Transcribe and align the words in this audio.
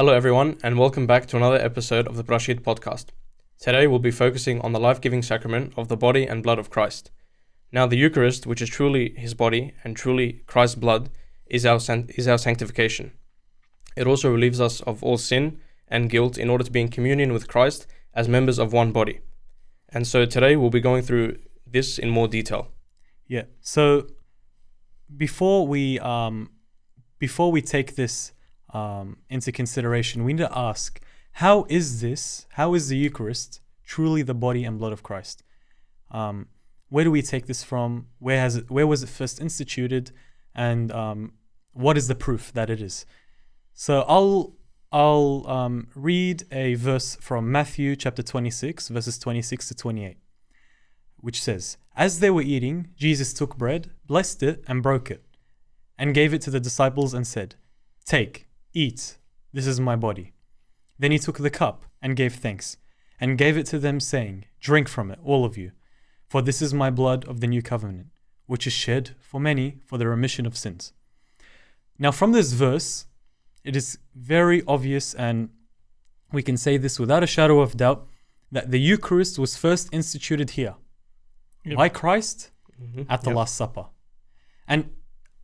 Hello, 0.00 0.14
everyone, 0.14 0.56
and 0.62 0.78
welcome 0.78 1.06
back 1.06 1.26
to 1.26 1.36
another 1.36 1.58
episode 1.58 2.08
of 2.08 2.16
the 2.16 2.24
Brashid 2.24 2.62
podcast. 2.62 3.08
Today, 3.58 3.86
we'll 3.86 3.98
be 3.98 4.10
focusing 4.10 4.58
on 4.62 4.72
the 4.72 4.80
life 4.80 4.98
giving 4.98 5.20
sacrament 5.20 5.74
of 5.76 5.88
the 5.88 5.96
body 5.98 6.24
and 6.24 6.42
blood 6.42 6.58
of 6.58 6.70
Christ. 6.70 7.10
Now, 7.70 7.86
the 7.86 7.98
Eucharist, 7.98 8.46
which 8.46 8.62
is 8.62 8.70
truly 8.70 9.12
his 9.18 9.34
body 9.34 9.74
and 9.84 9.94
truly 9.94 10.42
Christ's 10.46 10.76
blood, 10.76 11.10
is 11.44 11.66
our, 11.66 11.78
is 12.16 12.26
our 12.26 12.38
sanctification. 12.38 13.12
It 13.94 14.06
also 14.06 14.30
relieves 14.30 14.58
us 14.58 14.80
of 14.80 15.04
all 15.04 15.18
sin 15.18 15.60
and 15.86 16.08
guilt 16.08 16.38
in 16.38 16.48
order 16.48 16.64
to 16.64 16.70
be 16.70 16.80
in 16.80 16.88
communion 16.88 17.34
with 17.34 17.46
Christ 17.46 17.86
as 18.14 18.26
members 18.26 18.58
of 18.58 18.72
one 18.72 18.92
body. 18.92 19.20
And 19.90 20.06
so 20.06 20.24
today, 20.24 20.56
we'll 20.56 20.70
be 20.70 20.80
going 20.80 21.02
through 21.02 21.40
this 21.66 21.98
in 21.98 22.08
more 22.08 22.26
detail. 22.26 22.68
Yeah. 23.28 23.42
So 23.60 24.06
before 25.14 25.66
we 25.66 25.98
um 25.98 26.52
before 27.18 27.52
we 27.52 27.60
take 27.60 27.96
this 27.96 28.32
um 28.72 29.18
into 29.28 29.52
consideration, 29.52 30.24
we 30.24 30.32
need 30.32 30.42
to 30.42 30.58
ask 30.58 31.00
how 31.32 31.66
is 31.68 32.00
this? 32.00 32.46
How 32.50 32.74
is 32.74 32.88
the 32.88 32.96
Eucharist 32.96 33.60
truly 33.84 34.22
the 34.22 34.34
body 34.34 34.64
and 34.64 34.78
blood 34.78 34.92
of 34.92 35.02
Christ? 35.02 35.42
Um, 36.10 36.48
where 36.88 37.04
do 37.04 37.10
we 37.10 37.22
take 37.22 37.46
this 37.46 37.62
from? 37.62 38.08
Where 38.18 38.40
has 38.40 38.56
it? 38.56 38.70
Where 38.70 38.86
was 38.86 39.02
it 39.02 39.08
first 39.08 39.40
instituted? 39.40 40.10
And 40.54 40.90
um, 40.92 41.32
what 41.72 41.96
is 41.96 42.08
the 42.08 42.14
proof 42.14 42.52
that 42.52 42.68
it 42.68 42.82
is? 42.82 43.06
So 43.74 44.04
I'll 44.08 44.54
I'll 44.92 45.44
um, 45.46 45.86
read 45.94 46.42
a 46.50 46.74
verse 46.74 47.16
from 47.20 47.50
Matthew 47.52 47.94
chapter 47.94 48.24
26, 48.24 48.88
verses 48.88 49.18
26 49.20 49.68
to 49.68 49.74
28, 49.74 50.16
which 51.18 51.40
says, 51.40 51.76
As 51.94 52.18
they 52.18 52.30
were 52.30 52.42
eating, 52.42 52.88
Jesus 52.96 53.32
took 53.32 53.56
bread, 53.56 53.92
blessed 54.06 54.42
it, 54.42 54.64
and 54.66 54.82
broke 54.82 55.08
it, 55.08 55.24
and 55.96 56.12
gave 56.12 56.34
it 56.34 56.42
to 56.42 56.50
the 56.50 56.58
disciples 56.58 57.14
and 57.14 57.24
said, 57.24 57.54
Take, 58.04 58.48
eat, 58.72 59.18
this 59.52 59.66
is 59.66 59.80
my 59.80 59.96
body. 59.96 60.32
Then 60.98 61.10
he 61.12 61.18
took 61.18 61.38
the 61.38 61.50
cup 61.50 61.84
and 62.02 62.16
gave 62.16 62.34
thanks, 62.34 62.76
and 63.20 63.38
gave 63.38 63.56
it 63.56 63.66
to 63.66 63.78
them, 63.78 64.00
saying, 64.00 64.44
Drink 64.60 64.88
from 64.88 65.10
it, 65.10 65.18
all 65.24 65.44
of 65.44 65.56
you, 65.56 65.72
for 66.28 66.42
this 66.42 66.62
is 66.62 66.72
my 66.74 66.90
blood 66.90 67.24
of 67.26 67.40
the 67.40 67.46
new 67.46 67.62
covenant, 67.62 68.08
which 68.46 68.66
is 68.66 68.72
shed 68.72 69.10
for 69.20 69.40
many 69.40 69.78
for 69.84 69.98
the 69.98 70.06
remission 70.08 70.46
of 70.46 70.56
sins. 70.56 70.92
Now, 71.98 72.10
from 72.12 72.32
this 72.32 72.52
verse, 72.52 73.06
it 73.64 73.76
is 73.76 73.98
very 74.14 74.62
obvious, 74.66 75.14
and 75.14 75.50
we 76.32 76.42
can 76.42 76.56
say 76.56 76.76
this 76.76 76.98
without 76.98 77.22
a 77.22 77.26
shadow 77.26 77.60
of 77.60 77.76
doubt, 77.76 78.06
that 78.52 78.70
the 78.70 78.80
Eucharist 78.80 79.38
was 79.38 79.56
first 79.56 79.88
instituted 79.92 80.50
here 80.50 80.74
Yep. 81.64 81.76
by 81.76 81.88
Christ 81.88 82.50
Mhm. 82.80 83.06
at 83.08 83.22
the 83.22 83.30
Yep. 83.30 83.36
Last 83.36 83.54
Supper. 83.54 83.86
And 84.66 84.90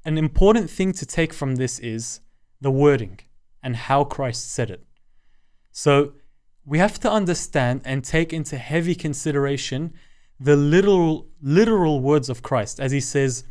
an 0.04 0.16
important 0.19 0.70
thing 0.70 0.92
to 0.94 1.04
take 1.06 1.32
from 1.32 1.56
this 1.56 1.78
is 1.78 2.20
the 2.61 2.71
wording 2.71 3.21
and 3.62 3.77
how 3.77 4.05
Christ 4.05 4.51
said 4.51 4.71
it. 4.71 4.85
So 5.73 6.12
we 6.65 6.79
have 6.79 6.99
to 7.01 7.11
understand 7.11 7.83
and 7.85 8.05
take 8.05 8.33
into 8.33 8.59
heavy 8.59 8.95
consideration 8.95 9.95
the 10.39 10.57
literal 10.57 11.29
literal 11.41 12.01
words 12.01 12.29
of 12.29 12.43
Christ 12.43 12.81
as 12.81 12.93
he 12.93 13.01
says, 13.01 13.45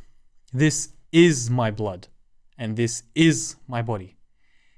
This 0.53 0.89
is 1.11 1.50
my 1.50 1.72
blood 1.72 2.08
and 2.58 2.76
this 2.76 3.03
is 3.16 3.56
my 3.67 3.81
body. 3.81 4.17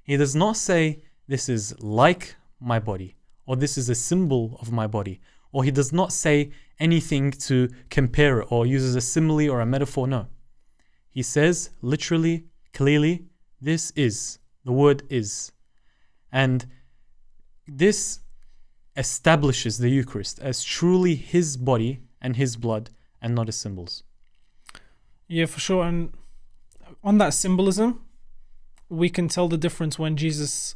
He 0.03 0.17
does 0.17 0.36
not 0.36 0.55
say 0.55 1.03
this 1.28 1.50
is 1.50 1.78
like 1.81 2.36
my 2.59 2.80
body 2.80 3.16
or 3.45 3.55
this 3.55 3.78
is 3.78 3.89
a 3.89 3.95
symbol 3.95 4.58
of 4.61 4.72
my 4.72 4.88
body 4.88 5.20
or 5.52 5.64
he 5.64 5.72
does 5.72 5.92
not 5.92 6.14
say 6.14 6.52
anything 6.80 7.31
to 7.31 7.70
compare 7.89 8.42
it 8.42 8.52
or 8.52 8.66
uses 8.66 8.95
a 8.95 9.02
simile 9.02 9.50
or 9.50 9.61
a 9.61 9.66
metaphor. 9.66 10.08
No. 10.08 10.28
He 11.09 11.23
says 11.23 11.72
literally, 11.81 12.45
clearly, 12.73 13.25
this 13.61 13.92
is. 13.92 14.39
The 14.65 14.71
word 14.71 15.04
is. 15.09 15.52
And 16.31 16.65
this 17.67 18.20
establishes 18.95 19.77
the 19.77 19.89
Eucharist 19.89 20.39
as 20.39 20.64
truly 20.64 21.15
his 21.15 21.58
body 21.58 22.02
and 22.21 22.36
his 22.36 22.55
blood 22.55 22.89
and 23.21 23.36
not 23.36 23.48
his 23.48 23.55
symbols. 23.55 24.04
Yeah, 25.27 25.45
for 25.45 25.59
sure. 25.59 25.86
And 25.86 26.14
on 27.04 27.17
that 27.20 27.33
symbolism, 27.33 28.02
we 28.89 29.09
can 29.09 29.27
tell 29.27 29.48
the 29.48 29.58
difference 29.58 29.99
when 29.99 30.15
Jesus 30.15 30.76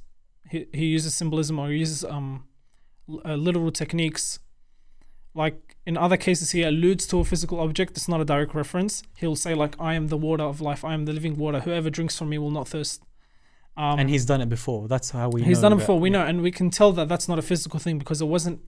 he, 0.49 0.67
he 0.73 0.85
uses 0.85 1.13
symbolism 1.13 1.57
or 1.59 1.71
uses 1.71 2.03
um 2.03 2.45
uh, 3.25 3.35
literal 3.35 3.71
techniques. 3.71 4.39
Like 5.33 5.77
in 5.85 5.97
other 5.97 6.17
cases, 6.17 6.51
he 6.51 6.63
alludes 6.63 7.07
to 7.07 7.19
a 7.19 7.23
physical 7.23 7.59
object. 7.59 7.91
It's 7.97 8.07
not 8.07 8.21
a 8.21 8.25
direct 8.25 8.53
reference. 8.53 9.03
He'll 9.17 9.35
say 9.35 9.53
like, 9.53 9.75
"I 9.79 9.93
am 9.93 10.07
the 10.07 10.17
water 10.17 10.43
of 10.43 10.61
life. 10.61 10.83
I 10.83 10.93
am 10.93 11.05
the 11.05 11.13
living 11.13 11.37
water. 11.37 11.61
Whoever 11.61 11.89
drinks 11.89 12.17
from 12.17 12.29
me 12.29 12.37
will 12.37 12.51
not 12.51 12.67
thirst." 12.67 13.03
Um, 13.77 13.99
and 13.99 14.09
he's 14.09 14.25
done 14.25 14.41
it 14.41 14.49
before. 14.49 14.87
That's 14.87 15.11
how 15.11 15.29
we 15.29 15.43
he's 15.43 15.61
done 15.61 15.73
it 15.73 15.77
before. 15.77 15.99
We 15.99 16.09
yeah. 16.09 16.19
know, 16.19 16.25
and 16.25 16.41
we 16.41 16.51
can 16.51 16.69
tell 16.69 16.91
that 16.93 17.07
that's 17.07 17.29
not 17.29 17.39
a 17.39 17.41
physical 17.41 17.79
thing 17.79 17.97
because 17.97 18.21
it 18.21 18.25
wasn't. 18.25 18.59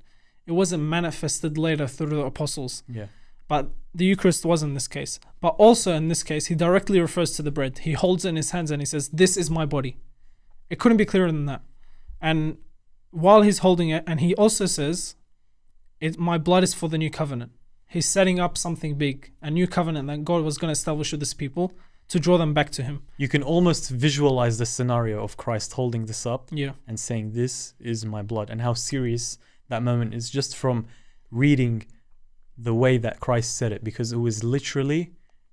It 0.46 0.54
wasn't 0.54 0.84
manifested 0.84 1.58
later 1.58 1.88
through 1.88 2.10
the 2.10 2.26
apostles. 2.26 2.84
Yeah. 2.90 3.08
But 3.48 3.70
the 3.94 4.06
Eucharist 4.06 4.46
was 4.46 4.64
in 4.64 4.74
this 4.74 4.88
case. 4.88 5.20
But 5.42 5.56
also 5.60 5.94
in 5.94 6.08
this 6.08 6.24
case, 6.24 6.48
he 6.48 6.56
directly 6.56 7.00
refers 7.00 7.32
to 7.34 7.42
the 7.42 7.52
bread. 7.52 7.80
He 7.80 7.94
holds 7.94 8.26
it 8.26 8.30
in 8.30 8.36
his 8.36 8.52
hands 8.52 8.72
and 8.72 8.82
he 8.82 8.86
says, 8.86 9.10
This 9.10 9.38
is 9.38 9.50
my 9.50 9.66
body. 9.66 9.98
It 10.70 10.80
couldn't 10.80 10.98
be 10.98 11.06
clearer 11.06 11.32
than 11.32 11.46
that. 11.46 11.62
And 12.22 12.58
while 13.12 13.42
he's 13.42 13.60
holding 13.60 13.90
it, 13.90 14.04
and 14.08 14.22
he 14.22 14.34
also 14.36 14.66
says, 14.66 15.16
it, 16.06 16.18
My 16.20 16.38
blood 16.48 16.64
is 16.68 16.74
for 16.80 16.88
the 16.94 16.98
new 17.04 17.10
covenant. 17.22 17.52
He's 17.96 18.08
setting 18.18 18.38
up 18.46 18.54
something 18.66 18.92
big, 19.06 19.18
a 19.42 19.52
new 19.60 19.68
covenant 19.78 20.06
that 20.10 20.20
God 20.32 20.42
was 20.44 20.58
going 20.60 20.70
to 20.74 20.80
establish 20.80 21.12
with 21.14 21.22
his 21.22 21.34
people 21.44 21.66
to 22.10 22.20
draw 22.26 22.38
them 22.44 22.54
back 22.54 22.70
to 22.78 22.82
him. 22.84 22.96
You 23.24 23.28
can 23.36 23.44
almost 23.44 23.84
visualize 24.08 24.56
the 24.58 24.66
scenario 24.66 25.18
of 25.24 25.38
Christ 25.44 25.70
holding 25.80 26.04
this 26.08 26.26
up 26.34 26.44
Yeah. 26.64 26.74
and 26.88 27.00
saying, 27.08 27.26
This 27.42 27.54
is 27.80 27.98
my 28.16 28.22
blood, 28.32 28.48
and 28.52 28.60
how 28.68 28.74
serious 28.74 29.38
that 29.70 29.82
moment 29.84 30.14
is 30.20 30.30
just 30.38 30.52
from 30.62 30.78
reading 31.32 31.76
the 32.68 32.74
way 32.84 32.98
that 33.06 33.20
Christ 33.20 33.50
said 33.60 33.72
it, 33.72 33.84
because 33.84 34.12
it 34.12 34.18
was 34.28 34.44
literally 34.44 35.04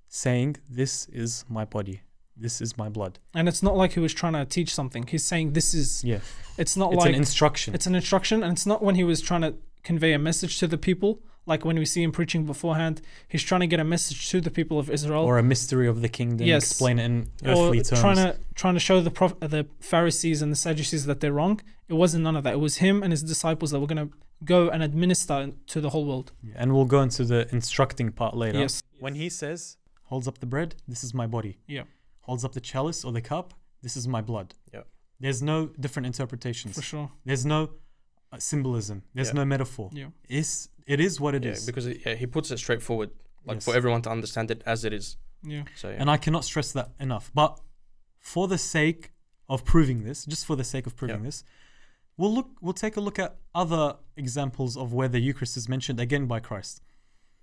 saying, 0.08 0.56
This 0.68 1.06
is 1.22 1.44
my 1.48 1.64
body, 1.64 2.00
this 2.36 2.60
is 2.60 2.76
my 2.82 2.88
blood. 2.88 3.18
And 3.34 3.48
it's 3.48 3.62
not 3.62 3.76
like 3.76 3.92
he 3.92 4.00
was 4.00 4.14
trying 4.14 4.32
to 4.34 4.44
teach 4.44 4.74
something. 4.74 5.06
He's 5.06 5.24
saying, 5.24 5.52
This 5.52 5.72
is. 5.74 6.02
Yeah. 6.04 6.20
It's 6.58 6.76
not 6.76 6.92
It's 6.92 7.00
like. 7.00 7.08
an 7.10 7.14
instruction. 7.14 7.74
It's 7.74 7.86
an 7.86 7.94
instruction, 7.94 8.42
and 8.42 8.52
it's 8.52 8.66
not 8.66 8.82
when 8.82 8.94
he 8.96 9.04
was 9.04 9.20
trying 9.20 9.42
to 9.42 9.54
convey 9.82 10.12
a 10.12 10.18
message 10.18 10.58
to 10.58 10.66
the 10.66 10.78
people, 10.78 11.22
like 11.46 11.64
when 11.64 11.76
we 11.78 11.84
see 11.86 12.02
him 12.02 12.12
preaching 12.12 12.44
beforehand. 12.44 13.00
He's 13.28 13.42
trying 13.42 13.60
to 13.62 13.66
get 13.66 13.80
a 13.80 13.84
message 13.84 14.28
to 14.30 14.40
the 14.40 14.50
people 14.50 14.78
of 14.78 14.90
Israel, 14.90 15.24
or 15.24 15.38
a 15.38 15.42
mystery 15.42 15.88
of 15.88 16.00
the 16.02 16.08
kingdom, 16.08 16.46
Yes. 16.46 16.64
explain 16.70 16.98
it 16.98 17.04
in 17.06 17.30
or 17.44 17.50
earthly 17.66 17.80
terms. 17.82 18.00
trying 18.00 18.16
to 18.16 18.36
trying 18.54 18.74
to 18.74 18.80
show 18.80 19.00
the 19.00 19.10
prof- 19.10 19.38
the 19.40 19.66
Pharisees 19.80 20.42
and 20.42 20.52
the 20.52 20.56
Sadducees 20.56 21.06
that 21.06 21.20
they're 21.20 21.32
wrong. 21.32 21.60
It 21.88 21.94
wasn't 21.94 22.22
none 22.24 22.36
of 22.36 22.44
that. 22.44 22.54
It 22.54 22.60
was 22.60 22.76
him 22.76 23.02
and 23.02 23.12
his 23.12 23.22
disciples 23.22 23.70
that 23.72 23.80
were 23.80 23.86
going 23.86 24.08
to 24.08 24.14
go 24.44 24.68
and 24.70 24.82
administer 24.82 25.52
to 25.66 25.80
the 25.80 25.90
whole 25.90 26.04
world. 26.06 26.32
and 26.54 26.72
we'll 26.74 26.84
go 26.96 27.02
into 27.02 27.24
the 27.24 27.48
instructing 27.52 28.10
part 28.12 28.36
later. 28.36 28.58
Yes. 28.58 28.82
When 28.98 29.14
he 29.16 29.28
says, 29.28 29.76
holds 30.04 30.26
up 30.28 30.38
the 30.38 30.46
bread, 30.46 30.76
this 30.88 31.02
is 31.04 31.12
my 31.14 31.26
body. 31.26 31.58
Yeah. 31.66 31.82
Holds 32.20 32.44
up 32.44 32.52
the 32.52 32.60
chalice 32.60 33.04
or 33.04 33.12
the 33.12 33.20
cup, 33.20 33.52
this 33.82 33.96
is 33.96 34.06
my 34.08 34.20
blood. 34.22 34.54
Yeah. 34.72 34.82
There's 35.18 35.42
no 35.42 35.66
different 35.78 36.06
interpretations. 36.06 36.74
For 36.76 36.82
sure. 36.82 37.10
There's 37.26 37.44
no 37.44 37.70
symbolism. 38.38 39.02
There's 39.14 39.28
Yeah. 39.28 39.34
no 39.34 39.44
metaphor. 39.44 39.90
Yeah. 39.92 40.06
It's, 40.28 40.68
it 40.86 41.00
is 41.00 41.20
what 41.20 41.34
it 41.34 41.44
is. 41.44 41.62
yeah, 41.62 41.66
because 41.66 41.86
it, 41.86 42.00
yeah, 42.06 42.14
he 42.14 42.26
puts 42.26 42.50
it 42.50 42.58
straightforward, 42.58 43.10
like 43.44 43.56
Yes. 43.56 43.64
for 43.64 43.74
everyone 43.74 44.02
to 44.02 44.10
understand 44.10 44.50
it 44.50 44.62
as 44.66 44.84
it 44.84 44.92
is. 44.92 45.16
Yeah. 45.42 45.64
So 45.76 45.88
yeah. 45.90 45.96
And 45.98 46.10
I 46.10 46.16
cannot 46.16 46.44
stress 46.44 46.72
that 46.72 46.90
enough. 47.00 47.30
But 47.34 47.58
for 48.18 48.46
the 48.48 48.58
sake 48.58 49.12
of 49.48 49.64
proving 49.64 50.04
this, 50.04 50.24
just 50.26 50.46
for 50.46 50.54
the 50.56 50.64
sake 50.64 50.86
of 50.86 50.94
proving 50.96 51.22
this, 51.22 51.42
we'll 52.16 52.32
look 52.34 52.50
we'll 52.60 52.74
take 52.74 52.96
a 52.96 53.00
look 53.00 53.18
at 53.18 53.36
other 53.54 53.96
examples 54.16 54.76
of 54.76 54.92
where 54.92 55.08
the 55.08 55.18
Eucharist 55.20 55.56
is 55.56 55.68
mentioned 55.68 55.98
again 55.98 56.26
by 56.26 56.38
Christ. 56.40 56.82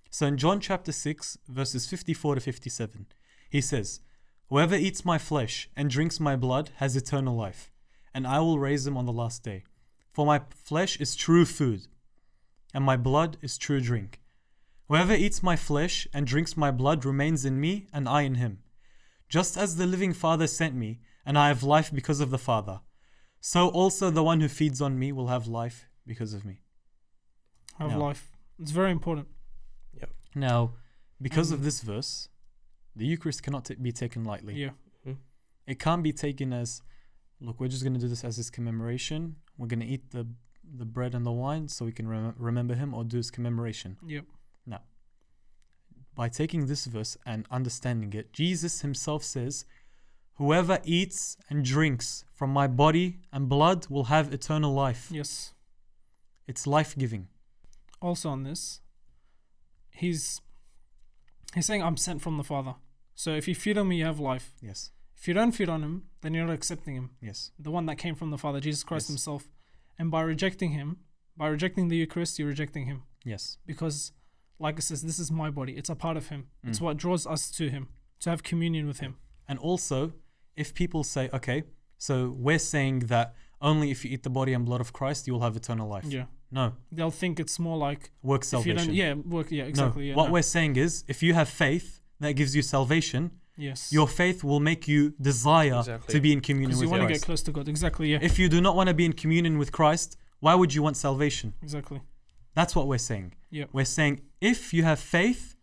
So 0.10 0.26
in 0.28 0.38
John 0.38 0.60
chapter 0.62 0.92
6, 0.94 1.38
verses 1.50 1.86
54 1.88 2.36
to 2.36 2.42
57, 2.42 3.08
he 3.50 3.60
says, 3.60 4.00
Whoever 4.50 4.76
eats 4.76 5.04
my 5.04 5.18
flesh 5.18 5.70
and 5.76 5.90
drinks 5.90 6.20
my 6.20 6.36
blood 6.38 6.70
has 6.78 6.96
eternal 6.96 7.36
life, 7.36 7.72
and 8.14 8.26
I 8.26 8.40
will 8.40 8.58
raise 8.60 8.88
him 8.88 8.96
on 8.96 9.06
the 9.06 9.12
last 9.12 9.44
day. 9.44 9.64
For 10.18 10.26
my 10.26 10.42
flesh 10.50 11.00
is 11.00 11.16
true 11.16 11.46
food, 11.46 11.86
and 12.74 12.84
my 12.84 12.98
blood 12.98 13.38
is 13.44 13.56
true 13.56 13.80
drink. 13.80 14.20
Whoever 14.88 15.14
eats 15.14 15.44
my 15.44 15.56
flesh 15.56 16.08
and 16.12 16.26
drinks 16.26 16.58
my 16.58 16.72
blood 16.72 17.06
remains 17.06 17.46
in 17.46 17.60
me, 17.60 17.86
and 17.94 18.10
I 18.10 18.24
in 18.24 18.34
him. 18.34 18.64
Just 19.30 19.58
as 19.58 19.76
the 19.76 19.86
living 19.86 20.14
Father 20.14 20.48
sent 20.48 20.74
me, 20.74 21.02
and 21.24 21.38
I 21.38 21.50
have 21.50 21.62
life 21.62 21.94
because 21.94 22.20
of 22.20 22.32
the 22.32 22.40
Father, 22.40 22.82
so 23.40 23.68
also 23.70 24.10
the 24.10 24.24
one 24.24 24.42
who 24.42 24.48
feeds 24.48 24.82
on 24.82 24.98
me 24.98 25.12
will 25.12 25.28
have 25.28 25.46
life 25.46 25.86
because 26.08 26.34
of 26.34 26.44
me. 26.44 26.62
Have 27.78 27.92
Yeah. 27.92 27.98
life. 27.98 28.32
It's 28.58 28.72
very 28.72 28.90
important. 28.92 29.28
Now, 30.34 30.74
because 31.22 31.52
of 31.52 31.60
Mm. 31.60 31.64
this 31.64 31.82
verse, 31.82 32.30
the 32.96 33.06
Eucharist 33.06 33.44
cannot 33.44 33.66
t- 33.66 33.76
be 33.76 33.92
taken 33.92 34.24
lightly. 34.24 34.56
Yeah. 34.56 34.72
It 35.68 35.80
can't 35.80 36.02
be 36.02 36.12
taken 36.14 36.54
as, 36.54 36.82
look, 37.40 37.60
we're 37.60 37.68
just 37.68 37.84
going 37.84 37.94
to 37.94 38.00
do 38.00 38.08
this 38.08 38.24
as 38.24 38.38
his 38.38 38.50
commemoration. 38.50 39.36
We're 39.58 39.68
going 39.68 39.80
to 39.80 39.86
eat 39.86 40.12
the 40.12 40.28
the 40.76 40.86
bread 40.86 41.16
and 41.16 41.26
the 41.26 41.32
wine 41.32 41.68
so 41.68 41.86
we 41.86 41.92
can 41.92 42.08
rem- 42.08 42.36
remember 42.38 42.76
him 42.76 42.94
or 42.94 43.04
do 43.04 43.18
his 43.18 43.32
commemoration. 43.32 43.98
Yep. 44.06 44.26
Now, 44.66 44.82
by 46.16 46.30
taking 46.30 46.68
this 46.68 46.86
verse 46.86 47.18
and 47.26 47.46
understanding 47.50 48.12
it, 48.14 48.34
Jesus 48.34 48.82
himself 48.82 49.24
says, 49.24 49.66
Whoever 50.36 50.80
eats 50.84 51.38
and 51.50 51.66
drinks 51.66 52.26
from 52.34 52.52
my 52.52 52.68
body 52.68 53.20
and 53.32 53.50
blood 53.50 53.88
will 53.90 54.06
have 54.06 54.34
eternal 54.34 54.74
life. 54.74 55.08
Yes. 55.10 55.54
It's 56.48 56.68
life 56.68 56.96
giving. 56.98 57.28
Also 58.02 58.30
on 58.30 58.44
this, 58.44 58.82
he's 59.90 60.42
he's 61.56 61.66
saying 61.66 61.82
I'm 61.82 61.98
sent 61.98 62.22
from 62.22 62.38
the 62.38 62.44
Father. 62.44 62.76
So 63.16 63.32
if 63.32 63.48
you 63.48 63.56
feed 63.56 63.80
on 63.80 63.88
me, 63.88 63.98
you 63.98 64.06
have 64.06 64.20
life. 64.20 64.54
Yes. 64.62 64.92
If 65.18 65.28
you 65.28 65.34
don't 65.34 65.52
feed 65.52 65.70
on 65.70 65.82
him, 65.84 66.04
then 66.22 66.34
you're 66.34 66.46
not 66.46 66.54
accepting 66.54 66.96
him, 66.96 67.10
Yes. 67.22 67.52
the 67.60 67.72
one 67.72 67.86
that 67.88 67.98
came 67.98 68.16
from 68.16 68.30
the 68.32 68.38
Father, 68.38 68.60
Jesus 68.60 68.84
Christ 68.84 69.06
Yes. 69.06 69.10
Himself. 69.10 69.50
And 69.98 70.12
by 70.12 70.22
rejecting 70.22 70.72
him, 70.72 70.98
by 71.36 71.48
rejecting 71.48 71.88
the 71.88 71.96
Eucharist, 71.98 72.38
you're 72.40 72.48
rejecting 72.48 72.86
him 72.86 73.04
Yes. 73.26 73.58
because, 73.66 74.12
like 74.60 74.78
it 74.78 74.84
says, 74.84 75.02
this 75.02 75.20
is 75.20 75.32
my 75.32 75.50
body. 75.50 75.74
It's 75.74 75.90
a 75.90 75.96
part 75.96 76.18
of 76.18 76.28
him. 76.30 76.48
It's 76.64 76.80
Mm. 76.80 76.84
what 76.84 76.98
draws 76.98 77.26
us 77.26 77.50
to 77.52 77.70
him 77.70 77.88
to 78.20 78.30
have 78.30 78.44
communion 78.44 78.86
with 78.88 79.00
him. 79.00 79.16
And 79.48 79.58
also, 79.60 80.14
if 80.56 80.74
people 80.74 81.04
say, 81.04 81.30
okay, 81.34 81.64
so 81.98 82.30
we're 82.38 82.60
saying 82.60 83.00
that 83.08 83.34
only 83.60 83.90
if 83.90 84.06
you 84.06 84.12
eat 84.12 84.22
the 84.24 84.30
body 84.30 84.54
and 84.54 84.66
blood 84.66 84.82
of 84.82 84.94
Christ, 84.94 85.26
you 85.28 85.34
will 85.34 85.42
have 85.42 85.56
eternal 85.56 85.88
life. 85.88 86.06
Yeah, 86.06 86.26
No, 86.52 86.74
they'll 86.92 87.12
think 87.24 87.40
it's 87.40 87.58
more 87.60 87.78
like 87.78 88.12
work 88.22 88.44
salvation. 88.44 88.94
Yeah, 88.94 89.14
work. 89.14 89.52
Yeah, 89.52 89.64
exactly. 89.66 90.04
no, 90.04 90.10
yeah, 90.10 90.16
what 90.16 90.28
no. 90.28 90.34
we're 90.34 90.44
saying 90.44 90.76
is, 90.78 91.04
if 91.08 91.22
you 91.24 91.34
have 91.34 91.50
faith 91.50 92.02
that 92.20 92.34
gives 92.34 92.56
you 92.56 92.62
salvation, 92.62 93.32
yes, 93.58 93.92
your 93.92 94.08
faith 94.08 94.44
will 94.44 94.60
make 94.60 94.88
you 94.88 95.14
desire 95.22 95.80
Exactly. 95.80 96.14
to 96.14 96.22
be 96.22 96.32
in 96.32 96.42
communion 96.42 96.70
because 96.70 96.80
with 96.82 96.88
you 96.88 96.92
want 96.92 97.08
to 97.08 97.14
get 97.14 97.22
close 97.22 97.42
to 97.44 97.52
God. 97.52 97.68
Exactly. 97.68 98.12
Yeah, 98.12 98.20
If 98.22 98.40
you 98.40 98.48
do 98.50 98.62
not 98.62 98.76
want 98.76 98.88
to 98.90 98.94
be 98.94 99.06
in 99.06 99.14
communion 99.14 99.58
with 99.58 99.72
Christ, 99.72 100.18
why 100.40 100.54
would 100.56 100.74
you 100.74 100.82
want 100.84 100.98
salvation? 100.98 101.54
exactly. 101.62 102.02
That's 102.54 102.76
what 102.76 102.88
we're 102.88 102.98
saying. 102.98 103.34
Yep. 103.52 103.70
We're 103.72 103.86
saying 103.86 104.22
if 104.42 104.74
you 104.74 104.84
have 104.84 105.00
faith, 105.00 105.56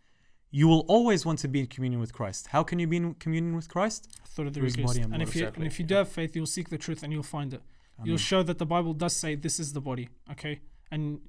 you 0.49 0.67
will 0.69 0.85
always 0.87 1.25
want 1.25 1.39
to 1.39 1.49
be 1.49 1.59
in 1.59 1.67
communion 1.67 1.99
with 1.99 2.13
Christ. 2.13 2.47
How 2.47 2.63
can 2.63 2.79
you 2.79 2.87
be 2.87 2.95
in 2.95 3.15
communion 3.15 3.53
with 3.57 3.67
Christ? 3.67 4.07
Through 4.27 4.51
the 4.51 4.51
Through 4.51 4.63
his 4.63 4.77
body 4.77 5.01
and 5.01 5.13
and 5.13 5.21
if 5.21 5.35
you 5.35 5.41
Exactly, 5.41 5.63
and 5.63 5.67
if 5.71 5.79
you 5.79 5.85
do 5.85 5.95
have 5.95 6.07
faith, 6.07 6.35
you'll 6.35 6.45
seek 6.57 6.69
the 6.69 6.77
truth 6.77 7.03
and 7.03 7.11
you'll 7.11 7.23
find 7.23 7.53
it. 7.53 7.61
Amen. 7.97 8.07
You'll 8.07 8.17
show 8.17 8.43
that 8.43 8.57
the 8.59 8.65
Bible 8.65 8.93
does 8.93 9.13
say 9.13 9.35
this 9.35 9.59
is 9.59 9.73
the 9.73 9.81
body. 9.81 10.07
Okay, 10.31 10.61
and 10.91 11.19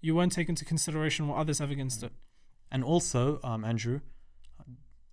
you 0.00 0.14
won't 0.16 0.32
take 0.32 0.48
into 0.48 0.64
consideration 0.64 1.28
what 1.28 1.38
others 1.38 1.58
have 1.60 1.70
against 1.70 2.02
it. 2.02 2.12
And 2.72 2.82
also, 2.82 3.38
um, 3.44 3.64
Andrew, 3.64 4.00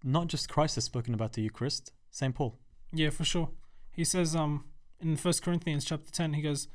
not 0.04 0.28
just 0.28 0.50
Christ 0.50 0.76
has 0.76 0.86
spoken 0.86 1.14
about 1.14 1.34
the 1.34 1.42
Eucharist, 1.42 1.92
St. 2.10 2.34
Paul. 2.34 2.58
Yeah, 2.94 3.10
for 3.10 3.24
sure. 3.24 3.50
He 3.92 4.04
says 4.04 4.36
um 4.36 4.66
in 5.00 5.16
First 5.16 5.42
Corinthians 5.42 5.86
chapter 5.86 6.12
ten, 6.12 6.34
he 6.34 6.42
goes, 6.42 6.68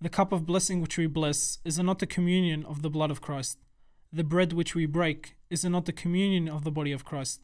"The 0.00 0.08
cup 0.08 0.32
of 0.32 0.46
blessing 0.46 0.80
which 0.80 0.98
we 0.98 1.06
bless 1.06 1.58
is 1.64 1.78
not 1.78 1.98
the 1.98 2.06
communion 2.06 2.64
of 2.64 2.82
the 2.82 2.90
blood 2.90 3.10
of 3.10 3.20
Christ? 3.20 3.58
The 4.12 4.24
bread 4.24 4.52
which 4.52 4.74
we 4.74 4.86
break 4.86 5.36
is 5.50 5.64
not 5.64 5.86
the 5.86 5.92
communion 5.92 6.48
of 6.48 6.64
the 6.64 6.70
body 6.70 6.92
of 6.92 7.04
Christ? 7.04 7.40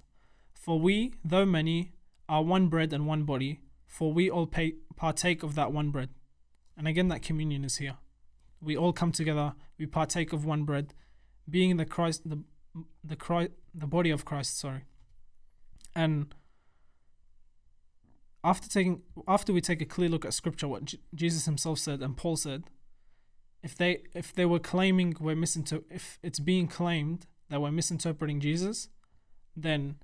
For 0.53 0.79
we, 0.79 1.15
though 1.25 1.47
many, 1.47 1.93
are 2.29 2.43
one 2.43 2.69
bread 2.69 2.93
and 2.93 3.07
one 3.07 3.25
body, 3.25 3.61
for 3.87 4.12
we 4.12 4.31
all 4.31 4.47
pay, 4.47 4.75
partake 4.97 5.43
of 5.43 5.55
that 5.55 5.73
one 5.73 5.91
bread." 5.91 6.11
And 6.77 6.87
again, 6.89 7.09
that 7.09 7.23
communion 7.23 7.65
is 7.65 7.77
here. 7.77 7.99
We 8.61 8.77
all 8.77 8.93
come 8.93 9.12
together. 9.12 9.55
We 9.79 9.87
partake 9.87 10.33
of 10.33 10.45
one 10.45 10.65
bread, 10.65 10.95
being 11.49 11.77
the 11.77 11.85
Christ, 11.85 12.29
the 12.29 12.45
the 13.03 13.17
Christ, 13.17 13.53
the 13.75 13.87
body 13.87 14.11
of 14.11 14.25
Christ. 14.25 14.59
Sorry, 14.59 14.85
and 15.94 16.34
after 18.42 18.69
taking 18.69 19.02
after 19.28 19.52
we 19.52 19.60
take 19.60 19.81
a 19.82 19.84
clear 19.84 20.08
look 20.08 20.25
at 20.25 20.32
scripture 20.32 20.66
what 20.69 20.84
J- 20.87 20.98
jesus 21.14 21.44
himself 21.44 21.78
said 21.78 22.00
and 22.00 22.16
paul 22.16 22.37
said 22.37 22.64
if 23.62 23.75
they 23.76 24.02
if 24.14 24.34
they 24.34 24.46
were 24.46 24.58
claiming 24.58 25.14
we're 25.20 25.37
misinter 25.37 25.82
if 25.90 26.19
it's 26.22 26.38
being 26.40 26.66
claimed 26.66 27.26
that 27.50 27.60
we're 27.60 27.70
misinterpreting 27.70 28.40
jesus 28.40 28.88
then 29.56 29.96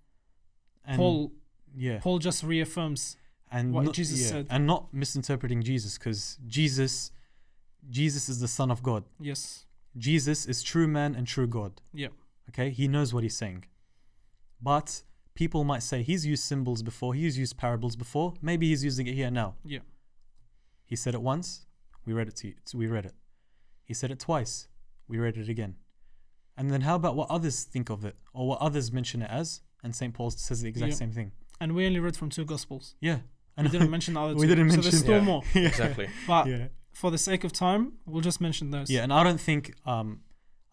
And 0.85 0.97
paul 0.99 1.33
yeah, 1.75 1.99
paul 2.03 2.19
just 2.19 2.43
reaffirms 2.43 3.17
and 3.51 3.73
what 3.73 3.85
not, 3.85 3.95
Jesus 3.95 4.21
yeah, 4.23 4.29
said. 4.29 4.47
and 4.51 4.67
not 4.67 4.93
misinterpreting 4.93 5.63
Jesus, 5.63 5.97
because 5.97 6.37
Jesus, 6.49 7.13
Jesus 7.89 8.29
is 8.29 8.41
the 8.41 8.49
Son 8.49 8.73
of 8.73 8.83
God. 8.83 9.05
yes 9.21 9.67
Jesus 9.97 10.47
is 10.47 10.63
true 10.65 10.89
man 10.89 11.15
and 11.15 11.27
true 11.29 11.47
God. 11.47 11.81
yeah 11.95 12.09
Okay, 12.51 12.71
he 12.71 12.87
knows 12.89 13.13
what 13.15 13.23
he's 13.25 13.37
saying. 13.37 13.65
But 14.61 15.03
people 15.37 15.63
might 15.65 15.83
say 15.83 16.03
he's 16.03 16.27
used 16.27 16.43
symbols 16.45 16.83
before, 16.83 17.15
he's 17.15 17.39
used 17.39 17.57
parables 17.57 17.95
before. 17.97 18.35
Maybe 18.43 18.69
he's 18.71 18.83
using 18.85 19.07
it 19.07 19.15
here 19.15 19.31
now. 19.31 19.55
Yeah. 19.65 19.81
He 20.85 20.97
said 20.97 21.15
it 21.15 21.23
once, 21.23 21.67
we 22.05 22.13
read 22.13 22.29
it 22.29 22.37
to 22.37 22.49
you, 22.49 22.55
we 22.75 22.87
read 22.87 23.05
it. 23.07 23.15
He 23.85 23.95
said 23.95 24.11
it 24.11 24.19
twice, 24.19 24.69
we 25.09 25.19
read 25.19 25.37
it 25.37 25.49
again. 25.49 25.77
And 26.57 26.71
then 26.71 26.81
how 26.83 26.95
about 26.97 27.15
what 27.17 27.29
others 27.31 27.65
think 27.65 27.91
of 27.91 28.05
it 28.05 28.17
or 28.33 28.49
what 28.49 28.61
others 28.61 28.91
mention 28.93 29.23
it 29.23 29.31
as? 29.31 29.61
And 29.85 29.95
St. 29.95 30.13
Paul 30.15 30.31
says 30.31 30.63
the 30.63 30.69
exact 30.69 30.93
Yeah. 30.93 30.97
same 30.97 31.13
thing. 31.13 31.33
and 31.61 31.75
we 31.75 31.87
only 31.87 32.01
read 32.01 32.17
from 32.17 32.29
two 32.29 32.45
gospels 32.45 32.97
Yeah. 33.01 33.19
And 33.57 33.67
we 33.67 33.71
didn't 33.73 33.91
mention 33.91 34.13
the 34.15 34.21
other 34.25 34.35
We 34.35 34.43
two 34.47 34.49
didn't 34.55 34.71
so 34.71 34.77
mention- 34.77 34.91
there's 34.91 35.03
still 35.03 35.15
Yeah. 35.21 35.31
more 35.33 35.43
yeah. 35.55 35.69
Exactly. 35.69 36.09
but 36.27 36.47
Yeah. 36.47 36.69
for 36.93 37.11
the 37.11 37.19
sake 37.19 37.45
of 37.45 37.53
time 37.53 37.83
we'll 38.05 38.21
just 38.31 38.41
mention 38.41 38.71
those 38.71 38.91
Yeah, 38.91 39.03
and 39.05 39.13
I 39.13 39.23
don't 39.25 39.41
think 39.41 39.75
um, 39.87 40.21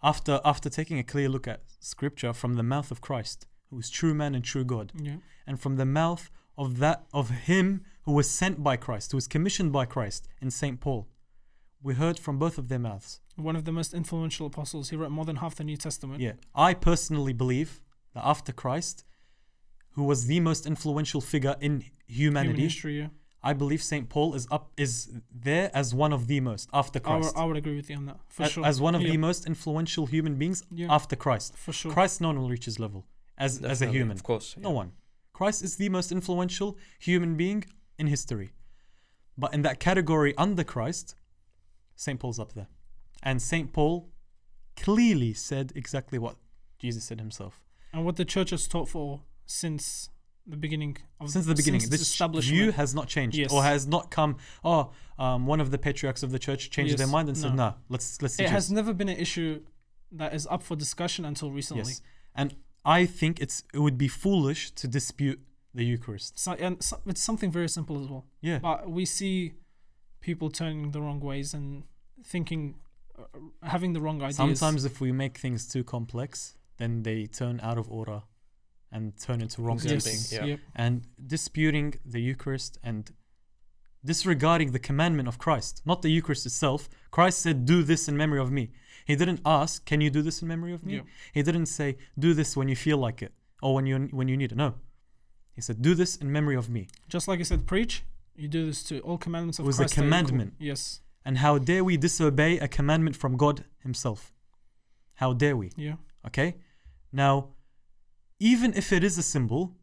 after 0.02 0.42
after 0.44 0.70
taking 0.70 1.00
a 1.00 1.04
clear 1.04 1.30
look 1.30 1.48
at 1.48 1.62
scripture 1.80 2.34
from 2.34 2.56
the 2.56 2.64
mouth 2.64 2.92
of 2.92 3.00
Christ, 3.00 3.48
who 3.74 3.80
is 3.80 3.90
true 3.90 4.14
man 4.14 4.36
and 4.36 4.44
true 4.44 4.64
God, 4.64 4.92
yeah. 4.96 5.18
And 5.48 5.60
from 5.60 5.76
the 5.78 5.86
mouth 5.86 6.30
of 6.58 6.78
that 6.80 7.00
of 7.14 7.30
him 7.52 7.84
who 8.06 8.14
was 8.14 8.30
sent 8.30 8.64
by 8.64 8.76
Christ, 8.78 9.12
who 9.12 9.18
was 9.18 9.28
commissioned 9.28 9.72
by 9.72 9.86
Christ 9.86 10.28
in 10.42 10.52
Saint 10.52 10.80
Paul, 10.80 11.08
we 11.82 11.96
heard 11.96 12.18
from 12.20 12.38
both 12.38 12.58
of 12.58 12.68
their 12.70 12.80
mouths. 12.80 13.20
one 13.36 13.56
of 13.56 13.66
the 13.66 13.72
most 13.72 13.94
influential 13.94 14.46
apostles. 14.46 14.90
He 14.92 14.96
wrote 14.96 15.12
more 15.12 15.26
than 15.26 15.38
half 15.38 15.56
the 15.56 15.64
new 15.64 15.78
testament. 15.78 16.22
Yeah, 16.22 16.34
I 16.56 16.74
personally 16.76 17.34
believe 17.34 17.82
that 18.14 18.24
after 18.34 18.52
Christ, 18.54 19.04
who 19.96 20.04
was 20.04 20.28
the 20.28 20.40
most 20.40 20.66
influential 20.68 21.20
figure 21.22 21.56
in 21.60 21.74
human 22.08 22.44
humanity, 22.46 22.64
history 22.64 23.00
yeah. 23.00 23.08
I 23.46 23.52
believe 23.54 23.82
Saint 23.84 24.08
Paul 24.08 24.36
is 24.36 24.48
up 24.52 24.72
is 24.78 24.94
there 25.48 25.70
as 25.74 25.94
one 25.94 26.14
of 26.14 26.28
the 26.28 26.40
most 26.40 26.70
after 26.74 27.00
I 27.00 27.02
Christ, 27.02 27.36
would, 27.36 27.42
I 27.42 27.46
would 27.46 27.58
agree 27.58 27.76
with 27.76 27.90
you 27.90 27.98
on 27.98 28.06
that 28.06 28.20
for 28.30 28.44
A- 28.44 28.50
sure. 28.50 28.66
as 28.66 28.80
one 28.80 28.96
of 28.96 29.02
yeah, 29.02 29.12
the 29.12 29.18
most 29.18 29.46
influential 29.46 30.06
human 30.06 30.36
beings 30.36 30.64
Yeah. 30.72 30.88
after 30.98 31.16
Christ. 31.18 31.50
for 31.58 31.74
sure. 31.74 31.92
Christ 31.92 32.22
no 32.22 32.28
one 32.30 32.40
will 32.40 32.50
reach 32.50 32.66
his 32.66 32.80
level 32.80 33.06
as 33.38 33.62
as 33.64 33.82
a 33.82 33.88
human. 33.88 34.16
Of 34.18 34.24
course. 34.24 34.56
No 34.58 34.72
one. 34.72 34.92
Christ 35.34 35.64
is 35.64 35.78
the 35.78 35.90
most 35.90 36.12
influential 36.12 36.78
human 37.00 37.36
being 37.36 37.66
in 37.98 38.08
history. 38.08 38.52
But 39.38 39.54
in 39.54 39.64
that 39.64 39.80
category 39.80 40.36
under 40.38 40.64
Christ, 40.64 41.16
St. 41.96 42.20
Paul's 42.20 42.40
up 42.40 42.54
there. 42.54 42.68
And 43.24 43.42
St. 43.42 43.74
Paul 43.74 44.10
clearly 44.78 45.34
said 45.34 45.72
exactly 45.76 46.20
what 46.20 46.36
Jesus 46.80 47.04
said 47.06 47.20
himself. 47.20 47.60
and 47.92 48.06
what 48.06 48.16
the 48.16 48.26
church 48.26 48.50
has 48.50 48.68
taught 48.68 48.90
for 48.90 49.22
since 49.46 50.10
the 50.48 50.58
beginning 50.58 50.98
of 51.22 51.30
Since 51.30 51.46
the 51.46 51.56
beginning, 51.56 51.80
since 51.80 51.92
this 51.92 52.02
establishment. 52.02 52.58
view 52.58 52.72
has 52.72 52.94
not 52.96 53.08
changed 53.08 53.38
Yes. 53.38 53.52
or 53.54 53.64
has 53.64 53.86
not 53.88 54.10
come, 54.12 54.38
oh, 54.64 54.92
um, 55.18 55.46
one 55.46 55.62
of 55.62 55.70
the 55.72 55.78
patriarchs 55.78 56.22
of 56.24 56.32
the 56.32 56.40
church 56.40 56.70
changed 56.70 56.98
their 56.98 57.08
mind 57.08 57.30
and 57.30 57.38
said, 57.38 57.52
No. 57.52 57.64
nah, 57.70 57.74
let's, 57.90 58.22
let's 58.22 58.36
see, 58.36 58.44
it 58.44 58.50
has 58.50 58.66
this." 58.68 58.72
never 58.76 58.94
been 58.94 59.10
an 59.10 59.18
issue 59.18 59.62
that 60.12 60.34
is 60.34 60.46
up 60.48 60.62
for 60.64 60.76
discussion 60.76 61.24
until 61.24 61.50
recently. 61.52 61.84
Yes. 61.84 62.02
And 62.36 62.56
I 62.86 63.06
think 63.06 63.40
it's 63.40 63.64
it 63.74 63.80
would 63.80 63.98
be 63.98 64.08
foolish 64.08 64.72
to 64.72 64.88
dispute 64.88 65.40
the 65.74 65.86
Eucharist. 65.86 66.40
So, 66.40 66.54
and 66.54 66.82
so, 66.84 67.00
it's 67.06 67.22
something 67.22 67.52
very 67.52 67.70
simple 67.70 68.02
as 68.02 68.08
well. 68.08 68.26
Yeah. 68.42 68.60
But 68.60 68.90
we 68.90 69.06
see 69.06 69.54
people 70.22 70.50
turning 70.50 70.92
the 70.92 71.02
wrong 71.02 71.20
ways 71.20 71.54
and 71.54 71.84
thinking, 72.24 72.76
uh, 73.18 73.24
having 73.64 73.94
the 73.94 74.02
wrong 74.02 74.22
ideas. 74.22 74.36
Sometimes, 74.36 74.86
if 74.86 75.02
we 75.02 75.12
make 75.12 75.38
things 75.38 75.68
too 75.68 75.84
complex, 75.84 76.56
then 76.78 77.04
they 77.04 77.26
turn 77.26 77.60
out 77.62 77.78
of 77.78 77.90
order 77.90 78.22
and 78.92 79.14
turn 79.20 79.42
into 79.42 79.62
wrong 79.62 79.78
Exactly. 79.78 79.98
teachings. 80.00 80.32
yes, 80.32 80.42
yeah. 80.42 80.46
yep. 80.46 80.60
And 80.76 81.08
disputing 81.26 81.96
the 82.06 82.22
Eucharist 82.22 82.78
and 82.84 83.12
disregarding 84.06 84.72
the 84.72 84.80
commandment 84.80 85.28
of 85.28 85.38
Christ, 85.38 85.82
not 85.86 86.02
the 86.02 86.10
Eucharist 86.10 86.46
itself. 86.46 86.90
Christ 87.10 87.40
said, 87.40 87.66
Do 87.66 87.84
this 87.84 88.08
in 88.08 88.18
memory 88.18 88.40
of 88.40 88.52
me. 88.52 88.72
He 89.06 89.16
didn't 89.16 89.42
ask, 89.46 89.86
Can 89.86 90.02
you 90.02 90.10
do 90.10 90.22
this 90.22 90.42
in 90.42 90.48
memory 90.48 90.74
of 90.74 90.84
me? 90.86 90.96
Yeah. 90.96 91.02
He 91.34 91.42
didn't 91.44 91.68
say, 91.68 91.98
Do 92.18 92.34
this 92.34 92.56
when 92.58 92.68
you 92.68 92.76
feel 92.76 92.98
like 92.98 93.22
it 93.22 93.34
or 93.62 93.76
when 93.76 93.86
you 93.86 94.08
when 94.12 94.28
you 94.28 94.38
need 94.38 94.52
it. 94.52 94.58
No. 94.58 94.76
He 95.54 95.62
said, 95.62 95.82
Do 95.82 95.94
this 95.96 96.16
in 96.16 96.32
memory 96.32 96.56
of 96.56 96.70
me. 96.70 96.88
Just 97.10 97.28
like 97.28 97.38
he 97.40 97.44
said, 97.44 97.66
preach. 97.68 98.04
You 98.36 98.48
do 98.48 98.66
this 98.66 98.84
to 98.86 99.00
all 99.02 99.18
commandments 99.18 99.60
of 99.60 99.66
It 99.66 99.68
was 99.68 99.78
a 99.80 99.84
Christ. 99.84 99.94
equal. 99.94 100.04
commandment. 100.06 100.54
Yes. 100.60 101.02
And 101.26 101.38
how 101.38 101.58
dare 101.60 101.84
we 101.84 101.96
disobey 101.98 102.58
a 102.60 102.68
commandment 102.68 103.16
from 103.16 103.38
God 103.38 103.64
Himself? 103.84 104.34
How 105.16 105.34
dare 105.34 105.56
we? 105.56 105.72
Yeah. 105.78 105.96
Okay? 106.26 106.56
Now, 107.12 107.50
even 108.40 108.74
if 108.74 108.92
it 108.92 109.04
is 109.04 109.18
a 109.18 109.24
symbol, 109.24 109.76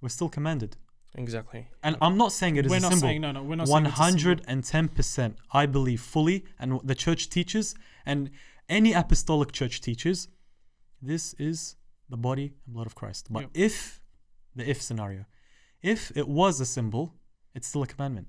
we're 0.00 0.08
still 0.08 0.28
commanded. 0.30 0.76
Exactly. 1.16 1.68
And 1.82 1.96
I'm 2.00 2.16
not 2.16 2.32
saying 2.32 2.56
it 2.56 2.66
is 2.66 2.70
we're 2.70 2.80
not 2.80 2.92
symbol. 2.92 3.08
saying 3.08 3.20
no, 3.20 3.30
no. 3.32 3.42
We're 3.42 3.54
not 3.56 3.68
One 3.68 3.82
saying 3.84 3.86
it's 3.92 3.98
hundred 3.98 4.42
and 4.48 4.64
ten 4.64 4.88
percent, 4.88 5.36
I 5.52 5.66
believe 5.66 6.00
fully, 6.00 6.44
and 6.58 6.74
what 6.74 6.86
the 6.86 6.94
church 6.94 7.30
teaches, 7.30 7.74
and 8.04 8.30
any 8.68 8.92
apostolic 8.92 9.52
church 9.52 9.80
teaches, 9.80 10.28
this 11.00 11.34
is 11.38 11.76
the 12.08 12.16
body 12.16 12.54
and 12.66 12.74
blood 12.74 12.86
of 12.86 12.94
Christ. 12.94 13.28
But 13.30 13.42
Yep. 13.42 13.50
if 13.54 14.00
the 14.56 14.68
if 14.68 14.82
scenario, 14.82 15.24
if 15.82 16.16
it 16.16 16.26
was 16.28 16.60
a 16.60 16.66
symbol, 16.66 17.14
it's 17.54 17.68
still 17.68 17.82
a 17.82 17.86
commandment. 17.86 18.28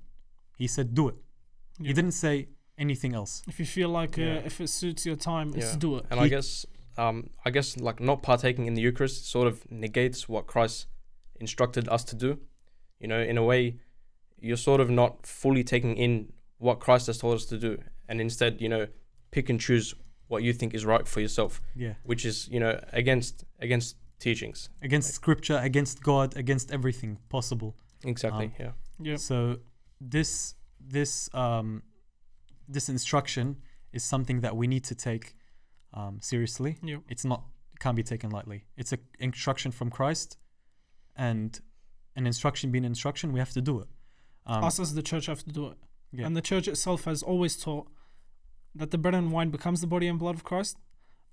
He 0.56 0.66
said, 0.68 0.94
"Do 0.94 1.08
it." 1.08 1.16
He 1.78 1.92
didn't 1.92 2.12
say 2.12 2.48
anything 2.78 3.14
else. 3.14 3.42
If 3.48 3.58
you 3.58 3.66
feel 3.66 3.88
like 3.88 4.16
Yeah. 4.16 4.36
uh, 4.36 4.42
if 4.50 4.60
it 4.60 4.68
suits 4.68 5.04
your 5.04 5.16
time, 5.16 5.48
it's 5.56 5.72
Yeah. 5.72 5.76
do 5.78 5.96
it. 5.98 6.06
And 6.10 6.20
I 6.20 6.28
guess, 6.28 6.64
um, 6.96 7.30
I 7.44 7.50
guess 7.50 7.76
like 7.76 8.00
not 8.00 8.22
partaking 8.22 8.66
in 8.66 8.74
the 8.74 8.82
Eucharist 8.82 9.26
sort 9.28 9.46
of 9.48 9.68
negates 9.70 10.28
what 10.28 10.46
Christ 10.46 10.86
instructed 11.40 11.88
us 11.88 12.04
to 12.04 12.14
do. 12.16 12.38
You 13.00 13.08
know, 13.08 13.20
in 13.20 13.36
a 13.38 13.42
way, 13.44 13.76
you're 14.40 14.56
sort 14.56 14.80
of 14.80 14.90
not 14.90 15.26
fully 15.26 15.64
taking 15.64 15.96
in 15.96 16.32
what 16.58 16.80
Christ 16.80 17.06
has 17.08 17.18
told 17.18 17.34
us 17.34 17.44
to 17.46 17.58
do, 17.58 17.78
and 18.08 18.20
instead, 18.20 18.60
you 18.60 18.68
know, 18.68 18.86
pick 19.30 19.48
and 19.50 19.60
choose 19.60 19.94
what 20.28 20.42
you 20.42 20.52
think 20.52 20.74
is 20.74 20.84
right 20.84 21.06
for 21.06 21.20
yourself, 21.20 21.60
Yeah. 21.74 21.94
which 22.04 22.24
is, 22.24 22.48
you 22.48 22.58
know, 22.60 22.80
against 22.92 23.44
against 23.60 23.96
teachings. 24.18 24.70
Against 24.82 25.12
scripture, 25.14 25.58
against 25.62 26.02
God, 26.02 26.36
against 26.36 26.72
everything 26.72 27.18
possible. 27.28 27.76
Exactly. 28.04 28.46
Um, 28.46 28.52
yeah. 28.58 28.72
Yeah. 28.98 29.16
So 29.16 29.58
this 30.00 30.54
this 30.80 31.28
um 31.34 31.82
this 32.68 32.88
instruction 32.88 33.56
is 33.92 34.02
something 34.04 34.40
that 34.40 34.56
we 34.56 34.66
need 34.66 34.84
to 34.84 34.94
take 34.94 35.36
um, 35.94 36.18
seriously. 36.20 36.78
Yeah. 36.82 36.98
It's 37.08 37.24
not 37.24 37.44
can't 37.78 37.96
be 37.96 38.02
taken 38.02 38.30
lightly. 38.30 38.64
It's 38.76 38.92
a 38.92 38.98
instruction 39.18 39.70
from 39.70 39.90
Christ, 39.90 40.38
and 41.14 41.60
an 42.16 42.26
instruction 42.26 42.70
being 42.70 42.84
instruction, 42.84 43.32
we 43.32 43.38
have 43.40 43.52
to 43.52 43.60
do 43.60 43.80
it. 43.80 43.88
Um, 44.46 44.64
Us 44.64 44.78
as 44.80 44.94
the 44.94 45.02
church 45.02 45.26
have 45.26 45.42
to 45.44 45.52
do 45.52 45.66
it. 45.68 45.76
Yeah. 46.12 46.26
And 46.26 46.36
the 46.36 46.40
church 46.42 46.66
itself 46.68 47.04
has 47.04 47.22
always 47.22 47.56
taught 47.56 47.86
that 48.74 48.90
the 48.90 48.98
bread 48.98 49.14
and 49.14 49.32
wine 49.32 49.50
becomes 49.50 49.80
the 49.80 49.86
body 49.86 50.06
and 50.06 50.18
blood 50.18 50.34
of 50.34 50.44
Christ, 50.44 50.76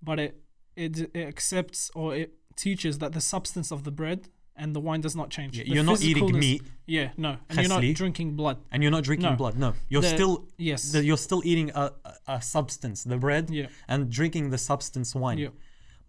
but 0.02 0.20
it 0.20 0.32
it, 0.75 1.00
it 1.13 1.28
accepts 1.28 1.92
or 1.96 2.16
it 2.16 2.34
teaches 2.56 2.98
that 2.98 3.12
the 3.13 3.22
substance 3.22 3.72
of 3.72 3.84
the 3.84 3.92
bread 3.92 4.30
and 4.56 4.75
the 4.75 4.80
wine 4.80 5.02
does 5.02 5.16
not 5.16 5.30
change. 5.30 5.58
yeah, 5.58 5.63
you're 5.66 5.84
not 5.84 6.02
eating 6.04 6.38
meat 6.38 6.62
Yeah, 6.86 7.10
no. 7.18 7.38
And 7.50 7.60
you're 7.60 7.70
not 7.70 7.84
drinking 7.96 8.36
blood. 8.36 8.58
and 8.72 8.82
you're 8.84 8.92
not 8.92 9.04
drinking 9.04 9.30
No. 9.32 9.36
blood. 9.36 9.56
No, 9.58 9.74
you're 9.90 10.02
The- 10.02 10.10
still 10.10 10.48
Yes. 10.58 10.92
the, 10.92 11.04
you're 11.04 11.18
still 11.30 11.42
eating 11.46 11.70
a, 11.75 11.92
a, 12.06 12.13
a 12.36 12.42
substance, 12.42 13.04
the 13.04 13.18
bread, 13.18 13.50
yeah. 13.50 13.68
and 13.88 14.10
drinking 14.12 14.50
the 14.52 14.58
substance 14.58 15.13
wine. 15.16 15.38
Yeah. 15.40 15.50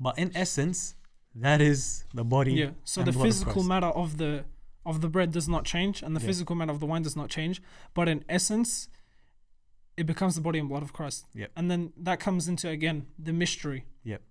But 0.00 0.19
in 0.19 0.31
essence, 0.35 0.95
that 1.47 1.61
is 1.61 2.04
the 2.14 2.25
body. 2.25 2.52
Yeah. 2.54 2.71
So 2.85 3.00
and 3.00 3.09
the 3.09 3.12
blood 3.12 3.26
of 3.26 3.28
physical 3.28 3.52
Christ. 3.54 3.69
matter 3.69 3.87
of 4.02 4.16
the 4.19 4.45
of 4.86 5.00
the 5.00 5.08
bread 5.08 5.32
does 5.32 5.48
not 5.48 5.64
change, 5.64 6.02
and 6.02 6.14
the 6.16 6.20
Yeah. 6.20 6.26
physical 6.26 6.54
matter 6.56 6.72
of 6.72 6.80
the 6.80 6.86
wine 6.86 7.02
does 7.02 7.16
not 7.16 7.30
change. 7.30 7.62
But 7.94 8.08
in 8.08 8.24
essence, 8.28 8.88
it 9.96 10.04
becomes 10.06 10.34
the 10.34 10.40
body 10.40 10.58
and 10.58 10.68
blood 10.68 10.82
of 10.82 10.92
Christ. 10.92 11.26
Yep. 11.34 11.52
And 11.56 11.70
then 11.70 11.92
that 11.96 12.18
comes 12.20 12.48
into 12.48 12.68
again 12.68 13.06
the 13.18 13.32
mystery. 13.32 13.86
Yep. 14.04 14.22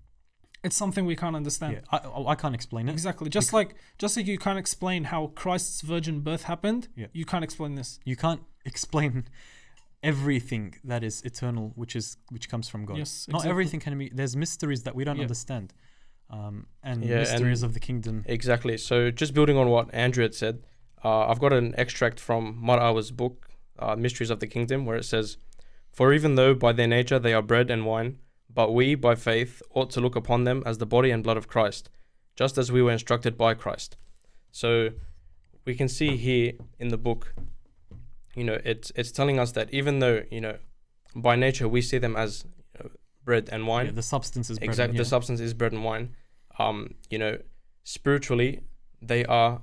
It's 0.63 0.77
something 0.77 1.05
we 1.05 1.15
can't 1.15 1.35
understand. 1.35 1.73
Yeah, 1.91 1.99
I, 1.99 2.23
I- 2.31 2.35
can't 2.35 2.55
explain 2.55 2.87
it. 2.87 2.91
Exactly. 2.93 3.29
Just 3.29 3.51
like 3.53 3.75
just 3.97 4.15
like 4.17 4.27
you 4.27 4.37
can't 4.37 4.59
explain 4.59 5.05
how 5.05 5.27
Christ's 5.27 5.81
virgin 5.81 6.21
birth 6.21 6.43
happened, 6.43 6.87
Yeah. 6.95 7.07
you 7.13 7.25
can't 7.25 7.43
explain 7.43 7.75
this. 7.75 7.99
You 8.05 8.15
can't 8.15 8.41
explain 8.65 9.25
everything 10.01 10.75
that 10.83 11.03
is 11.03 11.21
eternal, 11.23 11.71
which 11.75 11.95
is 11.95 12.17
which 12.29 12.49
comes 12.49 12.67
from 12.69 12.85
God. 12.85 12.97
Yes, 12.97 13.27
Not 13.29 13.45
everything 13.45 13.79
can 13.79 13.97
be. 13.97 14.09
There's 14.13 14.35
mysteries 14.35 14.83
that 14.83 14.95
we 14.95 15.03
don't 15.03 15.17
Yeah. 15.17 15.23
understand, 15.23 15.73
um, 16.35 16.55
and 16.89 16.97
Yeah, 17.03 17.19
mysteries 17.19 17.61
and- 17.63 17.69
of 17.69 17.73
the 17.73 17.79
kingdom. 17.87 18.15
Exactly. 18.27 18.75
So 18.77 18.95
just 19.21 19.33
building 19.33 19.57
on 19.57 19.67
what 19.75 19.85
Andrew 19.93 20.23
had 20.23 20.35
said, 20.43 20.55
uh, 21.05 21.27
I've 21.29 21.39
got 21.45 21.53
an 21.53 21.73
extract 21.83 22.19
from 22.27 22.43
Mar 22.67 22.79
Awa's 22.87 23.11
book, 23.11 23.35
uh, 23.79 23.95
Mysteries 24.05 24.29
of 24.29 24.39
the 24.39 24.47
Kingdom, 24.55 24.79
where 24.87 24.97
it 24.97 25.05
says, 25.13 25.37
"For 25.97 26.13
even 26.17 26.35
though 26.35 26.53
by 26.65 26.71
their 26.73 26.87
nature 26.97 27.19
they 27.19 27.33
are 27.33 27.41
bread 27.51 27.69
and 27.69 27.85
wine, 27.85 28.11
but 28.59 28.73
we 28.77 28.95
by 29.07 29.15
faith 29.15 29.61
ought 29.77 29.89
to 29.91 30.01
look 30.01 30.15
upon 30.15 30.43
them 30.43 30.63
as 30.65 30.77
the 30.77 30.85
body 30.95 31.11
and 31.11 31.23
blood 31.23 31.37
of 31.37 31.47
Christ, 31.47 31.89
just 32.35 32.57
as 32.57 32.71
we 32.71 32.81
were 32.81 32.91
instructed 32.99 33.37
by 33.37 33.53
Christ." 33.53 33.97
So 34.51 34.69
we 35.65 35.73
can 35.75 35.87
see 35.89 36.11
here 36.17 36.53
in 36.79 36.89
the 36.89 36.97
book, 36.97 37.33
you 38.35 38.43
know, 38.43 38.59
it's 38.71 38.91
it's 38.95 39.11
telling 39.11 39.37
us 39.39 39.51
that 39.53 39.67
even 39.73 39.99
though 39.99 40.23
you 40.31 40.41
know, 40.41 40.57
by 41.15 41.35
nature 41.35 41.67
we 41.67 41.81
see 41.81 41.99
them 41.99 42.15
as 42.15 42.45
you 42.73 42.79
know, 42.83 42.89
bread 43.25 43.49
and 43.51 43.67
wine, 43.67 43.87
Yeah, 43.87 43.91
the 44.01 44.01
substance 44.15 44.49
is 44.49 44.57
bread. 44.59 44.69
exactly 44.69 44.97
the 44.97 45.05
substance 45.15 45.39
is 45.39 45.53
bread 45.53 45.73
and 45.73 45.83
wine 45.83 46.15
um 46.59 46.93
you 47.09 47.17
know 47.19 47.37
spiritually 47.83 48.61
they 49.01 49.25
are 49.25 49.61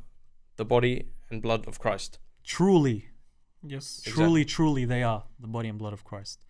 the 0.56 0.64
body 0.64 1.06
and 1.30 1.40
blood 1.42 1.66
of 1.66 1.78
christ 1.78 2.18
truly, 2.44 3.06
Yes. 3.62 3.98
Exactly. 3.98 4.12
truly, 4.12 4.44
truly, 4.46 4.84
they 4.86 5.02
are 5.02 5.24
the 5.38 5.46
body 5.46 5.68
and 5.68 5.78
blood 5.78 5.92
of 5.92 6.02
Christ. 6.02 6.40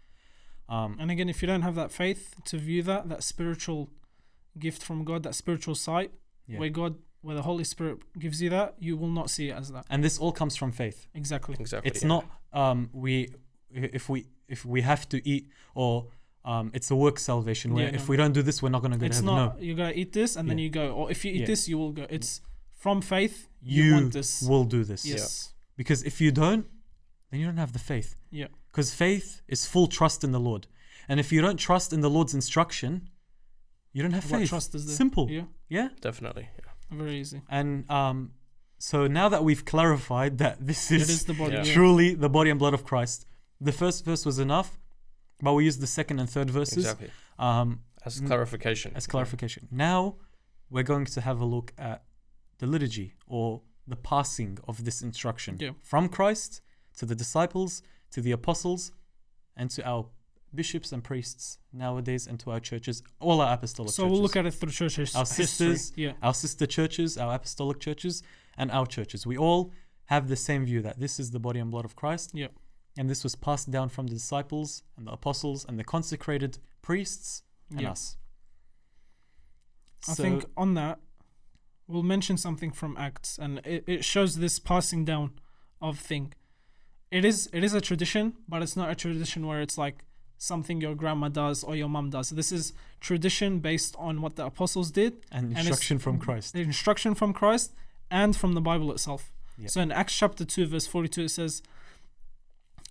Um, 0.68 0.96
And 1.00 1.10
again, 1.10 1.28
if 1.28 1.42
you 1.42 1.48
don't 1.48 1.62
have 1.62 1.74
that 1.74 1.90
faith 1.90 2.36
to 2.44 2.56
view 2.56 2.84
that, 2.84 3.08
that 3.08 3.24
spiritual 3.24 3.90
gift 4.56 4.80
from 4.84 5.04
God, 5.04 5.24
that 5.24 5.34
spiritual 5.34 5.74
sight, 5.74 6.12
Yeah. 6.46 6.60
where 6.60 6.68
God, 6.70 6.94
where 7.20 7.34
the 7.34 7.42
Holy 7.42 7.64
Spirit 7.64 7.98
gives 8.18 8.40
you 8.40 8.48
that, 8.50 8.76
you 8.78 8.96
will 8.96 9.10
not 9.10 9.28
see 9.28 9.48
it 9.50 9.56
as 9.56 9.72
that. 9.72 9.84
and 9.90 10.04
this 10.04 10.18
all 10.20 10.30
comes 10.32 10.54
from 10.56 10.70
faith. 10.70 11.08
Exactly. 11.12 11.56
exactly 11.58 11.90
It's 11.90 12.02
yeah. 12.02 12.08
not 12.14 12.24
um, 12.52 12.90
we 12.92 13.34
if 13.72 14.08
we 14.08 14.26
if 14.48 14.64
we 14.64 14.80
have 14.82 15.08
to 15.08 15.18
eat 15.28 15.48
or 15.74 16.06
um, 16.44 16.70
it's 16.74 16.90
a 16.90 16.96
work 16.96 17.18
salvation 17.18 17.74
where 17.74 17.84
Yeah, 17.88 17.94
if 17.94 18.02
no. 18.02 18.10
we 18.10 18.16
don't 18.16 18.32
do 18.32 18.42
this 18.42 18.62
we're 18.62 18.70
not 18.70 18.80
going 18.80 18.92
to 18.92 18.98
go 18.98 19.08
to 19.08 19.14
heaven. 19.14 19.26
not 19.26 19.56
no, 19.56 19.62
You're 19.62 19.76
going 19.76 19.92
to 19.92 19.98
eat 19.98 20.12
this 20.12 20.36
and 20.36 20.48
then 20.48 20.58
you 20.58 20.70
go, 20.70 20.92
or 20.92 21.10
if 21.10 21.24
you 21.24 21.32
eat 21.32 21.40
Yeah. 21.40 21.46
this, 21.46 21.68
you 21.68 21.76
will 21.78 21.92
go. 21.92 22.06
It's 22.08 22.40
from 22.74 23.00
faith. 23.02 23.48
You, 23.62 23.84
you 23.84 23.94
want 23.94 24.12
this. 24.14 24.42
will 24.42 24.64
do 24.64 24.84
this. 24.84 25.04
yes. 25.04 25.52
Because 25.76 26.02
if 26.02 26.20
you 26.20 26.30
don't, 26.32 26.66
then 27.30 27.40
you 27.40 27.46
don't 27.46 27.58
have 27.58 27.72
the 27.72 27.78
faith. 27.78 28.16
Yeah. 28.30 28.46
Because 28.72 28.92
faith 28.94 29.42
is 29.48 29.66
full 29.66 29.86
trust 29.86 30.24
in 30.24 30.32
the 30.32 30.40
Lord. 30.40 30.66
And 31.08 31.20
if 31.20 31.30
you 31.32 31.40
don't 31.42 31.58
trust 31.58 31.92
in 31.92 32.00
the 32.00 32.10
Lord's 32.10 32.34
instruction, 32.34 33.08
you 33.92 34.02
don't 34.02 34.12
have 34.12 34.30
What 34.30 34.40
faith. 34.40 34.48
trust 34.48 34.74
is 34.74 34.86
there? 34.86 34.96
Simple. 34.96 35.30
Yeah. 35.30 35.42
Yeah. 35.68 35.88
definitely 36.00 36.48
yeah. 36.58 36.96
Very 36.96 37.16
easy. 37.20 37.42
And 37.48 37.88
um, 37.90 38.32
so 38.78 39.06
now 39.06 39.28
that 39.28 39.44
we've 39.44 39.64
clarified 39.64 40.38
that 40.38 40.64
this 40.66 40.90
It 40.90 41.02
is, 41.02 41.10
is 41.10 41.24
the 41.24 41.34
body. 41.34 41.54
Yeah. 41.54 41.64
yeah. 41.64 41.72
truly 41.74 42.14
the 42.14 42.28
body 42.28 42.50
and 42.50 42.58
blood 42.58 42.74
of 42.74 42.84
Christ, 42.84 43.26
the 43.60 43.72
first 43.72 44.04
verse 44.04 44.24
was 44.24 44.38
enough, 44.38 44.78
but 45.42 45.52
we 45.54 45.64
use 45.64 45.78
the 45.78 45.86
second 45.86 46.18
and 46.20 46.28
third 46.28 46.50
verses 46.50 46.78
exactly 46.84 47.10
um, 47.38 47.80
as 48.04 48.20
clarification 48.20 48.92
as 48.94 49.06
clarification. 49.06 49.68
Now 49.70 50.16
we're 50.70 50.84
going 50.94 51.06
to 51.06 51.20
have 51.20 51.40
a 51.40 51.44
look 51.44 51.72
at 51.78 52.04
the 52.58 52.66
liturgy 52.66 53.14
or 53.26 53.62
the 53.86 53.96
passing 53.96 54.58
of 54.68 54.84
this 54.84 55.02
instruction 55.02 55.56
Yeah. 55.58 55.70
from 55.82 56.08
Christ 56.08 56.60
to 56.98 57.06
the 57.06 57.14
disciples, 57.14 57.82
to 58.12 58.20
the 58.20 58.32
apostles, 58.32 58.92
and 59.56 59.70
to 59.70 59.80
our 59.86 60.06
bishops 60.54 60.92
and 60.92 61.02
priests 61.02 61.58
nowadays, 61.72 62.26
and 62.26 62.38
to 62.40 62.50
our 62.50 62.60
churches, 62.60 63.02
all 63.20 63.40
our 63.40 63.54
apostolic 63.54 63.90
So 63.92 64.02
churches. 64.02 64.12
we'll 64.12 64.22
look 64.22 64.36
at 64.36 64.46
it 64.46 64.52
through 64.54 64.70
church 64.72 64.96
his- 64.96 65.14
Our 65.14 65.22
history. 65.22 65.46
sisters, 65.46 65.92
Yeah. 65.96 66.12
our 66.22 66.34
sister 66.34 66.66
churches, 66.66 67.16
our 67.16 67.34
apostolic 67.34 67.78
churches, 67.80 68.22
and 68.56 68.70
our 68.70 68.86
churches. 68.86 69.26
We 69.26 69.36
all 69.38 69.72
have 70.06 70.28
the 70.28 70.36
same 70.36 70.64
view 70.64 70.82
that 70.82 70.98
this 70.98 71.20
is 71.20 71.30
the 71.30 71.38
body 71.38 71.60
and 71.60 71.70
blood 71.70 71.84
of 71.84 71.94
Christ. 71.96 72.30
Yeah. 72.34 72.48
And 73.00 73.08
this 73.08 73.24
was 73.24 73.34
passed 73.34 73.68
down 73.70 73.88
from 73.88 74.06
the 74.08 74.14
disciples 74.22 74.82
and 74.96 75.06
the 75.06 75.12
apostles 75.12 75.64
and 75.66 75.78
the 75.78 75.84
consecrated 75.84 76.58
priests 76.82 77.42
and 77.70 77.86
us. 77.86 78.02
I 80.06 80.12
So- 80.12 80.22
think 80.22 80.44
on 80.54 80.74
that, 80.74 80.96
we'll 81.86 82.02
mention 82.14 82.36
something 82.36 82.72
from 82.80 82.96
Acts, 82.98 83.38
and 83.38 83.52
it, 83.64 83.84
it 83.94 84.04
shows 84.04 84.36
this 84.36 84.58
passing 84.58 85.06
down 85.06 85.26
of 85.80 85.98
thing. 85.98 86.26
It 87.10 87.24
is 87.24 87.48
it 87.58 87.62
is 87.64 87.72
a 87.80 87.80
tradition, 87.80 88.24
but 88.46 88.58
it's 88.64 88.76
not 88.80 88.88
a 88.90 88.94
tradition 88.94 89.46
where 89.48 89.62
it's 89.62 89.78
like 89.78 89.96
something 90.36 90.76
your 90.86 90.94
grandma 90.94 91.28
does 91.28 91.64
or 91.64 91.74
your 91.76 91.88
mom 91.88 92.10
does. 92.10 92.26
This 92.30 92.52
is 92.52 92.64
tradition 93.08 93.60
based 93.60 93.92
on 93.98 94.20
what 94.22 94.32
the 94.36 94.44
apostles 94.52 94.88
did, 94.90 95.12
and 95.32 95.56
instruction 95.56 95.98
from 95.98 96.18
Christ. 96.18 96.52
the 96.52 96.60
instruction 96.60 97.14
from 97.14 97.32
Christ, 97.32 97.68
and 98.10 98.36
from 98.36 98.52
the 98.58 98.64
Bible 98.70 98.92
itself. 98.92 99.22
Yeah. 99.56 99.68
So 99.68 99.80
in 99.80 99.90
Acts 99.90 100.14
chapter 100.22 100.44
two, 100.44 100.66
verse 100.66 100.86
forty-two, 100.86 101.24
it 101.24 101.30
says, 101.30 101.62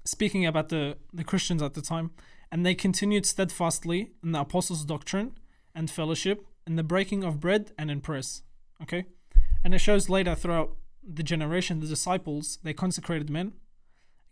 speaking 0.09 0.45
about 0.45 0.69
the 0.69 0.97
the 1.19 1.23
Christians 1.23 1.61
at 1.61 1.73
the 1.73 1.81
time, 1.81 2.07
and 2.51 2.65
they 2.65 2.75
continued 2.75 3.25
steadfastly 3.25 3.99
in 4.23 4.31
the 4.33 4.41
apostles' 4.41 4.85
doctrine 4.85 5.29
and 5.75 5.89
fellowship, 5.89 6.37
in 6.67 6.75
the 6.75 6.83
breaking 6.83 7.23
of 7.23 7.39
bread 7.39 7.63
and 7.77 7.89
in 7.91 8.01
prayers. 8.01 8.43
Okay, 8.81 9.05
and 9.63 9.73
it 9.73 9.79
shows 9.79 10.09
later 10.09 10.35
throughout 10.35 10.69
the 11.17 11.23
generation, 11.23 11.79
the 11.79 11.87
disciples 11.87 12.59
they 12.63 12.73
consecrated 12.73 13.29
men, 13.29 13.53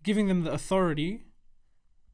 giving 0.04 0.28
them 0.28 0.44
the 0.44 0.52
authority 0.52 1.24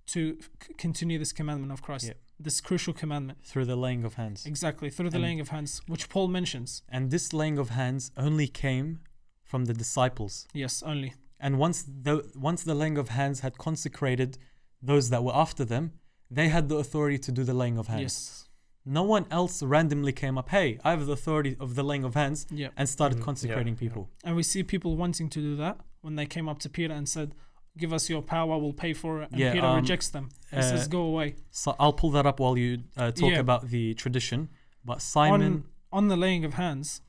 to 0.07 0.37
c- 0.61 0.73
continue 0.77 1.17
this 1.19 1.31
commandment 1.33 1.71
of 1.71 1.81
Christ, 1.81 2.05
Yeah. 2.07 2.13
this 2.39 2.59
crucial 2.61 2.93
commandment. 2.93 3.37
through 3.45 3.65
the 3.65 3.75
laying 3.75 4.03
of 4.03 4.13
hands. 4.15 4.45
Exactly 4.45 4.89
through 4.89 5.09
the 5.09 5.15
And- 5.17 5.23
laying 5.23 5.39
of 5.39 5.49
hands, 5.49 5.81
which 5.87 6.09
Paul 6.09 6.27
mentions. 6.27 6.81
And 6.89 7.09
this 7.11 7.31
laying 7.33 7.57
of 7.57 7.69
hands 7.69 8.11
only 8.17 8.47
came 8.47 8.99
from 9.43 9.65
the 9.65 9.73
disciples. 9.73 10.47
Yes, 10.53 10.83
only. 10.83 11.13
And 11.39 11.59
once 11.59 11.83
the 11.83 12.29
once 12.35 12.63
the 12.63 12.75
laying 12.75 12.97
of 12.97 13.09
hands 13.09 13.41
had 13.41 13.57
consecrated 13.57 14.37
those 14.81 15.09
that 15.09 15.23
were 15.23 15.35
after 15.35 15.65
them, 15.65 15.93
they 16.31 16.47
had 16.49 16.69
the 16.69 16.77
authority 16.77 17.17
to 17.19 17.31
do 17.31 17.43
the 17.43 17.53
laying 17.53 17.77
of 17.77 17.87
hands. 17.87 18.01
Yes. 18.01 18.49
No 18.85 19.03
one 19.03 19.25
else 19.31 19.63
randomly 19.63 20.11
came 20.11 20.37
up, 20.37 20.49
hey, 20.49 20.77
I 20.83 20.89
have 20.91 21.05
the 21.05 21.13
authority 21.13 21.55
of 21.59 21.75
the 21.75 21.83
laying 21.83 22.03
of 22.03 22.15
hands 22.15 22.45
Yeah. 22.51 22.69
and 22.75 22.87
started 22.89 23.15
Mm, 23.15 23.19
yeah, 23.19 23.25
consecrating 23.25 23.73
yeah. 23.75 23.79
people. 23.79 24.09
And 24.25 24.35
we 24.35 24.43
see 24.43 24.61
people 24.63 24.97
wanting 24.97 25.29
to 25.29 25.39
do 25.39 25.55
that 25.55 25.79
when 26.01 26.15
they 26.15 26.25
came 26.25 26.49
up 26.49 26.59
to 26.59 26.69
Peter 26.69 26.93
and 26.93 27.07
said, 27.07 27.33
Give 27.77 27.91
us 27.93 28.09
your 28.09 28.21
power, 28.21 28.57
we'll 28.59 28.73
pay 28.73 28.93
for 28.93 29.21
it. 29.23 29.31
And 29.31 29.39
Yeah, 29.39 29.53
Peter 29.53 29.65
um, 29.65 29.77
rejects 29.77 30.09
them. 30.09 30.29
He 30.51 30.57
uh, 30.57 30.61
says, 30.61 30.87
Go 30.89 31.01
away. 31.03 31.35
So 31.49 31.75
I'll 31.79 31.93
pull 31.93 32.11
that 32.11 32.25
up 32.25 32.39
while 32.41 32.57
you 32.57 32.83
uh, 32.97 33.11
talk 33.11 33.31
Yeah. 33.31 33.39
about 33.39 33.69
the 33.69 33.93
tradition. 33.95 34.49
But 34.85 35.01
Simon, 35.01 35.41
On, 35.41 35.63
on 36.03 36.07
the 36.09 36.17
laying 36.17 36.43
of 36.45 36.53
hands, 36.55 37.01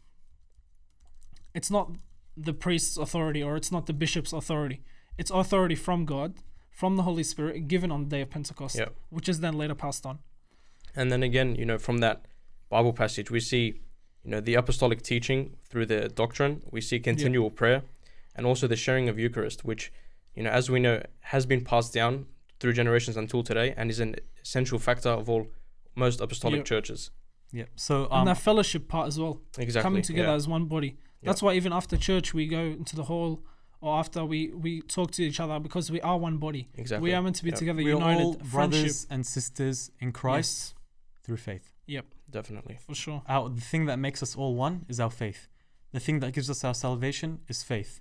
it's 1.55 1.71
not 1.71 1.91
the 2.37 2.53
priest's 2.53 2.97
authority 2.97 3.43
or 3.43 3.57
it's 3.57 3.71
not 3.73 3.87
the 3.87 3.93
bishop's 3.93 4.33
authority. 4.33 4.83
It's 5.19 5.31
authority 5.31 5.75
from 5.77 6.05
God, 6.05 6.35
from 6.71 6.97
the 6.97 7.03
Holy 7.05 7.23
Spirit, 7.23 7.69
given 7.69 7.91
on 7.93 8.05
the 8.05 8.09
day 8.11 8.21
of 8.23 8.31
Pentecost, 8.31 8.77
Yeah. 8.77 8.89
which 9.11 9.29
is 9.29 9.41
then 9.41 9.55
later 9.57 9.75
passed 9.75 10.05
on. 10.05 10.19
And 10.97 11.11
then 11.13 11.23
again, 11.23 11.55
you 11.57 11.65
know, 11.65 11.79
from 11.79 11.99
that 11.99 12.27
Bible 12.69 12.93
passage, 12.93 13.31
we 13.31 13.41
see, 13.41 13.81
you 14.25 14.31
know, 14.31 14.41
the 14.41 14.55
apostolic 14.55 15.03
teaching 15.03 15.57
through 15.69 15.87
the 15.87 16.09
doctrine. 16.09 16.63
We 16.71 16.81
see 16.81 16.99
continual 17.01 17.51
prayer. 17.51 17.83
and 18.37 18.47
also 18.47 18.67
the 18.67 18.75
sharing 18.75 19.09
of 19.09 19.17
Eucharist, 19.17 19.65
which, 19.65 19.93
you 20.35 20.43
know, 20.43 20.51
as 20.51 20.69
we 20.69 20.81
know, 20.81 21.01
has 21.21 21.47
been 21.47 21.63
passed 21.63 21.95
down 21.95 22.27
through 22.59 22.73
generations 22.73 23.17
until 23.17 23.45
today 23.45 23.73
and 23.77 23.91
is 23.93 24.01
an 24.01 24.17
essential 24.43 24.77
factor 24.81 25.09
of 25.09 25.31
all 25.31 25.47
most 25.95 26.21
apostolic 26.21 26.57
Yep. 26.57 26.65
churches. 26.67 27.11
Yeah. 27.53 27.67
So 27.77 28.07
and 28.07 28.13
um, 28.13 28.25
that 28.27 28.39
fellowship 28.39 28.89
part 28.89 29.07
as 29.07 29.21
well. 29.21 29.41
Exactly. 29.57 29.83
coming 29.83 30.03
together 30.03 30.31
yeah. 30.31 30.35
as 30.35 30.49
one 30.49 30.65
body. 30.65 30.97
That's 31.25 31.43
why 31.43 31.55
even 31.55 31.73
after 31.73 31.97
church 31.97 32.35
we 32.35 32.47
go 32.47 32.59
into 32.61 32.95
the 32.97 33.05
hall 33.05 33.43
or 33.81 33.99
after 33.99 34.25
we 34.25 34.53
we 34.53 34.83
talk 34.83 35.11
to 35.13 35.23
each 35.25 35.41
other 35.41 35.59
because 35.61 35.91
we 35.91 36.01
are 36.01 36.19
one 36.19 36.39
body. 36.39 36.69
Exactly. 36.75 37.11
We 37.11 37.15
are 37.15 37.23
meant 37.23 37.37
to 37.37 37.45
be 37.45 37.51
Yeah. 37.51 37.57
together, 37.57 37.83
we 37.83 37.93
are 37.93 37.99
united, 37.99 38.23
all 38.23 38.33
friendship. 38.35 38.53
brothers 38.53 39.07
and 39.11 39.27
sisters 39.27 39.91
in 40.01 40.13
Christ 40.13 40.75
through 41.23 41.39
faith. 41.39 41.73
Yep, 41.87 42.07
Definitely. 42.31 42.79
for 42.87 42.95
sure. 42.95 43.23
Our, 43.29 43.49
the 43.51 43.61
thing 43.61 43.87
that 43.87 43.99
makes 43.99 44.23
us 44.23 44.37
all 44.37 44.55
one 44.55 44.85
is 44.89 44.99
our 45.01 45.11
faith. 45.11 45.49
The 45.93 46.01
thing 46.01 46.21
that 46.21 46.33
gives 46.33 46.49
us 46.51 46.65
our 46.65 46.75
salvation 46.75 47.41
is 47.49 47.63
faith. 47.63 48.01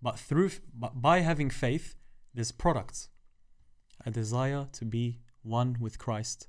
But 0.00 0.18
through 0.18 0.50
but 0.74 1.00
by 1.00 1.20
having 1.20 1.50
faith, 1.50 1.94
there's 2.34 2.52
products. 2.52 3.08
A 4.04 4.10
desire 4.10 4.68
to 4.72 4.84
be 4.84 5.20
one 5.42 5.76
with 5.80 5.98
Christ. 5.98 6.48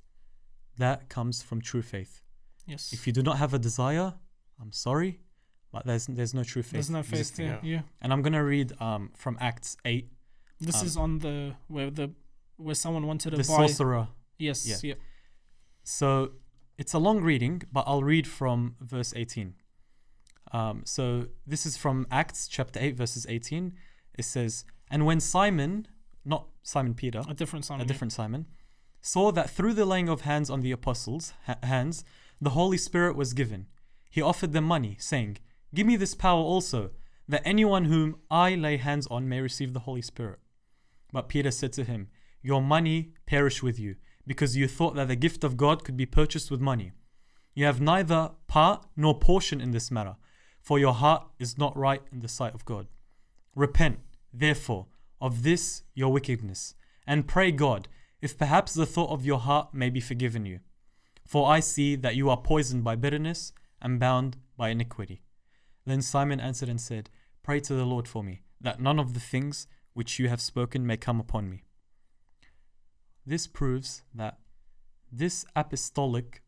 That 0.78 1.08
comes 1.08 1.42
from 1.42 1.60
true 1.60 1.82
faith. 1.82 2.20
Yes. 2.66 2.92
If 2.92 3.06
you 3.06 3.12
do 3.12 3.22
not 3.22 3.38
have 3.38 3.54
a 3.54 3.58
desire, 3.58 4.14
I'm 4.60 4.72
sorry, 4.72 5.20
but 5.74 5.84
there's 5.88 6.06
there's 6.18 6.34
no 6.40 6.44
true 6.52 6.62
faith. 6.62 6.72
There's 6.78 6.90
no 6.98 7.02
faith 7.02 7.20
existing. 7.20 7.46
there. 7.48 7.60
Yeah. 7.74 7.82
And 8.02 8.08
I'm 8.12 8.22
gonna 8.26 8.44
read 8.54 8.68
um, 8.80 9.02
from 9.22 9.34
Acts 9.48 9.70
eight, 9.84 10.06
This 10.68 10.80
Um, 10.80 10.86
is 10.86 10.96
on 11.04 11.10
the 11.24 11.36
where 11.74 11.90
the 11.90 12.06
where 12.64 12.74
someone 12.84 13.04
wanted 13.12 13.30
to 13.30 13.36
the 13.42 13.48
buy. 13.52 13.58
sorcerer. 13.66 14.04
Yes. 14.38 14.58
Yeah. 14.70 14.76
Yeah. 14.90 14.94
So 15.82 16.06
it's 16.78 16.94
a 16.94 16.98
long 16.98 17.18
reading, 17.30 17.62
but 17.76 17.84
I'll 17.86 18.02
read 18.14 18.26
from 18.26 18.58
verse 18.80 19.12
18. 19.16 19.54
Um, 20.52 20.82
so 20.84 21.26
this 21.46 21.66
is 21.66 21.76
from 21.76 22.06
Acts 22.10 22.46
chapter 22.48 22.78
8, 22.80 22.96
verses 22.96 23.26
18. 23.28 23.72
It 24.16 24.24
says, 24.24 24.64
And 24.90 25.04
when 25.06 25.20
Simon, 25.20 25.86
not 26.24 26.46
Simon 26.62 26.94
Peter, 26.94 27.22
A 27.28 27.34
different 27.34 27.64
song. 27.64 27.80
a 27.80 27.84
different 27.84 28.12
Simon, 28.12 28.46
saw 29.00 29.32
that 29.32 29.50
through 29.50 29.74
the 29.74 29.84
laying 29.84 30.08
of 30.08 30.22
hands 30.22 30.48
on 30.50 30.60
the 30.60 30.70
apostles' 30.72 31.34
ha- 31.46 31.58
hands, 31.62 32.04
the 32.40 32.50
Holy 32.50 32.78
Spirit 32.78 33.16
was 33.16 33.32
given, 33.34 33.66
he 34.10 34.20
offered 34.22 34.52
them 34.52 34.64
money, 34.64 34.96
saying, 34.98 35.38
Give 35.74 35.86
me 35.86 35.96
this 35.96 36.14
power 36.14 36.40
also, 36.40 36.90
that 37.28 37.42
anyone 37.44 37.86
whom 37.86 38.16
I 38.30 38.54
lay 38.54 38.76
hands 38.76 39.08
on 39.08 39.28
may 39.28 39.40
receive 39.40 39.72
the 39.72 39.80
Holy 39.80 40.02
Spirit. 40.02 40.38
But 41.12 41.28
Peter 41.28 41.50
said 41.50 41.72
to 41.74 41.84
him, 41.84 42.08
Your 42.42 42.62
money 42.62 43.14
perish 43.26 43.62
with 43.62 43.78
you, 43.78 43.96
because 44.26 44.56
you 44.56 44.68
thought 44.68 44.94
that 44.94 45.08
the 45.08 45.16
gift 45.16 45.42
of 45.42 45.56
God 45.56 45.82
could 45.84 45.96
be 45.96 46.06
purchased 46.06 46.50
with 46.50 46.60
money. 46.60 46.92
You 47.54 47.64
have 47.64 47.80
neither 47.80 48.30
part 48.46 48.86
nor 48.96 49.18
portion 49.18 49.60
in 49.60 49.72
this 49.72 49.90
matter, 49.90 50.16
for 50.60 50.78
your 50.78 50.94
heart 50.94 51.26
is 51.38 51.58
not 51.58 51.76
right 51.76 52.02
in 52.12 52.20
the 52.20 52.28
sight 52.28 52.54
of 52.54 52.64
God. 52.64 52.86
Repent, 53.56 53.98
therefore, 54.32 54.86
of 55.20 55.42
this 55.42 55.82
your 55.94 56.12
wickedness, 56.12 56.74
and 57.06 57.26
pray 57.26 57.50
God, 57.50 57.88
if 58.22 58.38
perhaps 58.38 58.74
the 58.74 58.86
thought 58.86 59.10
of 59.10 59.26
your 59.26 59.38
heart 59.38 59.74
may 59.74 59.90
be 59.90 60.00
forgiven 60.00 60.46
you. 60.46 60.60
For 61.26 61.48
I 61.48 61.60
see 61.60 61.96
that 61.96 62.16
you 62.16 62.30
are 62.30 62.36
poisoned 62.36 62.84
by 62.84 62.96
bitterness 62.96 63.52
and 63.80 64.00
bound 64.00 64.36
by 64.56 64.70
iniquity. 64.70 65.22
Then 65.86 66.02
Simon 66.02 66.40
answered 66.40 66.68
and 66.68 66.80
said, 66.80 67.10
Pray 67.42 67.60
to 67.60 67.74
the 67.74 67.84
Lord 67.84 68.08
for 68.08 68.22
me, 68.22 68.42
that 68.60 68.80
none 68.80 68.98
of 68.98 69.14
the 69.14 69.20
things 69.20 69.66
which 69.92 70.18
you 70.18 70.28
have 70.28 70.40
spoken 70.40 70.86
may 70.86 70.96
come 70.96 71.20
upon 71.20 71.48
me. 71.50 71.64
This 73.26 73.46
proves 73.46 74.02
that 74.14 74.38
this 75.10 75.44
apostolic 75.54 76.42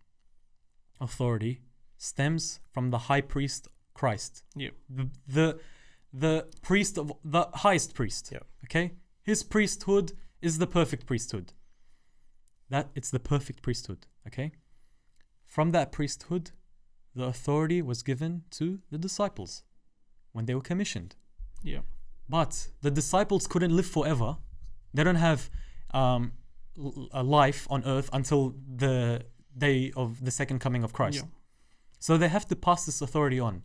authority 1.00 1.60
stems 1.96 2.60
from 2.72 2.90
the 2.90 2.98
high 2.98 3.20
priest 3.20 3.68
Christ, 3.94 4.42
Yep. 4.56 4.74
the 4.90 5.08
the, 5.26 5.60
the 6.12 6.46
priest 6.60 6.98
of 6.98 7.12
the 7.24 7.46
highest 7.54 7.94
priest. 7.94 8.30
Yeah. 8.30 8.40
Okay, 8.64 8.92
his 9.22 9.42
priesthood 9.42 10.12
is 10.42 10.58
the 10.58 10.66
perfect 10.66 11.06
priesthood. 11.06 11.54
That 12.68 12.90
it's 12.94 13.10
the 13.10 13.20
perfect 13.20 13.62
priesthood. 13.62 14.06
Okay, 14.26 14.52
from 15.46 15.70
that 15.70 15.92
priesthood, 15.92 16.50
the 17.16 17.24
authority 17.24 17.80
was 17.82 18.02
given 18.02 18.42
to 18.50 18.78
the 18.90 18.98
disciples 18.98 19.62
when 20.32 20.44
they 20.46 20.54
were 20.54 20.60
commissioned. 20.72 21.16
Yeah. 21.62 21.80
But 22.28 22.68
the 22.82 22.90
disciples 22.90 23.46
couldn't 23.46 23.74
live 23.74 23.86
forever. 23.86 24.36
They 24.92 25.02
don't 25.02 25.22
have 25.30 25.48
um, 25.94 26.32
a 27.12 27.22
life 27.22 27.66
on 27.70 27.84
earth 27.84 28.10
until 28.12 28.54
the 28.84 29.22
day 29.56 29.92
of 29.96 30.24
the 30.24 30.30
second 30.30 30.58
coming 30.60 30.84
of 30.84 30.92
Christ. 30.92 31.18
Yeah. 31.22 31.28
So 31.98 32.16
they 32.18 32.28
have 32.28 32.46
to 32.48 32.56
pass 32.56 32.84
this 32.84 33.00
authority 33.00 33.40
on. 33.40 33.62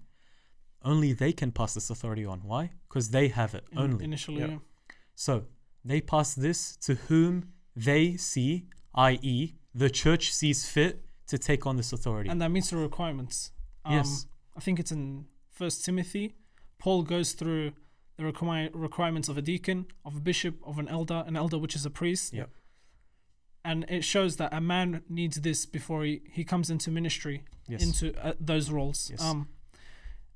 Only 0.84 1.14
they 1.14 1.34
can 1.34 1.52
pass 1.52 1.74
this 1.74 1.90
authority 1.90 2.26
on. 2.26 2.40
Why? 2.44 2.72
Because 2.88 3.10
they 3.10 3.28
have 3.28 3.54
it 3.54 3.66
In- 3.72 3.78
only. 3.80 4.06
initially. 4.06 4.40
Yeah. 4.42 4.48
Yeah. 4.48 4.58
So 5.16 5.46
they 5.84 6.00
pass 6.02 6.34
this 6.34 6.76
to 6.78 6.96
whom 6.96 7.50
they 7.76 8.16
see, 8.18 8.68
i.e., 8.96 9.56
the 9.76 9.90
church 9.90 10.32
sees 10.34 10.68
fit 10.68 11.06
to 11.32 11.38
take 11.38 11.65
on 11.65 11.78
this 11.78 11.94
authority. 11.94 12.30
And 12.30 12.41
that 12.41 12.52
meets 12.52 12.70
the 12.70 12.78
requirements. 12.78 13.52
Um, 13.86 13.94
Yes. 13.96 14.28
I 14.56 14.60
think 14.60 14.80
it's 14.80 14.91
in 14.91 15.26
First 15.50 15.86
Timothy. 15.86 16.36
Paul 16.78 17.04
goes 17.04 17.32
through 17.32 17.72
the 18.17 18.26
require- 18.26 18.70
requirements 18.74 19.30
of 19.30 19.38
a 19.38 19.41
deacon, 19.41 19.88
of 20.04 20.17
a 20.17 20.20
bishop, 20.20 20.56
of 20.65 20.78
an 20.78 20.89
elder, 20.89 21.24
an 21.26 21.38
elder 21.38 21.58
which 21.58 21.76
is 21.76 21.86
a 21.86 21.89
priest. 21.89 22.34
Yeah. 22.34 22.46
And 23.63 23.86
it 23.88 24.04
shows 24.04 24.36
that 24.38 24.54
a 24.54 24.60
man 24.60 25.04
needs 25.08 25.39
this 25.39 25.65
before 25.65 26.04
he, 26.04 26.22
he 26.30 26.44
comes 26.44 26.70
into 26.70 26.91
ministry, 26.91 27.44
yes. 27.67 27.82
into 27.82 28.13
uh, 28.22 28.34
those 28.39 28.70
roles. 28.70 29.10
Yes. 29.10 29.22
Um, 29.22 29.48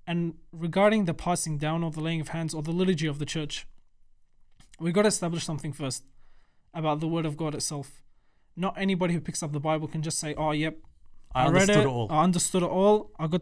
and 0.07 0.35
regarding 0.53 1.05
the 1.05 1.13
passing 1.13 1.57
down 1.57 1.83
or 1.83 1.91
the 1.91 1.99
laying 1.99 2.21
of 2.21 2.29
hands 2.29 2.53
or 2.53 2.61
the 2.61 2.71
liturgy 2.71 3.07
of 3.07 3.19
the 3.19 3.25
church, 3.25 3.67
we've 4.79 4.93
got 4.93 5.01
to 5.01 5.09
establish 5.09 5.43
something 5.43 5.73
first 5.73 6.03
about 6.73 6.99
the 7.01 7.07
word 7.07 7.25
of 7.25 7.35
God 7.35 7.53
itself. 7.53 8.01
Not 8.55 8.73
anybody 8.77 9.13
who 9.13 9.21
picks 9.21 9.43
up 9.43 9.51
the 9.51 9.59
Bible 9.59 9.87
can 9.87 10.01
just 10.01 10.17
say, 10.19 10.33
"Oh, 10.35 10.51
yep, 10.51 10.77
I, 11.33 11.43
read 11.49 11.63
understood 11.63 11.83
it, 11.83 11.87
all. 11.87 12.07
I 12.09 12.23
understood 12.23 12.63
it 12.63 12.69
all. 12.69 13.11
I 13.19 13.27
got 13.27 13.41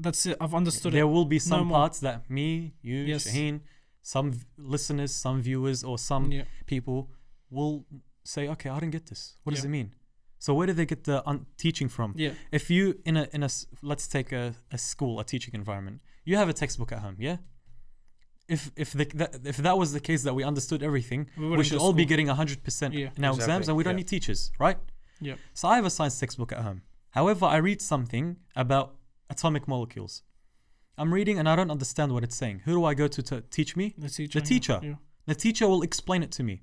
that's 0.00 0.24
it. 0.26 0.36
I've 0.40 0.54
understood 0.54 0.92
there 0.92 0.98
it." 1.00 1.02
There 1.04 1.06
will 1.14 1.24
be 1.26 1.38
some 1.38 1.66
more. 1.68 1.76
parts 1.78 2.00
that 2.00 2.28
me, 2.30 2.74
you, 2.82 2.96
Yes. 3.12 3.26
Shaheen, 3.26 3.60
some 4.02 4.32
v- 4.32 4.44
listeners, 4.56 5.14
some 5.14 5.42
viewers, 5.42 5.84
or 5.84 5.98
some 5.98 6.32
Yeah, 6.32 6.44
people 6.66 7.10
will 7.50 7.84
say, 8.24 8.48
"Okay, 8.48 8.70
I 8.70 8.78
didn't 8.80 8.92
get 8.92 9.06
this. 9.06 9.34
What 9.44 9.54
does 9.54 9.64
it 9.64 9.68
mean?" 9.68 9.94
So 10.38 10.54
where 10.54 10.66
do 10.66 10.72
they 10.72 10.86
get 10.86 11.04
the 11.04 11.26
un- 11.28 11.46
teaching 11.56 11.88
from? 11.88 12.12
yeah, 12.16 12.32
If 12.52 12.70
you 12.70 13.00
in 13.04 13.16
a 13.16 13.28
in 13.32 13.42
a 13.42 13.48
let's 13.82 14.06
take 14.08 14.32
a, 14.32 14.54
a 14.70 14.78
school, 14.78 15.18
a 15.20 15.24
teaching 15.24 15.54
environment, 15.54 16.00
you 16.24 16.36
have 16.36 16.48
a 16.48 16.52
textbook 16.52 16.92
at 16.92 16.98
home, 17.00 17.16
yeah. 17.18 17.36
If 18.48 18.70
if 18.76 18.92
the, 18.92 19.04
that, 19.14 19.40
if 19.44 19.56
that 19.58 19.76
was 19.76 19.92
the 19.92 20.00
case 20.00 20.22
that 20.22 20.34
we 20.34 20.44
understood 20.44 20.82
everything, 20.82 21.28
We 21.36 21.56
we, 21.56 21.64
should 21.64 21.78
go 21.78 21.84
all 21.84 21.92
be 21.92 22.02
school. 22.02 22.08
getting 22.08 22.28
hundred 22.28 22.62
percent 22.62 22.94
Yeah. 22.94 23.10
in 23.16 23.24
our 23.24 23.34
exams, 23.34 23.68
and 23.68 23.76
we 23.76 23.82
don't 23.84 23.94
yeah. 23.94 23.96
need 23.98 24.08
teachers, 24.08 24.52
right? 24.60 24.78
yeah, 25.20 25.36
So 25.54 25.68
I 25.68 25.76
have 25.76 25.86
a 25.86 25.90
science 25.90 26.18
textbook 26.20 26.52
at 26.52 26.58
home. 26.58 26.82
However, 27.10 27.46
I 27.46 27.56
read 27.56 27.80
something 27.82 28.36
about 28.54 28.94
atomic 29.30 29.66
molecules. 29.66 30.22
I'm 30.98 31.12
reading 31.12 31.38
and 31.38 31.48
I 31.48 31.56
don't 31.56 31.70
understand 31.70 32.12
what 32.12 32.22
it's 32.22 32.36
saying. 32.36 32.60
Who 32.66 32.72
do 32.72 32.84
I 32.84 32.94
go 32.94 33.08
to 33.08 33.22
to 33.30 33.40
teach 33.56 33.74
me? 33.76 33.94
the 33.98 34.08
teacher. 34.08 34.38
yeah, 34.38 34.44
teacher. 34.44 34.80
Yeah, 34.82 34.94
The 35.26 35.34
teacher 35.34 35.66
will 35.68 35.82
explain 35.82 36.22
it 36.22 36.30
to 36.32 36.42
me. 36.42 36.62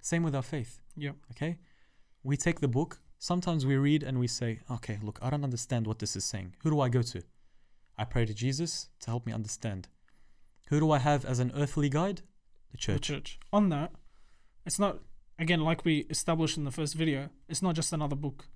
Same 0.00 0.22
with 0.22 0.34
our 0.34 0.42
faith. 0.54 0.80
yeah, 0.96 1.12
Okay? 1.32 1.58
We 2.22 2.36
take 2.36 2.58
the 2.60 2.68
book. 2.68 3.00
Sometimes 3.18 3.64
we 3.66 3.76
read 3.76 4.02
and 4.02 4.18
we 4.18 4.28
say, 4.28 4.60
okay, 4.70 4.98
look, 5.02 5.18
I 5.22 5.28
don't 5.30 5.44
understand 5.44 5.86
what 5.86 5.98
this 5.98 6.16
is 6.16 6.24
saying. 6.24 6.54
Who 6.62 6.70
do 6.70 6.80
I 6.80 6.88
go 6.88 7.02
to? 7.02 7.22
I 7.96 8.04
pray 8.04 8.24
to 8.26 8.34
Jesus 8.34 8.88
to 9.00 9.06
help 9.10 9.26
me 9.26 9.32
understand. 9.32 9.88
Who 10.68 10.80
do 10.80 10.90
I 10.90 10.98
have 10.98 11.24
as 11.24 11.38
an 11.38 11.52
earthly 11.54 11.88
guide? 11.88 12.22
The 12.70 12.76
church. 12.76 13.08
the 13.08 13.14
church. 13.14 13.40
On 13.52 13.70
that, 13.70 13.92
it's 14.66 14.78
not 14.78 14.98
again 15.38 15.60
like 15.60 15.84
we 15.84 16.00
established 16.10 16.56
in 16.58 16.64
the 16.64 16.70
first 16.70 16.94
video. 16.94 17.30
It's 17.48 17.62
not 17.62 17.74
just 17.74 17.92
another 17.92 18.16
book. 18.16 18.48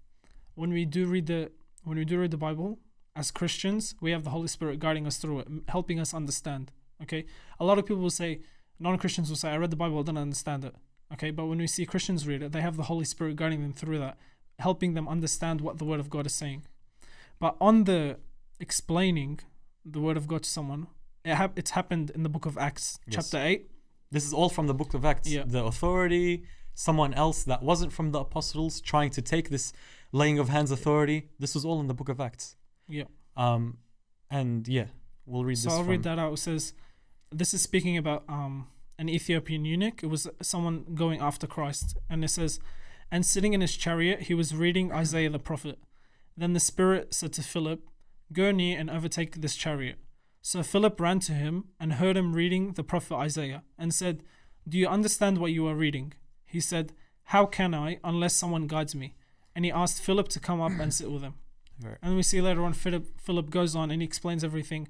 When 0.55 0.73
we 0.73 0.85
do 0.85 1.07
read 1.07 1.27
the 1.27 1.51
when 1.85 1.97
we 1.97 2.05
do 2.05 2.21
read 2.21 2.31
the 2.31 2.37
Bible 2.37 2.79
as 3.17 3.31
Christians, 3.31 3.95
we 4.01 4.11
have 4.11 4.25
the 4.25 4.31
Holy 4.31 4.49
Spirit 4.49 4.79
guiding 4.79 5.07
us 5.07 5.17
through 5.17 5.41
it, 5.41 5.49
helping 5.69 5.99
us 5.99 6.13
understand. 6.13 6.71
Okay, 7.03 7.25
a 7.59 7.65
lot 7.65 7.79
of 7.79 7.87
people 7.87 8.03
will 8.03 8.11
say 8.11 8.41
non-Christians 8.79 9.29
will 9.29 9.37
say, 9.37 9.51
"I 9.51 9.57
read 9.57 9.71
the 9.71 9.77
Bible, 9.77 10.01
I 10.01 10.03
don't 10.03 10.19
understand 10.19 10.65
it." 10.65 10.75
Okay, 11.15 11.31
but 11.31 11.47
when 11.47 11.59
we 11.59 11.67
see 11.67 11.87
Christians 11.87 12.27
read 12.27 12.43
it, 12.43 12.53
they 12.53 12.61
have 12.61 12.77
the 12.77 12.85
Holy 12.85 13.05
Spirit 13.05 13.37
guiding 13.37 13.63
them 13.63 13.73
through 13.73 13.99
that, 13.99 14.19
helping 14.59 14.95
them 14.95 15.09
understand 15.09 15.61
what 15.61 15.79
the 15.79 15.85
Word 15.85 16.01
of 16.01 16.11
God 16.11 16.27
is 16.27 16.35
saying. 16.35 16.65
But 17.39 17.57
on 17.61 17.85
the 17.85 18.19
explaining 18.61 19.41
the 19.85 20.01
Word 20.01 20.17
of 20.17 20.27
God 20.27 20.43
to 20.45 20.51
someone, 20.51 20.87
it 21.25 21.35
hap- 21.35 21.59
it's 21.59 21.71
happened 21.73 22.11
in 22.15 22.23
the 22.23 22.29
book 22.29 22.47
of 22.47 22.57
Acts, 22.59 22.99
Yes. 23.07 23.15
chapter 23.31 23.45
eight. 23.47 23.71
This 24.11 24.25
is 24.27 24.33
all 24.33 24.49
from 24.49 24.67
the 24.67 24.75
book 24.75 24.95
of 24.95 25.05
Acts. 25.05 25.29
Yeah. 25.31 25.45
The 25.47 25.65
authority, 25.65 26.45
someone 26.75 27.15
else 27.15 27.45
that 27.45 27.63
wasn't 27.63 27.93
from 27.93 28.13
the 28.13 28.21
apostles 28.21 28.81
trying 28.81 29.11
to 29.11 29.23
take 29.23 29.49
this 29.51 29.73
laying 30.13 30.39
of 30.39 30.49
hands 30.49 30.71
authority. 30.71 31.29
This 31.39 31.55
was 31.55 31.65
all 31.65 31.81
in 31.81 31.87
the 31.87 31.95
book 31.95 32.09
of 32.09 32.21
Acts. 32.21 32.57
Yeah. 32.89 33.05
Um, 33.37 33.79
and 34.31 34.67
yeah, 34.69 34.87
we'll 35.27 35.45
read 35.45 35.59
So 35.59 35.71
this. 35.71 35.79
I'll 35.79 35.85
read 35.85 36.03
that 36.03 36.19
out. 36.19 36.33
It 36.35 36.39
says, 36.39 36.75
this 37.31 37.55
is 37.55 37.63
speaking 37.63 37.97
about 37.97 38.25
um, 38.29 38.67
an 38.99 39.09
Ethiopian 39.09 39.65
eunuch. 39.65 40.03
It 40.03 40.07
was 40.09 40.29
someone 40.43 40.85
going 40.95 41.21
after 41.21 41.47
Christ. 41.47 41.97
And 42.11 42.23
it 42.25 42.29
says, 42.29 42.61
and 43.11 43.25
sitting 43.25 43.53
in 43.55 43.61
his 43.63 43.77
chariot, 43.77 44.23
he 44.23 44.35
was 44.35 44.55
reading 44.55 44.93
Isaiah 44.93 45.31
the 45.31 45.39
prophet. 45.39 45.79
Then 46.37 46.53
the 46.53 46.61
Spirit 46.61 47.15
said 47.15 47.33
to 47.35 47.43
Philip, 47.43 47.81
Go 48.33 48.51
near 48.51 48.79
and 48.79 48.89
overtake 48.91 49.41
this 49.43 49.55
chariot. 49.57 49.97
So 50.45 50.63
Philip 50.65 51.01
ran 51.01 51.21
to 51.21 51.33
him 51.33 51.67
and 51.79 51.95
heard 51.95 52.17
him 52.17 52.35
reading 52.35 52.73
the 52.73 52.83
prophet 52.83 53.15
Isaiah 53.15 53.63
and 53.79 53.95
said, 53.95 54.25
Do 54.69 54.77
you 54.77 54.89
understand 54.89 55.39
what 55.39 55.53
you 55.53 55.67
are 55.69 55.77
reading? 55.77 56.15
He 56.45 56.61
said, 56.61 56.93
How 57.27 57.47
can 57.47 57.75
I 57.75 57.99
unless 58.03 58.35
someone 58.35 58.67
guides 58.67 58.95
me? 58.95 59.15
And 59.55 59.65
he 59.65 59.71
asked 59.71 60.03
Philip 60.03 60.29
to 60.29 60.41
come 60.41 60.61
up 60.61 60.73
and 60.81 60.93
sit 60.93 61.11
with 61.11 61.23
him. 61.23 61.35
Right. 61.81 61.97
And 62.03 62.17
we 62.17 62.23
see 62.25 62.41
later 62.41 62.65
on 62.65 62.73
Philip 62.73 63.21
Philip 63.21 63.51
goes 63.51 63.77
on 63.77 63.91
and 63.93 64.03
he 64.03 64.07
explains 64.07 64.43
everything. 64.43 64.89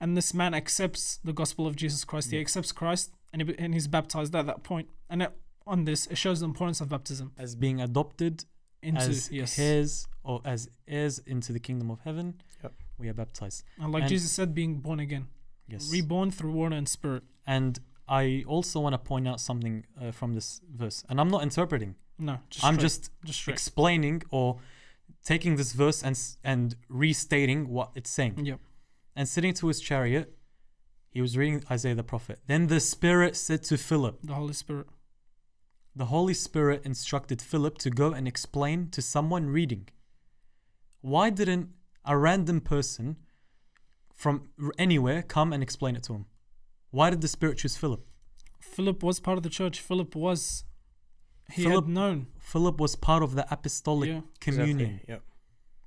And 0.00 0.16
this 0.16 0.32
man 0.32 0.54
accepts 0.54 1.18
the 1.24 1.32
gospel 1.32 1.66
of 1.66 1.74
Jesus 1.74 2.04
Christ. 2.04 2.30
He 2.30 2.38
accepts 2.38 2.70
Christ 2.70 3.12
and, 3.32 3.42
he, 3.42 3.54
and 3.58 3.74
he's 3.74 3.88
baptized 3.88 4.34
at 4.36 4.46
that 4.46 4.62
point. 4.62 4.88
And 5.10 5.22
it, 5.22 5.32
on 5.66 5.84
this, 5.84 6.06
it 6.06 6.18
shows 6.18 6.40
the 6.40 6.46
importance 6.46 6.80
of 6.80 6.88
baptism 6.88 7.32
As 7.36 7.56
being 7.56 7.80
adopted 7.80 8.44
into 8.82 9.00
as 9.00 9.30
yes. 9.32 9.58
heirs 9.58 10.06
or 10.22 10.40
as 10.44 10.68
heirs 10.86 11.18
into 11.20 11.52
the 11.52 11.60
kingdom 11.60 11.90
of 11.90 12.00
heaven, 12.00 12.40
Yep. 12.62 12.72
We 12.98 13.08
are 13.08 13.14
baptized. 13.14 13.64
And 13.78 13.92
like 13.92 14.02
and- 14.02 14.10
Jesus 14.10 14.30
said, 14.32 14.54
being 14.54 14.80
born 14.80 15.00
again, 15.00 15.26
Yes. 15.68 15.90
reborn 15.90 16.30
through 16.30 16.52
water 16.52 16.74
and 16.76 16.88
spirit. 16.88 17.22
and 17.46 17.78
I 18.06 18.44
also 18.46 18.80
want 18.80 18.92
to 18.92 18.98
point 18.98 19.26
out 19.26 19.40
something 19.40 19.86
uh, 20.00 20.10
from 20.12 20.34
this 20.34 20.60
verse, 20.70 21.04
and 21.08 21.18
I'm 21.20 21.28
not 21.28 21.42
interpreting. 21.42 21.94
No, 22.18 22.38
just 22.50 22.62
I'm 22.64 22.74
straight, 22.74 22.82
just 22.82 23.10
just 23.24 23.48
explaining 23.48 24.22
or 24.30 24.58
taking 25.24 25.56
this 25.56 25.72
verse 25.72 26.02
and 26.02 26.16
and 26.44 26.76
restating 26.90 27.68
what 27.70 27.92
it's 27.94 28.10
saying. 28.10 28.44
Yep. 28.44 28.60
And 29.16 29.26
sitting 29.26 29.54
to 29.54 29.68
his 29.68 29.80
chariot, 29.80 30.36
he 31.08 31.22
was 31.22 31.36
reading 31.38 31.64
Isaiah 31.70 31.94
the 31.94 32.04
prophet. 32.04 32.40
Then 32.46 32.66
the 32.66 32.78
Spirit 32.78 33.36
said 33.36 33.62
to 33.64 33.78
Philip, 33.78 34.20
The 34.22 34.34
Holy 34.34 34.52
Spirit. 34.52 34.86
the 35.96 36.06
Holy 36.06 36.34
Spirit 36.34 36.82
instructed 36.84 37.40
Philip 37.40 37.78
to 37.78 37.88
go 37.90 38.12
and 38.12 38.28
explain 38.28 38.90
to 38.90 39.00
someone 39.00 39.46
reading. 39.46 39.88
Why 41.00 41.30
didn't 41.30 41.70
a 42.04 42.16
random 42.16 42.60
person 42.60 43.16
from 44.14 44.48
anywhere 44.78 45.22
come 45.22 45.52
and 45.52 45.62
explain 45.62 45.96
it 45.96 46.02
to 46.04 46.14
him? 46.14 46.26
Why 46.90 47.10
did 47.10 47.20
the 47.20 47.28
Spirit 47.28 47.58
choose 47.58 47.76
Philip? 47.76 48.06
Philip 48.60 49.02
was 49.02 49.20
part 49.20 49.36
of 49.36 49.42
the 49.42 49.50
church. 49.50 49.80
Philip 49.80 50.14
was. 50.14 50.64
He 51.52 51.64
Philip- 51.64 51.84
had 51.86 51.92
known. 51.94 52.26
Philip 52.38 52.80
was 52.80 52.96
part 52.96 53.22
of 53.22 53.34
the 53.34 53.46
apostolic 53.52 54.08
Yeah. 54.08 54.20
communion. 54.40 54.90
Exactly. 54.90 55.04
Yep. 55.14 55.22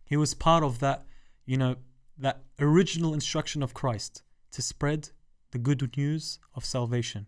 He 0.05 0.17
was 0.17 0.33
part 0.33 0.63
of 0.63 0.79
that, 0.79 1.05
you 1.45 1.57
know, 1.57 1.77
that 2.17 2.43
original 2.59 3.13
instruction 3.13 3.63
of 3.63 3.73
Christ 3.73 4.21
to 4.51 4.61
spread 4.61 5.09
the 5.51 5.57
good 5.57 5.95
news 5.97 6.39
of 6.53 6.63
salvation. 6.65 7.27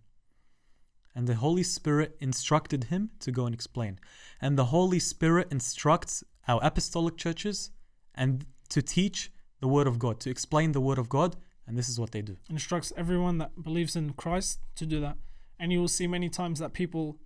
And 1.15 1.27
the 1.27 1.35
Holy 1.35 1.63
Spirit 1.63 2.15
instructed 2.19 2.85
him 2.85 3.11
to 3.19 3.31
go 3.31 3.45
and 3.45 3.53
explain. 3.55 3.99
And 4.39 4.57
the 4.57 4.65
Holy 4.65 4.99
Spirit 4.99 5.47
instructs 5.51 6.23
our 6.47 6.59
apostolic 6.63 7.17
churches 7.17 7.71
and 8.13 8.45
to 8.69 8.81
teach 8.81 9.31
the 9.59 9.67
word 9.67 9.87
of 9.87 9.99
God, 9.99 10.19
to 10.21 10.29
explain 10.29 10.71
the 10.71 10.81
word 10.81 10.97
of 10.97 11.09
God, 11.09 11.35
and 11.67 11.77
this 11.77 11.89
is 11.89 11.99
what 11.99 12.11
they 12.11 12.21
do. 12.21 12.37
instructs 12.49 12.91
everyone 12.97 13.37
that 13.39 13.51
believes 13.63 13.95
in 13.95 14.13
Christ 14.13 14.59
to 14.75 14.85
do 14.85 14.99
that. 15.01 15.17
And 15.59 15.71
you 15.73 15.79
will 15.81 15.87
see 15.89 16.07
many 16.07 16.29
times 16.29 16.59
that 16.59 16.71
people, 16.73 17.17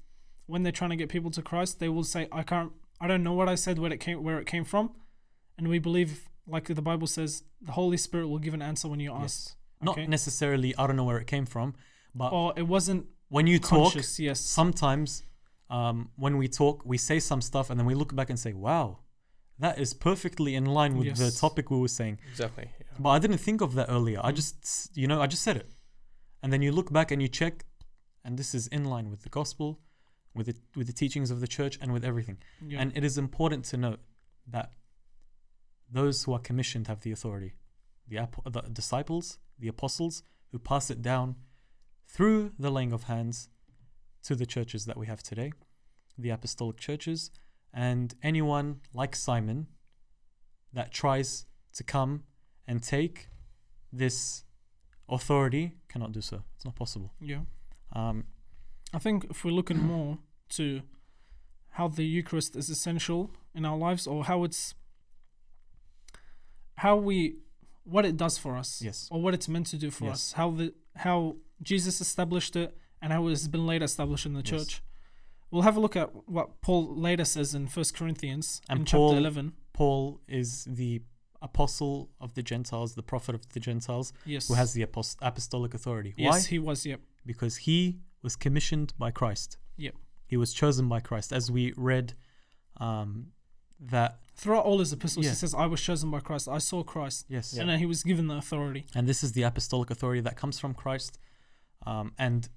when 0.48 0.64
they're 0.64 0.72
trying 0.72 0.90
to 0.90 0.96
get 0.96 1.10
people 1.10 1.32
to 1.32 1.42
Christ, 1.42 1.80
they 1.80 1.90
will 1.90 2.04
say, 2.04 2.28
"I 2.32 2.44
can't, 2.44 2.72
I 3.00 3.08
don't 3.08 3.24
know 3.24 3.34
what 3.34 3.48
I 3.48 3.56
said, 3.56 3.78
where 3.80 3.94
it 3.94 4.00
came, 4.00 4.24
where 4.24 4.40
it 4.40 4.48
came 4.48 4.66
from," 4.66 4.92
and 5.58 5.68
we 5.68 5.78
believe, 5.80 6.30
like 6.48 6.66
the 6.66 6.82
Bible 6.82 7.08
says, 7.08 7.44
the 7.62 7.74
Holy 7.74 7.98
Spirit 7.98 8.28
will 8.28 8.40
give 8.40 8.54
an 8.56 8.62
answer 8.62 8.88
when 8.88 9.00
you 9.00 9.14
ask. 9.14 9.56
Not 9.82 9.92
Okay. 9.98 10.08
necessarily, 10.08 10.76
I 10.78 10.88
don't 10.88 10.96
know 10.96 11.04
where 11.04 11.20
it 11.20 11.28
came 11.28 11.46
from, 11.46 11.76
but 12.16 12.32
Or 12.34 12.54
it 12.58 12.64
wasn't 12.64 13.06
when 13.30 13.48
you 13.48 13.60
talk. 13.60 13.94
Yes. 14.18 14.40
sometimes 14.40 15.24
um, 15.70 16.10
when 16.16 16.38
we 16.38 16.48
talk, 16.48 16.86
we 16.86 16.98
say 16.98 17.20
some 17.20 17.42
stuff 17.42 17.70
and 17.70 17.80
then 17.80 17.86
we 17.86 17.96
look 17.96 18.16
back 18.16 18.30
and 18.30 18.40
say, 18.40 18.54
wow, 18.54 19.00
that 19.60 19.80
is 19.80 19.94
perfectly 19.94 20.56
in 20.56 20.66
line 20.66 20.98
with 20.98 21.16
the 21.16 21.32
topic 21.32 21.70
we 21.70 21.78
were 21.78 21.88
saying. 21.88 22.20
Exactly. 22.32 22.66
Yeah. 22.80 22.86
But 23.00 23.10
I 23.10 23.20
didn't 23.20 23.38
think 23.38 23.62
of 23.62 23.76
that 23.76 23.88
earlier. 23.90 24.20
Mm. 24.20 24.26
I 24.26 24.32
just, 24.32 24.96
you 24.96 25.08
know, 25.08 25.22
I 25.22 25.28
just 25.28 25.44
said 25.44 25.58
it. 25.58 25.70
And 26.42 26.52
then 26.52 26.62
you 26.62 26.72
look 26.72 26.92
back 26.92 27.12
and 27.12 27.22
you 27.22 27.28
check, 27.28 27.66
and 28.26 28.38
this 28.38 28.54
is 28.54 28.68
in 28.68 28.86
line 28.86 29.10
with 29.10 29.24
the 29.24 29.30
gospel, 29.30 29.80
with 30.36 30.48
the, 30.48 30.56
with 30.76 30.88
the 30.88 30.94
teachings 30.94 31.32
of 31.32 31.40
the 31.40 31.48
church, 31.48 31.78
and 31.82 31.94
with 31.94 32.04
everything. 32.04 32.38
yeah. 32.66 32.82
And 32.82 32.92
it 32.98 33.04
is 33.04 33.18
important 33.18 33.66
to 33.66 33.78
note 33.78 34.00
that 34.48 34.72
those 35.90 36.24
who 36.24 36.34
are 36.34 36.40
commissioned 36.40 36.88
have 36.88 37.02
the 37.02 37.12
authority. 37.12 37.54
The, 38.08 38.18
ap- 38.18 38.44
the 38.52 38.62
disciples, 38.62 39.38
the 39.58 39.70
apostles, 39.70 40.24
who 40.52 40.60
pass 40.60 40.90
it 40.90 41.02
down 41.02 41.36
through 42.08 42.52
the 42.60 42.70
laying 42.70 42.92
of 42.92 43.04
hands 43.04 43.50
to 44.24 44.36
the 44.36 44.46
churches 44.46 44.86
that 44.86 44.98
we 44.98 45.08
have 45.08 45.24
today, 45.24 45.54
the 46.18 46.30
apostolic 46.30 46.78
churches, 46.78 47.32
and 47.74 48.14
anyone 48.22 48.82
like 48.94 49.16
Simon 49.16 49.68
that 50.74 50.92
tries 50.92 51.46
to 51.74 51.84
come 51.84 52.24
and 52.68 52.82
take 52.84 53.30
this 53.92 54.44
authority 55.10 55.74
cannot 55.90 56.12
do 56.12 56.22
so. 56.22 56.44
It's 56.56 56.66
not 56.66 56.76
possible. 56.76 57.12
yeah. 57.20 57.42
Um, 57.94 58.26
I 58.94 59.00
think 59.00 59.26
if 59.30 59.44
we're 59.44 59.52
looking 59.52 59.78
more 59.94 60.18
to 60.50 60.82
how 61.72 61.88
the 61.88 62.06
Eucharist 62.06 62.56
is 62.56 62.70
essential 62.70 63.32
in 63.56 63.66
our 63.66 63.78
lives, 63.78 64.06
or 64.08 64.24
how 64.26 64.44
it's 64.44 64.76
how 66.78 66.96
we 66.98 67.38
what 67.84 68.06
it 68.06 68.16
does 68.18 68.38
for 68.38 68.56
us, 68.56 68.82
Yes. 68.82 69.08
or 69.12 69.22
what 69.22 69.34
it's 69.34 69.48
meant 69.50 69.68
to 69.68 69.78
do 69.78 69.92
for 69.92 70.06
Yes. 70.06 70.14
us, 70.14 70.32
how 70.34 70.52
the 70.52 70.74
how 70.96 71.36
Jesus 71.62 72.02
established 72.02 72.56
it, 72.56 72.78
and 73.02 73.12
how 73.12 73.26
it 73.28 73.32
has 73.32 73.48
been 73.48 73.66
later 73.66 73.86
established 73.86 74.26
in 74.26 74.34
the 74.34 74.40
Yes. 74.42 74.50
church. 74.50 74.82
We'll 75.54 75.62
have 75.70 75.78
a 75.78 75.80
look 75.80 75.96
at 75.96 76.10
what 76.28 76.62
Paul 76.62 76.96
later 76.96 77.26
says 77.26 77.54
in 77.54 77.68
First 77.68 77.94
Corinthians 77.94 78.60
And 78.70 78.80
in 78.80 78.86
Paul- 78.86 79.10
chapter 79.12 79.20
eleven. 79.20 79.54
Paul 79.72 80.20
is 80.28 80.66
the 80.66 81.04
apostle 81.44 82.10
of 82.20 82.34
the 82.34 82.42
Gentiles, 82.42 82.96
the 82.96 83.04
prophet 83.04 83.36
of 83.36 83.48
the 83.50 83.60
Gentiles, 83.60 84.14
Yes, 84.26 84.48
who 84.48 84.56
has 84.56 84.74
the 84.74 84.82
apost- 84.82 85.18
apostolic 85.22 85.74
authority. 85.76 86.14
yes 86.18 86.32
Why? 86.32 86.40
he 86.50 86.58
was. 86.60 86.86
Yep, 86.86 87.02
Because 87.26 87.58
he 87.68 88.00
was 88.24 88.36
commissioned 88.36 88.94
by 88.98 89.12
Christ. 89.12 89.58
Yep. 89.78 89.96
He 90.26 90.38
was 90.38 90.54
chosen 90.54 90.88
by 90.90 91.00
Christ, 91.02 91.32
as 91.32 91.52
we 91.52 91.74
read 91.78 92.14
um, 92.78 93.28
that. 93.80 94.20
throughout 94.36 94.66
all 94.66 94.80
his 94.80 94.92
epistles, 94.92 95.26
Yeah. 95.26 95.32
he 95.34 95.36
says, 95.36 95.54
"I 95.54 95.68
was 95.68 95.80
chosen 95.82 96.10
by 96.10 96.20
Christ. 96.22 96.48
I 96.48 96.58
saw 96.58 96.82
Christ, 96.84 97.26
Yes. 97.30 97.54
and 97.54 97.70
then 97.70 97.78
he 97.78 97.86
was 97.86 98.02
given 98.04 98.26
the 98.28 98.38
authority." 98.38 98.86
And 98.96 99.08
this 99.08 99.24
is 99.24 99.34
the 99.34 99.44
apostolic 99.44 99.92
authority 99.92 100.22
that 100.22 100.36
comes 100.36 100.58
from 100.60 100.74
Christ. 100.74 101.20
Um, 101.86 102.14
and 102.18 102.50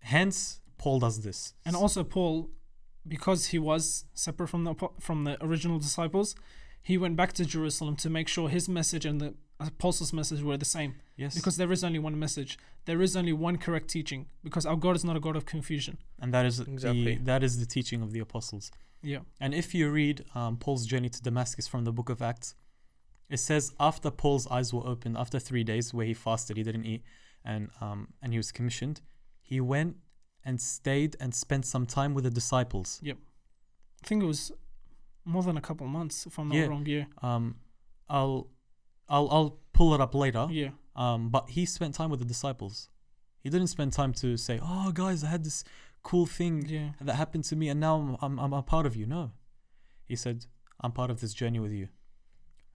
hence, 0.00 0.60
Paul 0.82 0.98
does 1.06 1.16
this. 1.28 1.38
And 1.66 1.74
also 1.82 2.00
Paul, 2.16 2.34
because 3.14 3.40
he 3.52 3.58
was 3.70 3.82
separate 4.14 4.48
from 4.52 4.62
the 4.64 4.74
from 5.06 5.18
the 5.28 5.34
original 5.48 5.78
disciples, 5.78 6.28
he 6.90 6.94
went 7.04 7.14
back 7.20 7.32
to 7.38 7.44
Jerusalem 7.54 7.94
to 8.04 8.08
make 8.18 8.28
sure 8.34 8.44
his 8.48 8.66
message 8.78 9.04
and 9.10 9.20
the 9.24 9.30
apostles' 9.60 10.12
message 10.20 10.42
were 10.48 10.56
the 10.64 10.70
same. 10.78 10.92
yes. 11.22 11.32
Because 11.38 11.56
there 11.60 11.72
is 11.76 11.82
only 11.88 12.00
one 12.08 12.16
message. 12.26 12.58
There 12.88 13.00
is 13.06 13.12
only 13.20 13.32
one 13.48 13.56
correct 13.66 13.88
teaching. 13.96 14.20
Because 14.46 14.64
our 14.70 14.78
God 14.86 14.94
is 14.96 15.04
not 15.08 15.16
a 15.16 15.20
God 15.26 15.36
of 15.40 15.44
confusion. 15.54 15.94
and 16.22 16.34
that 16.34 16.44
is 16.50 16.56
Exactly. 16.60 17.14
the 17.16 17.24
that 17.30 17.42
is 17.48 17.52
the 17.62 17.66
teaching 17.76 18.00
of 18.02 18.10
the 18.14 18.20
apostles. 18.26 18.64
Yeah. 19.12 19.22
And 19.44 19.50
if 19.62 19.68
you 19.76 19.84
read 20.00 20.16
um, 20.34 20.52
Paul's 20.64 20.84
journey 20.92 21.10
to 21.16 21.20
Damascus 21.28 21.66
from 21.72 21.82
the 21.88 21.92
book 21.98 22.08
of 22.14 22.18
Acts, 22.30 22.48
it 23.34 23.40
says 23.48 23.64
after 23.88 24.08
Paul's 24.22 24.46
eyes 24.56 24.68
were 24.74 24.86
opened, 24.92 25.14
after 25.24 25.38
three 25.48 25.64
days 25.72 25.86
where 25.94 26.06
he 26.10 26.14
fasted, 26.26 26.56
he 26.56 26.64
didn't 26.68 26.86
eat, 26.92 27.02
and 27.50 27.62
um, 27.84 28.00
and 28.22 28.28
he 28.34 28.38
was 28.42 28.50
commissioned, 28.58 28.96
he 29.52 29.60
went 29.74 29.92
and 30.44 30.60
stayed 30.60 31.16
and 31.20 31.34
spent 31.34 31.64
some 31.66 31.86
time 31.86 32.14
with 32.14 32.24
the 32.24 32.30
disciples. 32.30 32.98
Yep. 33.02 33.16
I 34.04 34.06
think 34.06 34.22
it 34.22 34.26
was 34.26 34.52
more 35.24 35.42
than 35.42 35.56
a 35.56 35.60
couple 35.60 35.86
months, 35.86 36.26
if 36.26 36.38
I'm 36.38 36.48
not 36.48 36.56
Yeah. 36.56 36.66
wrong. 36.66 36.86
Yeah. 36.86 37.04
Um, 37.22 37.56
I'll 38.08 38.48
I'll 39.08 39.28
I'll 39.30 39.58
pull 39.72 39.94
it 39.94 40.00
up 40.00 40.14
later. 40.14 40.46
Yeah. 40.50 40.70
Um, 40.96 41.30
but 41.30 41.50
he 41.50 41.64
spent 41.66 41.94
time 41.94 42.10
with 42.10 42.18
the 42.20 42.26
disciples. 42.26 42.88
He 43.40 43.50
didn't 43.50 43.68
spend 43.68 43.92
time 43.92 44.12
to 44.14 44.36
say, 44.36 44.58
"Oh, 44.62 44.90
guys, 44.92 45.22
I 45.24 45.28
had 45.28 45.44
this 45.44 45.64
cool 46.02 46.26
thing 46.26 46.66
Yeah. 46.68 46.92
that 47.00 47.14
happened 47.14 47.44
to 47.44 47.56
me, 47.56 47.68
and 47.68 47.78
now 47.80 47.96
I'm, 48.00 48.16
I'm, 48.20 48.38
I'm 48.40 48.52
a 48.52 48.62
part 48.62 48.86
of 48.86 48.94
you." 48.96 49.06
No, 49.06 49.32
he 50.06 50.16
said, 50.16 50.46
"I'm 50.80 50.92
part 50.92 51.10
of 51.10 51.20
this 51.20 51.32
journey 51.34 51.60
with 51.60 51.72
you." 51.72 51.88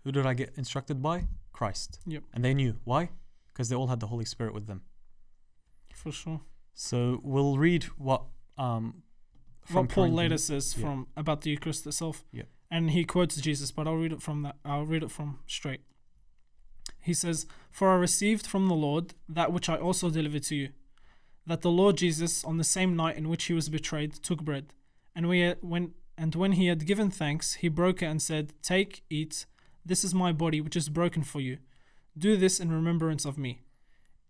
Who 0.04 0.12
did 0.12 0.26
I 0.26 0.34
get 0.34 0.54
instructed 0.58 1.02
by? 1.02 1.28
Christ. 1.52 2.00
Yep. 2.06 2.24
And 2.34 2.44
they 2.46 2.54
knew 2.54 2.80
why, 2.86 3.10
because 3.50 3.68
they 3.70 3.76
all 3.76 3.88
had 3.88 4.00
the 4.00 4.08
Holy 4.08 4.26
Spirit 4.26 4.54
with 4.54 4.68
them. 4.68 4.82
For 5.94 6.12
sure. 6.12 6.42
So 6.80 7.20
we'll 7.24 7.58
read 7.58 7.86
what 7.98 8.22
um 8.56 9.02
what 9.72 9.90
Paul 9.90 10.12
later 10.12 10.38
says 10.38 10.76
Yeah. 10.78 10.82
from 10.84 11.08
about 11.18 11.42
the 11.42 11.50
Eucharist 11.50 11.88
itself. 11.88 12.24
Yeah. 12.32 12.44
And 12.70 12.92
he 12.92 13.04
quotes 13.04 13.36
Jesus, 13.42 13.72
but 13.72 13.88
I'll 13.88 13.96
read 13.96 14.14
it 14.14 14.22
from 14.22 14.44
that. 14.44 14.58
I'll 14.64 14.86
read 14.86 15.02
it 15.02 15.10
from 15.10 15.40
straight. 15.48 15.82
He 17.02 17.16
says, 17.16 17.48
"For 17.72 17.90
I 17.90 17.96
received 17.96 18.46
from 18.46 18.68
the 18.68 18.76
Lord 18.76 19.16
that 19.28 19.52
which 19.52 19.70
I 19.70 19.78
also 19.78 20.12
delivered 20.12 20.44
to 20.44 20.56
you, 20.56 20.70
that 21.48 21.62
the 21.62 21.72
Lord 21.72 21.98
Jesus, 21.98 22.44
on 22.44 22.58
the 22.58 22.64
same 22.64 22.96
night 22.96 23.18
in 23.18 23.28
which 23.28 23.46
he 23.46 23.54
was 23.54 23.70
betrayed, 23.70 24.14
took 24.14 24.44
bread, 24.44 24.74
and 25.16 25.28
we 25.28 25.50
when 25.62 25.94
and 26.16 26.36
when 26.36 26.52
he 26.54 26.68
had 26.68 26.86
given 26.86 27.10
thanks, 27.10 27.56
he 27.56 27.70
broke 27.70 28.02
it 28.04 28.06
and 28.08 28.22
said, 28.22 28.54
Take, 28.62 29.04
eat. 29.10 29.46
This 29.84 30.04
is 30.04 30.14
my 30.14 30.32
body, 30.32 30.62
which 30.62 30.76
is 30.76 30.90
broken 30.90 31.24
for 31.24 31.40
you. 31.42 31.58
Do 32.18 32.38
this 32.38 32.60
in 32.60 32.72
remembrance 32.72 33.26
of 33.26 33.38
me. 33.38 33.62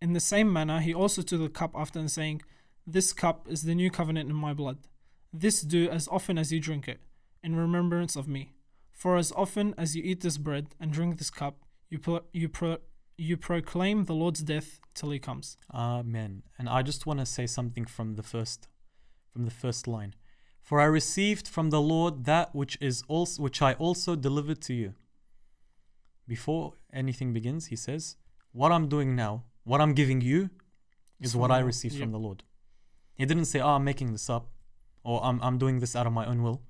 In 0.02 0.14
the 0.14 0.20
same 0.20 0.52
manner, 0.52 0.80
he 0.80 0.94
also 0.94 1.22
took 1.22 1.42
the 1.42 1.50
cup 1.50 1.72
after 1.76 2.00
and 2.00 2.12
saying, 2.12 2.42
This 2.86 3.14
cup 3.14 3.48
is 3.50 3.64
the 3.64 3.76
new 3.76 3.90
covenant 3.90 4.30
in 4.30 4.36
my 4.36 4.54
blood. 4.54 4.78
This 5.34 5.62
do 5.62 5.90
as 5.90 6.08
often 6.10 6.38
as 6.38 6.52
you 6.52 6.60
drink 6.60 6.88
it, 6.88 7.02
in 7.44 7.56
remembrance 7.56 8.16
of 8.16 8.28
me. 8.28 8.54
For 8.92 9.18
as 9.18 9.32
often 9.34 9.76
as 9.78 9.96
you 9.96 10.04
eat 10.04 10.22
this 10.22 10.38
bread 10.38 10.68
and 10.80 10.92
drink 10.92 11.18
this 11.18 11.30
cup, 11.30 11.60
you 11.90 12.00
pro- 12.00 12.26
you 12.34 12.50
pro- 12.50 12.80
you 13.18 13.38
proclaim 13.38 14.06
the 14.06 14.14
Lord's 14.14 14.42
death 14.42 14.80
till 14.94 15.12
he 15.12 15.20
comes. 15.20 15.58
Amen. 15.74 16.44
And 16.58 16.70
I 16.70 16.82
just 16.84 17.06
want 17.06 17.20
to 17.20 17.26
say 17.26 17.48
something 17.48 17.86
from 17.86 18.16
the 18.16 18.24
first 18.24 18.68
from 19.32 19.46
the 19.46 19.52
first 19.52 19.88
line. 19.88 20.16
For 20.62 20.82
I 20.82 20.86
received 20.86 21.48
from 21.48 21.70
the 21.70 21.82
Lord 21.82 22.26
that 22.26 22.54
which 22.54 22.78
is 22.82 23.04
also 23.08 23.42
which 23.42 23.62
I 23.62 23.74
also 23.74 24.16
delivered 24.16 24.62
to 24.64 24.74
you. 24.74 24.94
Before 26.28 26.74
anything 26.92 27.34
begins, 27.34 27.68
he 27.68 27.76
says, 27.76 28.18
What 28.52 28.72
I'm 28.72 28.90
doing 28.90 29.16
now, 29.16 29.44
what 29.68 29.82
I'm 29.82 29.94
giving 29.94 30.22
you, 30.22 30.50
is 31.20 31.36
what 31.36 31.52
I 31.52 31.60
received 31.60 32.00
from 32.00 32.12
the 32.12 32.20
Lord. 32.20 32.44
He 33.16 33.26
didn't 33.26 33.46
say, 33.46 33.60
Oh, 33.60 33.76
I'm 33.76 33.84
making 33.84 34.12
this 34.14 34.30
up, 34.30 34.50
or 35.04 35.24
I'm 35.24 35.42
I'm 35.42 35.58
doing 35.58 35.80
this 35.80 35.96
out 35.96 36.08
of 36.08 36.14
my 36.14 36.26
own 36.26 36.42
will. 36.42 36.62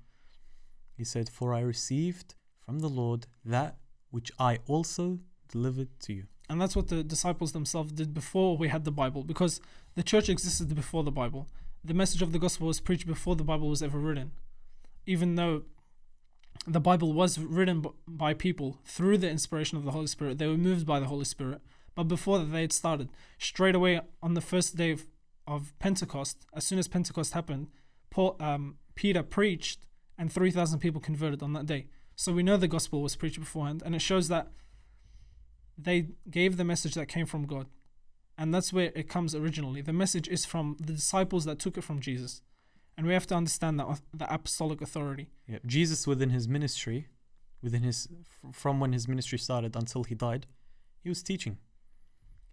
He 0.96 1.04
said, 1.04 1.28
For 1.28 1.54
I 1.54 1.60
received 1.60 2.34
from 2.64 2.80
the 2.80 2.88
Lord 2.88 3.26
that 3.44 3.76
which 4.10 4.32
I 4.38 4.58
also 4.66 5.20
delivered 5.48 5.88
to 6.00 6.12
you. 6.12 6.24
And 6.50 6.60
that's 6.60 6.74
what 6.74 6.88
the 6.88 7.04
disciples 7.04 7.52
themselves 7.52 7.92
did 7.92 8.14
before 8.14 8.56
we 8.56 8.68
had 8.68 8.84
the 8.84 8.90
Bible, 8.90 9.22
because 9.22 9.60
the 9.94 10.02
church 10.02 10.28
existed 10.28 10.74
before 10.74 11.04
the 11.04 11.12
Bible. 11.12 11.46
The 11.84 11.94
message 11.94 12.22
of 12.22 12.32
the 12.32 12.38
gospel 12.38 12.66
was 12.66 12.80
preached 12.80 13.06
before 13.06 13.36
the 13.36 13.44
Bible 13.44 13.68
was 13.68 13.82
ever 13.82 13.98
written. 13.98 14.32
Even 15.06 15.36
though 15.36 15.62
the 16.66 16.80
Bible 16.80 17.12
was 17.12 17.38
written 17.38 17.84
by 18.08 18.34
people 18.34 18.78
through 18.84 19.18
the 19.18 19.30
inspiration 19.30 19.78
of 19.78 19.84
the 19.84 19.92
Holy 19.92 20.08
Spirit, 20.08 20.38
they 20.38 20.48
were 20.48 20.56
moved 20.56 20.86
by 20.86 20.98
the 20.98 21.06
Holy 21.06 21.24
Spirit. 21.24 21.60
But 21.98 22.06
before 22.06 22.38
that, 22.38 22.52
they 22.52 22.60
had 22.60 22.72
started. 22.72 23.08
Straight 23.38 23.74
away 23.74 24.00
on 24.22 24.34
the 24.34 24.40
first 24.40 24.76
day 24.76 24.92
of, 24.92 25.08
of 25.48 25.76
Pentecost, 25.80 26.46
as 26.54 26.62
soon 26.62 26.78
as 26.78 26.86
Pentecost 26.86 27.32
happened, 27.32 27.70
Paul, 28.08 28.36
um, 28.38 28.76
Peter 28.94 29.24
preached, 29.24 29.80
and 30.16 30.32
3,000 30.32 30.78
people 30.78 31.00
converted 31.00 31.42
on 31.42 31.54
that 31.54 31.66
day. 31.66 31.86
So 32.14 32.32
we 32.32 32.44
know 32.44 32.56
the 32.56 32.68
gospel 32.68 33.02
was 33.02 33.16
preached 33.16 33.40
beforehand, 33.40 33.82
and 33.84 33.96
it 33.96 33.98
shows 34.00 34.28
that 34.28 34.46
they 35.76 36.10
gave 36.30 36.56
the 36.56 36.62
message 36.62 36.94
that 36.94 37.06
came 37.06 37.26
from 37.26 37.46
God. 37.46 37.66
And 38.38 38.54
that's 38.54 38.72
where 38.72 38.92
it 38.94 39.08
comes 39.08 39.34
originally. 39.34 39.80
The 39.80 39.92
message 39.92 40.28
is 40.28 40.44
from 40.44 40.76
the 40.78 40.92
disciples 40.92 41.46
that 41.46 41.58
took 41.58 41.76
it 41.76 41.82
from 41.82 41.98
Jesus. 41.98 42.42
And 42.96 43.08
we 43.08 43.12
have 43.12 43.26
to 43.26 43.34
understand 43.34 43.80
that 43.80 44.02
the 44.14 44.32
apostolic 44.32 44.80
authority. 44.80 45.30
Jesus 45.66 46.06
within 46.06 46.30
his 46.30 46.46
ministry, 46.46 47.08
within 47.60 47.82
his 47.82 48.06
from 48.52 48.78
when 48.78 48.92
his 48.92 49.08
ministry 49.08 49.38
started 49.38 49.74
until 49.74 50.04
he 50.04 50.14
died, 50.14 50.46
he 51.02 51.08
was 51.08 51.24
teaching. 51.24 51.58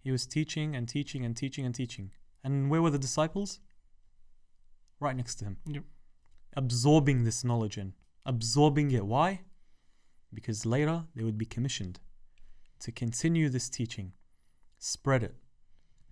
He 0.06 0.12
was 0.12 0.24
teaching 0.24 0.76
and 0.76 0.88
teaching 0.88 1.24
and 1.24 1.36
teaching 1.36 1.66
and 1.66 1.74
teaching. 1.74 2.12
And 2.44 2.70
where 2.70 2.80
were 2.80 2.90
the 2.90 2.96
disciples? 2.96 3.58
Right 5.00 5.16
next 5.16 5.34
to 5.40 5.46
him. 5.46 5.56
Yep. 5.66 5.82
Absorbing 6.56 7.24
this 7.24 7.42
knowledge 7.42 7.76
in, 7.76 7.92
absorbing 8.24 8.92
it. 8.92 9.04
Why? 9.04 9.40
Because 10.32 10.64
later 10.64 11.06
they 11.16 11.24
would 11.24 11.36
be 11.36 11.44
commissioned 11.44 11.98
to 12.78 12.92
continue 12.92 13.48
this 13.48 13.68
teaching, 13.68 14.12
spread 14.78 15.24
it, 15.24 15.34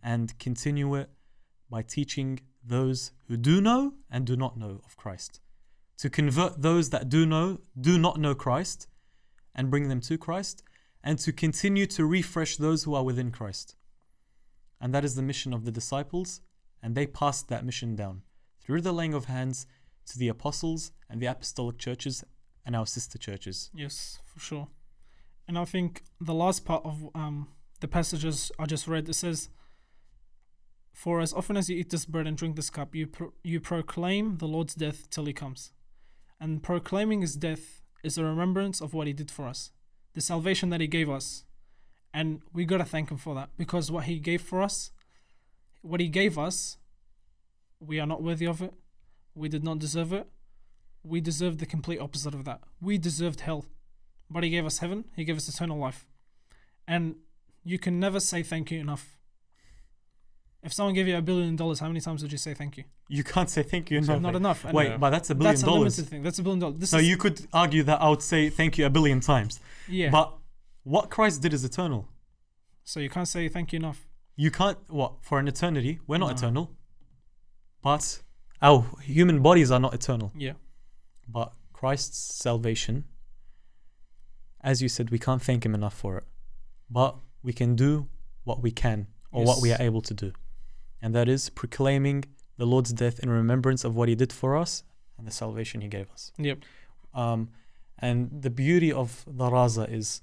and 0.02 0.36
continue 0.40 0.96
it 0.96 1.10
by 1.70 1.82
teaching 1.82 2.40
those 2.66 3.12
who 3.28 3.36
do 3.36 3.60
know 3.60 3.94
and 4.10 4.26
do 4.26 4.34
not 4.34 4.58
know 4.58 4.80
of 4.84 4.96
Christ 4.96 5.40
to 5.98 6.10
convert 6.10 6.62
those 6.62 6.90
that 6.90 7.08
do 7.08 7.26
know, 7.26 7.60
do 7.80 7.96
not 7.96 8.18
know 8.18 8.34
Christ, 8.34 8.88
and 9.54 9.70
bring 9.70 9.88
them 9.88 10.00
to 10.00 10.18
Christ, 10.18 10.64
and 11.04 11.16
to 11.20 11.32
continue 11.32 11.86
to 11.86 12.04
refresh 12.04 12.56
those 12.56 12.82
who 12.82 12.94
are 12.96 13.04
within 13.04 13.30
Christ. 13.30 13.76
And 14.84 14.92
that 14.92 15.02
is 15.02 15.14
the 15.14 15.22
mission 15.22 15.54
of 15.54 15.64
the 15.64 15.72
disciples, 15.72 16.42
and 16.82 16.94
they 16.94 17.06
passed 17.06 17.48
that 17.48 17.64
mission 17.64 17.96
down 17.96 18.20
through 18.60 18.82
the 18.82 18.92
laying 18.92 19.14
of 19.14 19.24
hands 19.24 19.66
to 20.04 20.18
the 20.18 20.28
apostles 20.28 20.92
and 21.08 21.22
the 21.22 21.26
apostolic 21.26 21.78
churches 21.78 22.22
and 22.66 22.76
our 22.76 22.86
sister 22.86 23.16
churches. 23.16 23.70
Yes, 23.74 24.18
for 24.26 24.40
sure. 24.40 24.68
And 25.48 25.56
I 25.56 25.64
think 25.64 26.02
the 26.20 26.34
last 26.34 26.66
part 26.66 26.84
of 26.84 27.08
um, 27.14 27.48
the 27.80 27.88
passages 27.88 28.52
I 28.58 28.66
just 28.66 28.86
read, 28.86 29.08
it 29.08 29.14
says, 29.14 29.48
For 30.92 31.22
as 31.22 31.32
often 31.32 31.56
as 31.56 31.70
you 31.70 31.78
eat 31.78 31.88
this 31.88 32.04
bread 32.04 32.26
and 32.26 32.36
drink 32.36 32.54
this 32.54 32.68
cup, 32.68 32.94
you, 32.94 33.06
pro- 33.06 33.32
you 33.42 33.60
proclaim 33.60 34.36
the 34.36 34.46
Lord's 34.46 34.74
death 34.74 35.08
till 35.08 35.24
he 35.24 35.32
comes. 35.32 35.72
And 36.38 36.62
proclaiming 36.62 37.22
his 37.22 37.36
death 37.36 37.80
is 38.02 38.18
a 38.18 38.24
remembrance 38.24 38.82
of 38.82 38.92
what 38.92 39.06
he 39.06 39.14
did 39.14 39.30
for 39.30 39.48
us, 39.48 39.70
the 40.12 40.20
salvation 40.20 40.68
that 40.68 40.82
he 40.82 40.86
gave 40.86 41.08
us. 41.08 41.43
And 42.14 42.40
we 42.52 42.64
got 42.64 42.78
to 42.78 42.84
thank 42.84 43.10
him 43.10 43.18
for 43.18 43.34
that 43.34 43.50
because 43.58 43.90
what 43.90 44.04
he 44.04 44.20
gave 44.20 44.40
for 44.40 44.62
us, 44.62 44.92
what 45.82 46.00
he 46.00 46.08
gave 46.08 46.38
us, 46.38 46.78
we 47.80 47.98
are 47.98 48.06
not 48.06 48.22
worthy 48.22 48.46
of 48.46 48.62
it. 48.62 48.72
We 49.34 49.48
did 49.48 49.64
not 49.64 49.80
deserve 49.80 50.12
it. 50.12 50.28
We 51.02 51.20
deserved 51.20 51.58
the 51.58 51.66
complete 51.66 52.00
opposite 52.00 52.32
of 52.32 52.44
that. 52.44 52.60
We 52.80 52.98
deserved 52.98 53.40
hell. 53.40 53.66
But 54.30 54.44
he 54.44 54.50
gave 54.50 54.64
us 54.64 54.78
heaven, 54.78 55.04
he 55.16 55.24
gave 55.24 55.36
us 55.36 55.48
eternal 55.48 55.76
life. 55.76 56.06
And 56.86 57.16
you 57.64 57.78
can 57.78 57.98
never 57.98 58.20
say 58.20 58.42
thank 58.42 58.70
you 58.70 58.78
enough. 58.80 59.18
If 60.62 60.72
someone 60.72 60.94
gave 60.94 61.06
you 61.08 61.16
a 61.16 61.20
billion 61.20 61.56
dollars, 61.56 61.80
how 61.80 61.88
many 61.88 62.00
times 62.00 62.22
would 62.22 62.32
you 62.32 62.38
say 62.38 62.54
thank 62.54 62.78
you? 62.78 62.84
You 63.08 63.22
can't 63.22 63.50
say 63.50 63.62
thank 63.62 63.90
you 63.90 63.98
enough. 63.98 64.22
Not 64.22 64.34
enough. 64.34 64.64
Wait, 64.72 64.98
but 64.98 65.10
that's 65.10 65.28
a 65.28 65.34
billion 65.34 65.52
that's 65.52 65.62
a 65.62 65.66
dollars. 65.66 65.98
limited 65.98 66.10
thing. 66.10 66.22
That's 66.22 66.38
a 66.38 66.42
billion 66.42 66.60
dollars. 66.60 66.78
This 66.78 66.90
So 66.90 66.98
you 66.98 67.18
could 67.18 67.46
argue 67.52 67.82
that 67.82 68.00
I 68.00 68.08
would 68.08 68.22
say 68.22 68.48
thank 68.48 68.78
you 68.78 68.86
a 68.86 68.90
billion 68.90 69.20
times. 69.20 69.60
yeah. 69.88 70.10
But 70.10 70.32
what 70.84 71.10
Christ 71.10 71.42
did 71.42 71.52
is 71.52 71.64
eternal. 71.64 72.08
so 72.86 73.00
you 73.00 73.08
can't 73.08 73.26
say 73.28 73.48
thank 73.48 73.72
you 73.72 73.78
enough. 73.78 74.06
You 74.36 74.50
can't 74.50 74.78
what 74.88 75.12
for 75.22 75.38
an 75.38 75.48
eternity. 75.48 76.00
We're 76.06 76.18
not 76.18 76.30
No. 76.30 76.36
eternal, 76.36 76.70
but 77.82 78.22
our 78.60 78.84
human 79.02 79.40
bodies 79.42 79.70
are 79.70 79.80
not 79.80 79.94
eternal. 79.94 80.32
Yeah. 80.36 80.54
But 81.28 81.52
Christ's 81.72 82.18
salvation, 82.46 83.04
as 84.60 84.82
you 84.82 84.88
said, 84.88 85.10
we 85.10 85.18
can't 85.18 85.42
thank 85.42 85.64
Him 85.64 85.74
enough 85.74 85.94
for 85.94 86.18
it. 86.18 86.24
But 86.90 87.16
we 87.42 87.52
can 87.52 87.74
do 87.76 88.08
what 88.44 88.62
we 88.62 88.70
can 88.70 89.06
or 89.32 89.44
what 89.44 89.60
we 89.62 89.72
are 89.72 89.80
able 89.80 90.02
to 90.02 90.14
do, 90.14 90.32
and 91.02 91.14
that 91.14 91.28
is 91.28 91.50
proclaiming 91.50 92.24
the 92.56 92.66
Lord's 92.66 92.92
death 92.92 93.18
in 93.20 93.28
remembrance 93.30 93.82
of 93.84 93.96
what 93.96 94.08
He 94.08 94.14
did 94.14 94.32
for 94.32 94.56
us 94.56 94.84
and 95.18 95.26
the 95.26 95.32
salvation 95.32 95.80
He 95.80 95.88
gave 95.88 96.10
us. 96.10 96.32
Yep. 96.38 96.58
Um, 97.14 97.48
and 97.98 98.42
the 98.42 98.50
beauty 98.50 98.92
of 98.92 99.24
the 99.26 99.48
raza 99.50 99.90
is, 99.90 100.22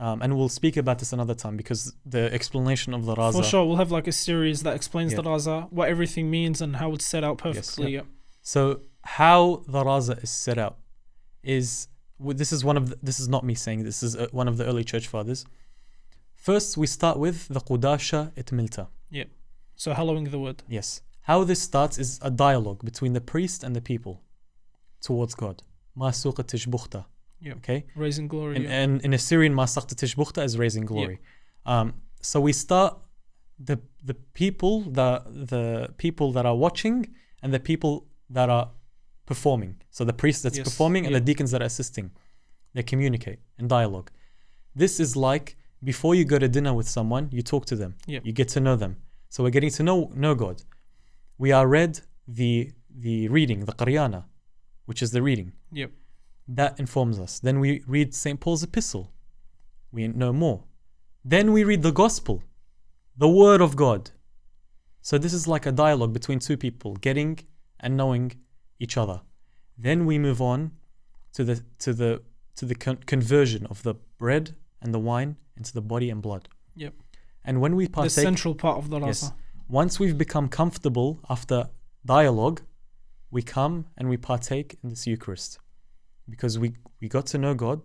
um, 0.00 0.22
and 0.22 0.36
we'll 0.36 0.48
speak 0.48 0.76
about 0.78 0.98
this 0.98 1.12
another 1.12 1.34
time 1.34 1.56
because 1.56 1.92
the 2.06 2.32
explanation 2.32 2.94
of 2.94 3.04
the 3.04 3.14
raza. 3.14 3.34
For 3.34 3.42
sure, 3.42 3.64
we'll 3.66 3.76
have 3.84 3.92
like 3.98 4.08
a 4.08 4.12
series 4.12 4.62
that 4.62 4.74
explains 4.74 5.12
Yeah. 5.12 5.16
the 5.18 5.22
Raza, 5.24 5.70
what 5.70 5.88
everything 5.94 6.30
means, 6.30 6.62
and 6.62 6.76
how 6.76 6.88
it's 6.94 7.04
set 7.04 7.22
out 7.22 7.36
perfectly. 7.38 7.92
Yep. 7.92 8.06
So 8.40 8.80
how 9.02 9.62
the 9.68 9.84
raza 9.84 10.14
is 10.24 10.30
set 10.30 10.58
out 10.58 10.78
is 11.42 11.88
this 12.18 12.50
is 12.52 12.64
one 12.64 12.76
of 12.78 12.84
the, 12.90 12.96
this 13.02 13.20
is 13.20 13.28
not 13.28 13.44
me 13.44 13.54
saying 13.54 13.84
this 13.84 14.02
is 14.02 14.16
uh, 14.16 14.26
one 14.32 14.48
of 14.48 14.56
the 14.56 14.64
early 14.64 14.84
church 14.84 15.06
fathers. 15.06 15.44
First, 16.34 16.78
we 16.78 16.86
start 16.86 17.18
with 17.18 17.48
the 17.48 17.60
Qudasha 17.60 18.32
et 18.36 18.46
Milta. 18.46 18.88
Yeah. 19.10 19.24
So 19.76 19.92
hallowing 19.92 20.24
the 20.30 20.38
word. 20.38 20.62
Yes. 20.68 21.02
How 21.22 21.44
this 21.44 21.60
starts 21.60 21.98
is 21.98 22.18
a 22.22 22.30
dialogue 22.30 22.82
between 22.84 23.12
the 23.12 23.20
priest 23.20 23.62
and 23.62 23.76
the 23.76 23.82
people 23.82 24.22
towards 25.02 25.34
God. 25.34 25.62
Ma 25.94 26.10
suqa 26.10 26.42
tishbukhta. 26.42 27.04
Yep. 27.42 27.56
Okay. 27.58 27.84
Raising 27.96 28.28
glory. 28.28 28.56
And, 28.56 28.64
yeah. 28.64 28.80
and 28.80 29.02
in 29.02 29.12
Assyrian, 29.12 29.54
ma 29.54 29.64
saqta 29.64 29.94
tishbukhta 29.94 30.44
is 30.44 30.58
raising 30.58 30.84
glory. 30.84 31.20
Um, 31.66 31.94
so 32.20 32.40
we 32.40 32.52
start 32.52 32.98
the 33.58 33.78
the 34.04 34.14
people 34.14 34.82
the 34.82 35.22
the 35.26 35.92
people 35.98 36.32
that 36.32 36.46
are 36.46 36.56
watching 36.56 36.98
and 37.42 37.52
the 37.52 37.60
people 37.60 38.06
that 38.28 38.48
are 38.48 38.70
performing. 39.26 39.76
So 39.90 40.04
the 40.04 40.12
priest 40.12 40.42
that's 40.42 40.58
Yes, 40.58 40.68
performing 40.68 41.06
and 41.06 41.12
yeah. 41.12 41.18
the 41.18 41.24
deacons 41.24 41.50
that 41.52 41.62
are 41.62 41.66
assisting. 41.66 42.10
They 42.74 42.82
communicate 42.82 43.40
and 43.58 43.68
dialogue. 43.68 44.10
This 44.74 45.00
is 45.00 45.16
like 45.16 45.56
before 45.82 46.14
you 46.14 46.24
go 46.24 46.38
to 46.38 46.48
dinner 46.48 46.72
with 46.74 46.88
someone, 46.88 47.28
you 47.32 47.42
talk 47.42 47.66
to 47.66 47.76
them. 47.76 47.94
Yep. 48.06 48.26
You 48.26 48.32
get 48.32 48.48
to 48.48 48.60
know 48.60 48.76
them. 48.76 48.96
So 49.28 49.42
we're 49.42 49.50
getting 49.50 49.70
to 49.70 49.82
know 49.82 50.10
know 50.14 50.34
God. 50.34 50.62
We 51.38 51.52
are 51.52 51.66
read 51.66 52.00
the 52.26 52.72
the 53.06 53.28
reading, 53.28 53.64
the 53.64 53.72
Qaryana, 53.72 54.24
which 54.86 55.00
is 55.02 55.10
the 55.10 55.22
reading. 55.22 55.52
Yep. 55.72 55.90
That 56.54 56.80
informs 56.80 57.20
us. 57.20 57.38
Then 57.38 57.60
we 57.60 57.70
read 57.86 58.12
St. 58.14 58.40
Paul's 58.40 58.62
epistle. 58.64 59.12
We 59.92 60.08
know 60.08 60.32
more. 60.32 60.64
Then 61.24 61.52
we 61.52 61.62
read 61.64 61.82
the 61.82 61.92
gospel, 61.92 62.42
the 63.16 63.28
word 63.28 63.60
of 63.60 63.76
God. 63.76 64.10
So 65.00 65.16
this 65.16 65.32
is 65.32 65.46
like 65.46 65.64
a 65.66 65.72
dialogue 65.72 66.12
between 66.12 66.38
two 66.40 66.56
people 66.56 66.94
getting 66.96 67.38
and 67.78 67.96
knowing 67.96 68.32
each 68.78 68.96
other. 68.96 69.20
Then 69.78 70.06
we 70.06 70.18
move 70.18 70.40
on 70.42 70.72
to 71.34 71.44
the 71.44 71.62
to 71.84 71.92
the 71.92 72.22
to 72.56 72.66
the 72.66 72.74
con- 72.74 73.02
conversion 73.06 73.66
of 73.66 73.82
the 73.82 73.94
bread 74.18 74.56
and 74.82 74.92
the 74.92 74.98
wine 74.98 75.36
into 75.56 75.72
the 75.72 75.80
body 75.82 76.10
and 76.10 76.20
blood. 76.20 76.48
Yep. 76.74 76.94
And 77.44 77.60
when 77.60 77.76
we 77.76 77.86
partake, 77.86 78.14
The 78.16 78.22
central 78.22 78.54
part 78.54 78.78
of 78.78 78.90
the 78.90 78.98
Raza. 78.98 79.06
Yes. 79.06 79.32
once 79.68 80.00
we've 80.00 80.18
become 80.18 80.48
comfortable 80.48 81.20
after 81.30 81.68
dialogue, 82.04 82.62
we 83.30 83.42
come 83.42 83.86
and 83.96 84.08
we 84.08 84.16
partake 84.16 84.78
in 84.82 84.90
this 84.90 85.06
Eucharist 85.06 85.58
because 86.30 86.58
we, 86.58 86.72
we 87.00 87.08
got 87.08 87.26
to 87.26 87.38
know 87.38 87.54
God 87.54 87.82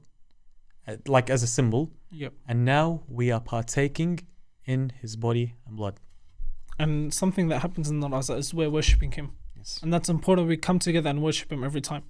uh, 0.88 0.97
like 1.08 1.29
as 1.29 1.41
a 1.43 1.47
symbol, 1.47 1.91
Yep. 2.12 2.34
and 2.47 2.63
now 2.63 3.01
we 3.08 3.31
are 3.31 3.39
partaking 3.41 4.19
in 4.65 4.91
His 5.01 5.15
body 5.15 5.55
and 5.67 5.75
blood. 5.75 5.99
And 6.77 7.13
something 7.13 7.47
that 7.49 7.60
happens 7.62 7.89
in 7.89 7.99
the 8.01 8.08
Raza 8.08 8.38
is 8.38 8.53
we're 8.53 8.69
worshipping 8.69 9.12
Him. 9.13 9.31
Yes. 9.55 9.79
And 9.81 9.91
that's 9.93 10.10
important. 10.10 10.47
We 10.47 10.58
come 10.58 10.79
together 10.79 11.10
and 11.10 11.21
worship 11.23 11.51
Him 11.51 11.63
every 11.63 11.81
time. 11.81 12.03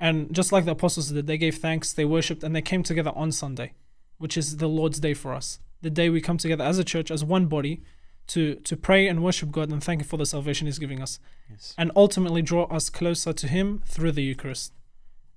And 0.00 0.32
just 0.34 0.52
like 0.52 0.64
the 0.64 0.72
apostles 0.72 1.10
did, 1.10 1.26
they 1.26 1.38
gave 1.38 1.56
thanks, 1.58 1.92
they 1.92 2.04
worshipped, 2.04 2.42
and 2.44 2.54
they 2.54 2.62
came 2.62 2.82
together 2.82 3.12
on 3.14 3.32
Sunday, 3.32 3.72
which 4.18 4.36
is 4.36 4.56
the 4.58 4.68
Lord's 4.68 5.00
day 5.00 5.14
for 5.14 5.32
us. 5.34 5.58
the 5.82 5.90
day 5.90 6.08
we 6.08 6.20
come 6.20 6.38
together 6.38 6.64
as 6.64 6.78
a 6.78 6.84
church, 6.84 7.10
as 7.10 7.22
one 7.22 7.46
body, 7.46 7.82
to 8.26 8.54
to 8.68 8.74
pray 8.74 9.06
and 9.06 9.22
worship 9.22 9.50
God 9.50 9.70
and 9.70 9.82
thank 9.84 10.00
Him 10.00 10.06
for 10.08 10.16
the 10.16 10.24
salvation 10.26 10.66
He's 10.66 10.78
giving 10.78 11.02
us, 11.02 11.18
Yes. 11.50 11.74
and 11.76 11.90
ultimately 11.94 12.40
draw 12.42 12.64
us 12.64 12.88
closer 12.90 13.32
to 13.34 13.46
Him 13.48 13.82
through 13.86 14.12
the 14.12 14.22
Eucharist, 14.22 14.72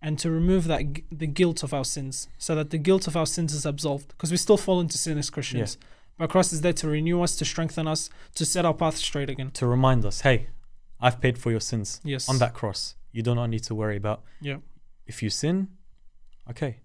and 0.02 0.18
to 0.20 0.30
remove 0.30 0.66
that 0.66 0.84
the 1.12 1.28
guilt 1.28 1.64
of 1.64 1.74
our 1.74 1.86
sins, 1.86 2.28
so 2.38 2.54
that 2.56 2.70
the 2.70 2.78
guilt 2.78 3.08
of 3.08 3.18
our 3.18 3.26
sins 3.26 3.54
is 3.54 3.66
absolved, 3.66 4.10
because 4.10 4.32
we 4.32 4.38
still 4.38 4.58
fall 4.58 4.80
into 4.80 4.98
sin 4.98 5.18
as 5.18 5.30
Christians. 5.30 5.78
But 6.18 6.30
Christ 6.30 6.52
is 6.54 6.62
there 6.62 6.74
to 6.74 6.88
renew 6.88 7.22
us, 7.22 7.36
to 7.38 7.46
strengthen 7.46 7.88
us, 7.88 8.10
to 8.36 8.46
set 8.46 8.66
our 8.66 8.74
path 8.74 8.98
straight 8.98 9.30
again. 9.30 9.52
To 9.52 9.68
remind 9.68 10.04
us, 10.06 10.22
hey, 10.22 10.48
I've 11.00 11.22
paid 11.22 11.38
for 11.38 11.52
your 11.52 11.60
sins 11.60 12.02
Yes. 12.04 12.28
on 12.28 12.40
that 12.40 12.54
cross. 12.54 12.96
You 13.12 13.22
do 13.24 13.36
not 13.36 13.48
need 13.48 13.64
to 13.64 13.76
worry 13.76 13.98
about. 13.98 14.24
Yeah. 14.42 14.58
If 15.06 15.22
you 15.22 15.30
sin, 15.30 15.70
okay, 16.50 16.78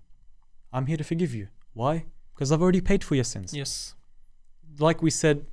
I'm 0.73 0.87
here 0.87 0.97
to 0.99 1.05
forgive 1.05 1.35
you. 1.35 1.49
Why? 1.75 2.05
Because 2.35 2.53
I've 2.53 2.61
already 2.63 2.81
paid 2.81 3.03
for 3.05 3.15
your 3.15 3.25
sins. 3.25 3.55
Yes. 3.55 3.95
Like 4.79 5.03
we 5.03 5.11
said, 5.11 5.47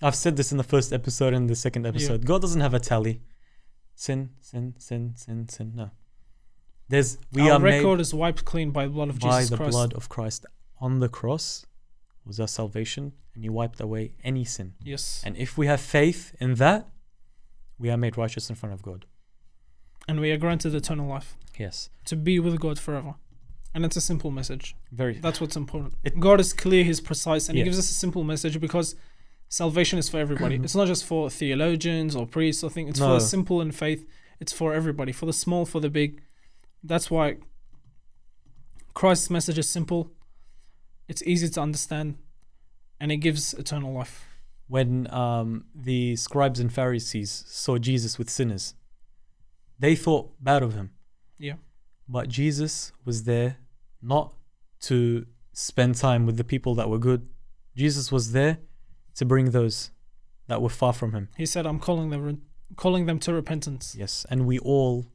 I've 0.00 0.14
said 0.14 0.36
this 0.36 0.52
in 0.52 0.58
the 0.58 0.64
first 0.64 0.92
episode 0.92 1.34
and 1.34 1.48
the 1.50 1.56
second 1.56 1.86
episode. 1.86 2.24
God 2.24 2.40
doesn't 2.42 2.60
have 2.60 2.74
a 2.74 2.80
tally. 2.80 3.20
Sin, 3.94 4.30
sin, 4.40 4.74
sin, 4.78 5.14
sin, 5.16 5.48
sin. 5.48 5.72
No. 5.74 5.90
There's 6.88 7.18
we 7.32 7.42
our 7.50 7.58
are 7.58 7.60
record 7.60 8.00
is 8.00 8.14
wiped 8.14 8.44
clean 8.44 8.70
by 8.70 8.84
the 8.84 8.90
blood 8.90 9.08
of 9.10 9.18
by 9.20 9.40
Jesus 9.40 9.50
the 9.50 9.56
Christ. 9.56 9.70
blood 9.72 9.92
of 9.94 10.08
Christ 10.08 10.46
on 10.80 11.00
the 11.00 11.08
cross 11.08 11.66
was 12.24 12.40
our 12.40 12.48
salvation, 12.48 13.12
and 13.34 13.42
He 13.44 13.50
wiped 13.50 13.80
away 13.80 14.12
any 14.24 14.44
sin. 14.44 14.74
Yes. 14.82 15.22
And 15.24 15.36
if 15.36 15.58
we 15.58 15.66
have 15.66 15.80
faith 15.80 16.34
in 16.40 16.54
that, 16.54 16.88
we 17.78 17.90
are 17.90 17.96
made 17.96 18.16
righteous 18.16 18.48
in 18.50 18.56
front 18.56 18.72
of 18.74 18.82
God. 18.82 19.04
And 20.06 20.20
we 20.20 20.30
are 20.30 20.38
granted 20.38 20.74
eternal 20.74 21.06
life 21.06 21.36
Yes, 21.58 21.90
to 22.06 22.16
be 22.16 22.38
with 22.40 22.58
God 22.60 22.78
forever. 22.78 23.14
And 23.74 23.84
it's 23.84 23.96
a 23.96 24.00
simple 24.00 24.30
message. 24.30 24.74
very. 24.90 25.18
That's 25.18 25.40
what's 25.40 25.56
important. 25.56 25.94
It- 26.02 26.18
God 26.18 26.40
is 26.40 26.52
clear, 26.54 26.82
He's 26.84 27.00
precise, 27.00 27.48
and 27.48 27.58
He 27.58 27.64
gives 27.64 27.78
us 27.78 27.90
a 27.90 27.94
simple 27.94 28.24
message 28.24 28.58
because 28.60 28.94
salvation 29.48 29.98
is 29.98 30.08
for 30.08 30.18
everybody. 30.18 30.56
it's 30.64 30.74
not 30.74 30.86
just 30.86 31.04
for 31.04 31.28
theologians 31.28 32.16
or 32.16 32.26
priests 32.26 32.64
or 32.64 32.70
things. 32.70 32.90
It's 32.90 32.98
for 32.98 33.06
No. 33.06 33.14
the 33.14 33.20
simple 33.20 33.60
in 33.60 33.72
faith. 33.72 34.06
It's 34.40 34.52
for 34.52 34.72
everybody, 34.72 35.12
for 35.12 35.26
the 35.26 35.32
small, 35.34 35.66
for 35.66 35.80
the 35.80 35.90
big. 35.90 36.22
That's 36.82 37.10
why 37.10 37.36
Christ's 38.94 39.30
message 39.30 39.58
is 39.58 39.68
simple. 39.68 40.10
It's 41.08 41.22
easy 41.22 41.48
to 41.50 41.60
understand, 41.60 42.16
and 43.00 43.10
it 43.10 43.18
gives 43.18 43.54
eternal 43.54 43.92
life. 43.92 44.24
when 44.68 45.10
um, 45.12 45.64
the 45.74 46.14
scribes 46.16 46.60
and 46.60 46.70
Pharisees 46.72 47.44
saw 47.48 47.78
Jesus 47.78 48.18
with 48.18 48.28
sinners, 48.28 48.74
they 49.78 49.96
thought 49.96 50.32
bad 50.42 50.62
of 50.62 50.74
him. 50.74 50.90
Yeah. 51.38 51.54
But 52.06 52.28
Jesus 52.28 52.92
was 53.04 53.24
there 53.24 53.56
not 54.02 54.34
to 54.80 55.26
spend 55.52 55.94
time 55.94 56.26
with 56.26 56.36
the 56.36 56.44
people 56.44 56.74
that 56.74 56.88
were 56.90 56.98
good. 56.98 57.28
Jesus 57.74 58.12
was 58.12 58.32
there 58.32 58.58
to 59.16 59.24
bring 59.24 59.50
those 59.52 59.90
that 60.48 60.60
were 60.60 60.68
far 60.68 60.92
from 60.92 61.12
him. 61.12 61.28
He 61.36 61.46
said, 61.46 61.66
"I'm 61.66 61.78
calling 61.80 62.10
them, 62.10 62.22
re- 62.22 62.38
calling 62.76 63.06
them 63.06 63.18
to 63.20 63.32
repentance." 63.32 63.94
Yes, 63.98 64.26
and 64.30 64.46
we 64.46 64.58
all 64.58 65.06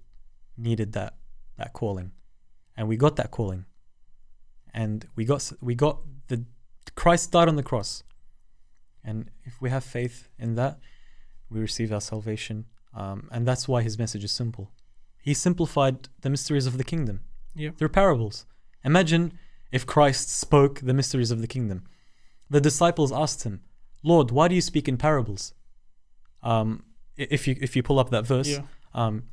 needed 0.58 0.94
that 0.94 1.14
that 1.58 1.74
calling, 1.74 2.12
and 2.76 2.88
we 2.88 2.98
got 2.98 3.16
that 3.18 3.32
calling, 3.32 3.66
and 4.74 5.08
we 5.16 5.26
got 5.26 5.52
we 5.62 5.76
got 5.76 6.00
the 6.28 6.46
Christ 6.96 7.32
died 7.32 7.48
on 7.48 7.56
the 7.56 7.64
cross, 7.64 8.04
and 9.04 9.30
if 9.44 9.62
we 9.62 9.70
have 9.70 9.84
faith 9.84 10.30
in 10.38 10.56
that, 10.56 10.80
we 11.50 11.60
receive 11.60 11.92
our 11.92 12.02
salvation, 12.02 12.66
um, 12.94 13.28
and 13.32 13.48
that's 13.48 13.68
why 13.68 13.82
his 13.82 13.98
message 13.98 14.24
is 14.24 14.32
simple. 14.32 14.72
He 15.22 15.34
simplified 15.34 16.10
the 16.22 16.30
mysteries 16.30 16.66
of 16.66 16.78
the 16.78 16.84
kingdom 16.84 17.22
Yeah. 17.56 17.72
through 17.72 17.90
parables. 17.90 18.46
Imagine 18.84 19.38
if 19.72 19.86
Christ 19.86 20.30
spoke 20.30 20.82
the 20.82 20.94
mysteries 20.94 21.32
of 21.32 21.40
the 21.42 21.48
kingdom. 21.48 21.86
The 22.50 22.60
disciples 22.62 23.12
asked 23.12 23.44
him, 23.44 23.62
"Lord, 24.04 24.30
why 24.32 24.48
do 24.50 24.56
you 24.56 24.62
speak 24.62 24.88
in 24.88 24.98
parables?" 24.98 25.54
Um, 26.42 26.84
if 27.16 27.48
you 27.48 27.56
if 27.62 27.76
you 27.76 27.84
pull 27.84 28.00
up 28.00 28.10
that 28.10 28.26
verse, 28.26 28.50
Yeah. 28.50 28.64
um, 28.94 29.16
"L- 29.16 29.24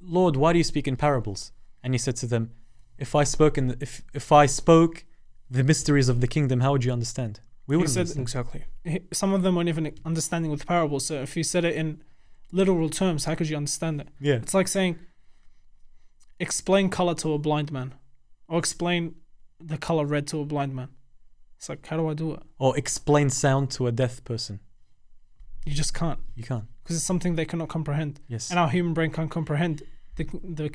Lord, 0.00 0.36
why 0.36 0.52
do 0.52 0.58
you 0.58 0.64
speak 0.64 0.86
in 0.88 0.96
parables? 0.96 1.52
And 1.82 1.94
he 1.94 1.98
said 1.98 2.16
to 2.16 2.26
them, 2.26 2.50
If 2.98 3.14
I 3.14 3.24
spoke 3.24 3.56
in 3.58 3.68
the, 3.68 3.76
if 3.80 4.02
if 4.14 4.32
I 4.32 4.46
spoke 4.46 5.04
the 5.50 5.62
mysteries 5.64 6.08
of 6.08 6.20
the 6.20 6.26
kingdom, 6.26 6.60
how 6.60 6.72
would 6.72 6.84
you 6.84 6.92
understand? 6.92 7.40
We 7.66 7.76
wouldn't 7.76 7.92
said- 7.94 8.00
understand. 8.16 8.22
Exactly. 8.22 8.64
He- 8.84 9.02
Some 9.12 9.32
of 9.34 9.42
them 9.42 9.54
weren't 9.56 9.68
even 9.68 9.92
understanding 10.04 10.50
with 10.50 10.66
parables. 10.66 11.06
So 11.06 11.14
if 11.22 11.34
he 11.34 11.42
said 11.42 11.64
it 11.64 11.74
in 11.76 12.02
literal 12.52 12.88
terms, 12.88 13.24
how 13.24 13.34
could 13.34 13.48
you 13.48 13.56
understand 13.56 14.00
it? 14.00 14.08
Yeah, 14.20 14.34
It's 14.36 14.54
like 14.54 14.68
saying, 14.68 14.98
explain 16.38 16.88
color 16.90 17.14
to 17.14 17.32
a 17.32 17.38
blind 17.38 17.72
man, 17.72 17.94
or 18.48 18.58
explain 18.58 19.14
the 19.60 19.78
color 19.78 20.04
red 20.04 20.26
to 20.28 20.40
a 20.40 20.44
blind 20.44 20.74
man. 20.74 20.88
It's 21.56 21.68
like, 21.68 21.86
how 21.86 21.96
do 21.96 22.08
I 22.08 22.14
do 22.14 22.34
it? 22.34 22.42
or 22.58 22.76
explain 22.76 23.30
sound 23.30 23.70
to 23.72 23.86
a 23.86 23.92
deaf 23.92 24.22
person. 24.24 24.60
You 25.64 25.72
just 25.74 25.94
can't 25.94 26.20
You 26.34 26.44
can't. 26.44 26.66
Because 26.86 26.96
it's 26.96 27.04
something 27.04 27.34
they 27.36 27.44
cannot 27.44 27.68
comprehend, 27.68 28.20
Yes, 28.28 28.50
and 28.50 28.58
our 28.58 28.68
human 28.70 28.94
brain 28.94 29.10
can't 29.10 29.30
comprehend 29.30 29.82
the 30.16 30.24
the 30.60 30.70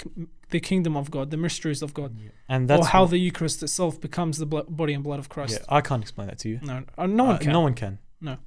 the 0.49 0.59
kingdom 0.59 0.95
of 0.97 1.09
God, 1.09 1.31
the 1.31 1.37
mysteries 1.37 1.81
of 1.81 1.93
God, 1.93 2.11
and 2.47 2.69
that's 2.69 2.81
or 2.81 2.89
how 2.89 3.05
the 3.05 3.17
Eucharist 3.17 3.63
itself 3.63 3.99
becomes 3.99 4.37
the 4.37 4.45
blo- 4.45 4.63
body 4.69 4.93
and 4.93 5.03
blood 5.03 5.19
of 5.19 5.29
Christ. 5.29 5.59
Yeah, 5.59 5.77
I 5.77 5.81
can't 5.81 6.01
explain 6.01 6.27
that 6.27 6.39
to 6.39 6.49
you. 6.49 6.59
No, 6.61 6.83
uh, 6.97 7.07
no 7.07 7.23
one 7.23 7.35
Uh, 7.35 7.39
can. 7.39 7.51
No 7.53 7.61
one 7.61 7.73
can. 7.73 7.99
No. 8.19 8.37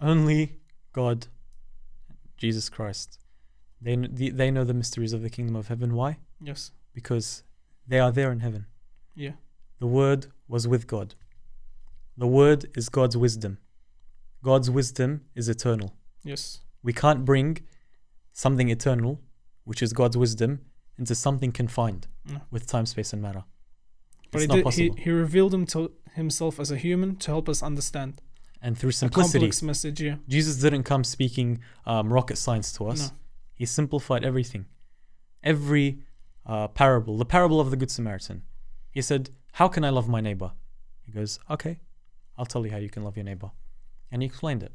Only 0.00 0.60
God, 0.92 1.26
Jesus 2.36 2.68
Christ. 2.68 3.18
They 3.80 3.96
the, 3.96 4.30
they 4.30 4.50
know 4.50 4.64
the 4.64 4.74
mysteries 4.74 5.12
of 5.12 5.22
the 5.22 5.30
kingdom 5.30 5.56
of 5.56 5.68
heaven. 5.68 5.94
Why? 5.94 6.18
Yes. 6.40 6.72
Because 6.94 7.42
they 7.86 7.98
are 7.98 8.12
there 8.12 8.32
in 8.32 8.40
heaven. 8.40 8.66
Yeah. 9.14 9.32
The 9.80 9.86
Word 9.86 10.26
was 10.48 10.66
with 10.66 10.86
God. 10.86 11.14
The 12.16 12.26
Word 12.26 12.66
is 12.76 12.88
God's 12.88 13.16
wisdom. 13.16 13.58
God's 14.42 14.70
wisdom 14.70 15.24
is 15.34 15.48
eternal. 15.48 15.94
Yes. 16.24 16.60
We 16.82 16.92
can't 16.92 17.24
bring 17.24 17.58
something 18.32 18.68
eternal, 18.68 19.20
which 19.64 19.82
is 19.82 19.92
God's 19.92 20.16
wisdom, 20.16 20.60
into 20.98 21.14
something 21.14 21.52
confined 21.52 22.06
No. 22.24 22.40
with 22.50 22.66
time, 22.66 22.86
space, 22.86 23.12
and 23.12 23.22
matter. 23.22 23.44
But 24.30 24.42
it's 24.42 24.42
he, 24.42 24.48
not 24.48 24.54
did, 24.56 24.64
possible. 24.64 24.96
he 24.98 25.10
revealed 25.10 25.54
him 25.54 25.66
to 25.66 25.92
himself 26.14 26.58
as 26.60 26.70
a 26.70 26.76
human 26.76 27.16
to 27.16 27.30
help 27.30 27.48
us 27.48 27.62
understand 27.62 28.20
and 28.60 28.76
through 28.76 28.90
a 28.90 28.92
simplicity, 28.92 29.38
complex 29.38 29.62
message. 29.62 30.00
Yeah. 30.00 30.16
Jesus 30.28 30.56
didn't 30.56 30.82
come 30.82 31.04
speaking 31.04 31.60
um, 31.86 32.12
rocket 32.12 32.36
science 32.36 32.72
to 32.74 32.88
us. 32.88 33.10
No. 33.10 33.16
He 33.54 33.66
simplified 33.66 34.24
everything. 34.24 34.66
Every 35.42 36.00
uh, 36.44 36.68
parable, 36.68 37.16
the 37.16 37.24
parable 37.24 37.60
of 37.60 37.70
the 37.70 37.76
Good 37.76 37.90
Samaritan. 37.90 38.42
He 38.90 39.02
said, 39.02 39.30
How 39.52 39.68
can 39.68 39.84
I 39.84 39.90
love 39.90 40.08
my 40.08 40.20
neighbor? 40.20 40.52
He 41.04 41.12
goes, 41.12 41.38
Okay, 41.50 41.80
I'll 42.36 42.46
tell 42.46 42.64
you 42.66 42.72
how 42.72 42.78
you 42.78 42.90
can 42.90 43.04
love 43.04 43.16
your 43.16 43.24
neighbor. 43.24 43.50
And 44.10 44.22
he 44.22 44.26
explained 44.26 44.62
it. 44.62 44.72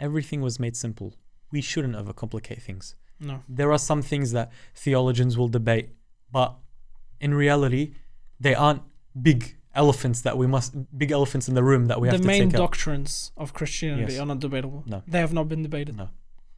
Everything 0.00 0.40
was 0.40 0.58
made 0.60 0.76
simple. 0.76 1.14
We 1.50 1.60
shouldn't 1.60 1.94
overcomplicate 1.96 2.62
things. 2.62 2.94
No. 3.20 3.42
There 3.48 3.72
are 3.72 3.78
some 3.78 4.02
things 4.02 4.32
that 4.32 4.52
theologians 4.74 5.36
will 5.36 5.48
debate, 5.48 5.90
but 6.30 6.54
in 7.20 7.34
reality, 7.34 7.94
they 8.38 8.54
aren't 8.54 8.82
big 9.20 9.56
elephants 9.74 10.20
that 10.22 10.36
we 10.38 10.46
must, 10.46 10.74
big 10.96 11.10
elephants 11.10 11.48
in 11.48 11.54
the 11.54 11.62
room 11.62 11.86
that 11.86 12.00
we 12.00 12.08
the 12.08 12.12
have 12.14 12.20
to 12.20 12.26
main 12.26 12.50
take 12.50 12.54
out. 12.54 12.58
doctrines 12.58 13.32
of 13.36 13.52
Christianity 13.54 14.12
Yes. 14.12 14.20
are 14.20 14.26
not 14.26 14.38
debatable. 14.40 14.84
No. 14.86 15.02
They 15.06 15.18
have 15.20 15.32
not 15.32 15.48
been 15.48 15.62
debated. 15.62 15.96
No. 15.96 16.10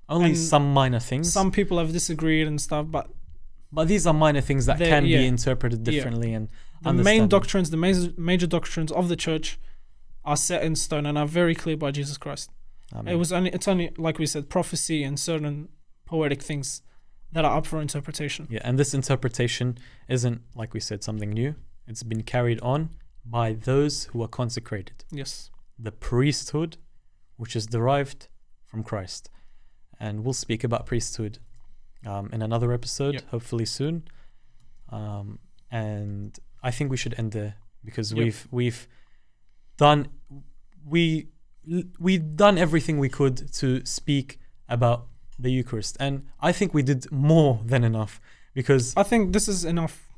Only 0.08 0.30
and 0.30 0.38
some 0.38 0.72
minor 0.74 0.98
things. 1.00 1.32
Some 1.32 1.50
people 1.50 1.78
have 1.78 1.92
disagreed 1.92 2.46
and 2.46 2.60
stuff, 2.60 2.86
but 2.90 3.08
But 3.72 3.86
these 3.86 4.04
are 4.06 4.12
minor 4.12 4.40
things 4.40 4.66
that 4.66 4.78
can 4.78 5.06
yeah. 5.06 5.18
be 5.18 5.26
interpreted 5.26 5.78
Yeah. 5.86 5.92
differently 5.92 6.34
and 6.34 6.48
the 6.82 6.92
main 6.92 7.28
doctrines, 7.28 7.70
the 7.70 7.76
major, 7.76 8.12
major 8.16 8.46
doctrines 8.48 8.90
of 8.90 9.08
the 9.08 9.16
church 9.16 9.58
are 10.24 10.36
set 10.36 10.62
in 10.64 10.74
stone 10.74 11.06
and 11.06 11.16
are 11.16 11.26
very 11.26 11.54
clear 11.54 11.76
by 11.76 11.90
Jesus 11.92 12.18
Christ. 12.18 12.50
Amen. 12.94 13.12
It 13.14 13.16
was 13.16 13.32
only 13.32 13.50
it's 13.50 13.68
only 13.68 13.90
like 13.96 14.18
we 14.18 14.26
said, 14.26 14.48
prophecy 14.48 15.02
and 15.04 15.18
certain 15.18 15.68
poetic 16.06 16.42
things 16.42 16.82
that 17.32 17.44
are 17.44 17.56
up 17.58 17.66
for 17.66 17.80
interpretation. 17.80 18.46
yeah, 18.50 18.60
and 18.64 18.78
this 18.78 18.92
interpretation 18.94 19.78
isn't 20.08 20.40
like 20.56 20.74
we 20.74 20.80
said 20.80 21.04
something 21.04 21.30
new. 21.30 21.54
It's 21.86 22.02
been 22.02 22.22
carried 22.24 22.60
on 22.60 22.90
by 23.24 23.52
those 23.52 24.04
who 24.06 24.22
are 24.22 24.28
consecrated, 24.28 25.04
Yes. 25.12 25.50
the 25.78 25.92
priesthood, 25.92 26.76
which 27.36 27.54
is 27.54 27.66
derived 27.66 28.28
from 28.66 28.82
Christ, 28.82 29.30
and 30.00 30.24
we'll 30.24 30.32
speak 30.32 30.64
about 30.64 30.86
priesthood 30.86 31.38
um, 32.06 32.30
in 32.32 32.42
another 32.42 32.72
episode, 32.72 33.14
Yep. 33.14 33.30
hopefully 33.30 33.66
soon. 33.66 34.04
Um, 34.88 35.38
and 35.70 36.36
I 36.62 36.70
think 36.72 36.90
we 36.90 36.96
should 36.96 37.14
end 37.18 37.30
there 37.32 37.54
because 37.84 38.10
Yep. 38.12 38.18
we've 38.24 38.48
we've 38.50 38.88
done 39.76 40.08
we 40.84 41.28
we've 41.98 42.36
done 42.36 42.58
everything 42.58 42.98
we 42.98 43.08
could 43.08 43.52
to 43.54 43.84
speak 43.84 44.38
about 44.68 45.06
the 45.38 45.50
Eucharist, 45.50 45.96
and 46.00 46.26
I 46.40 46.52
think 46.52 46.74
we 46.74 46.82
did 46.82 47.10
more 47.10 47.60
than 47.64 47.84
enough 47.84 48.20
because 48.54 48.94
I 48.96 49.02
think 49.02 49.32
this 49.32 49.48
is 49.48 49.64
enough 49.64 50.08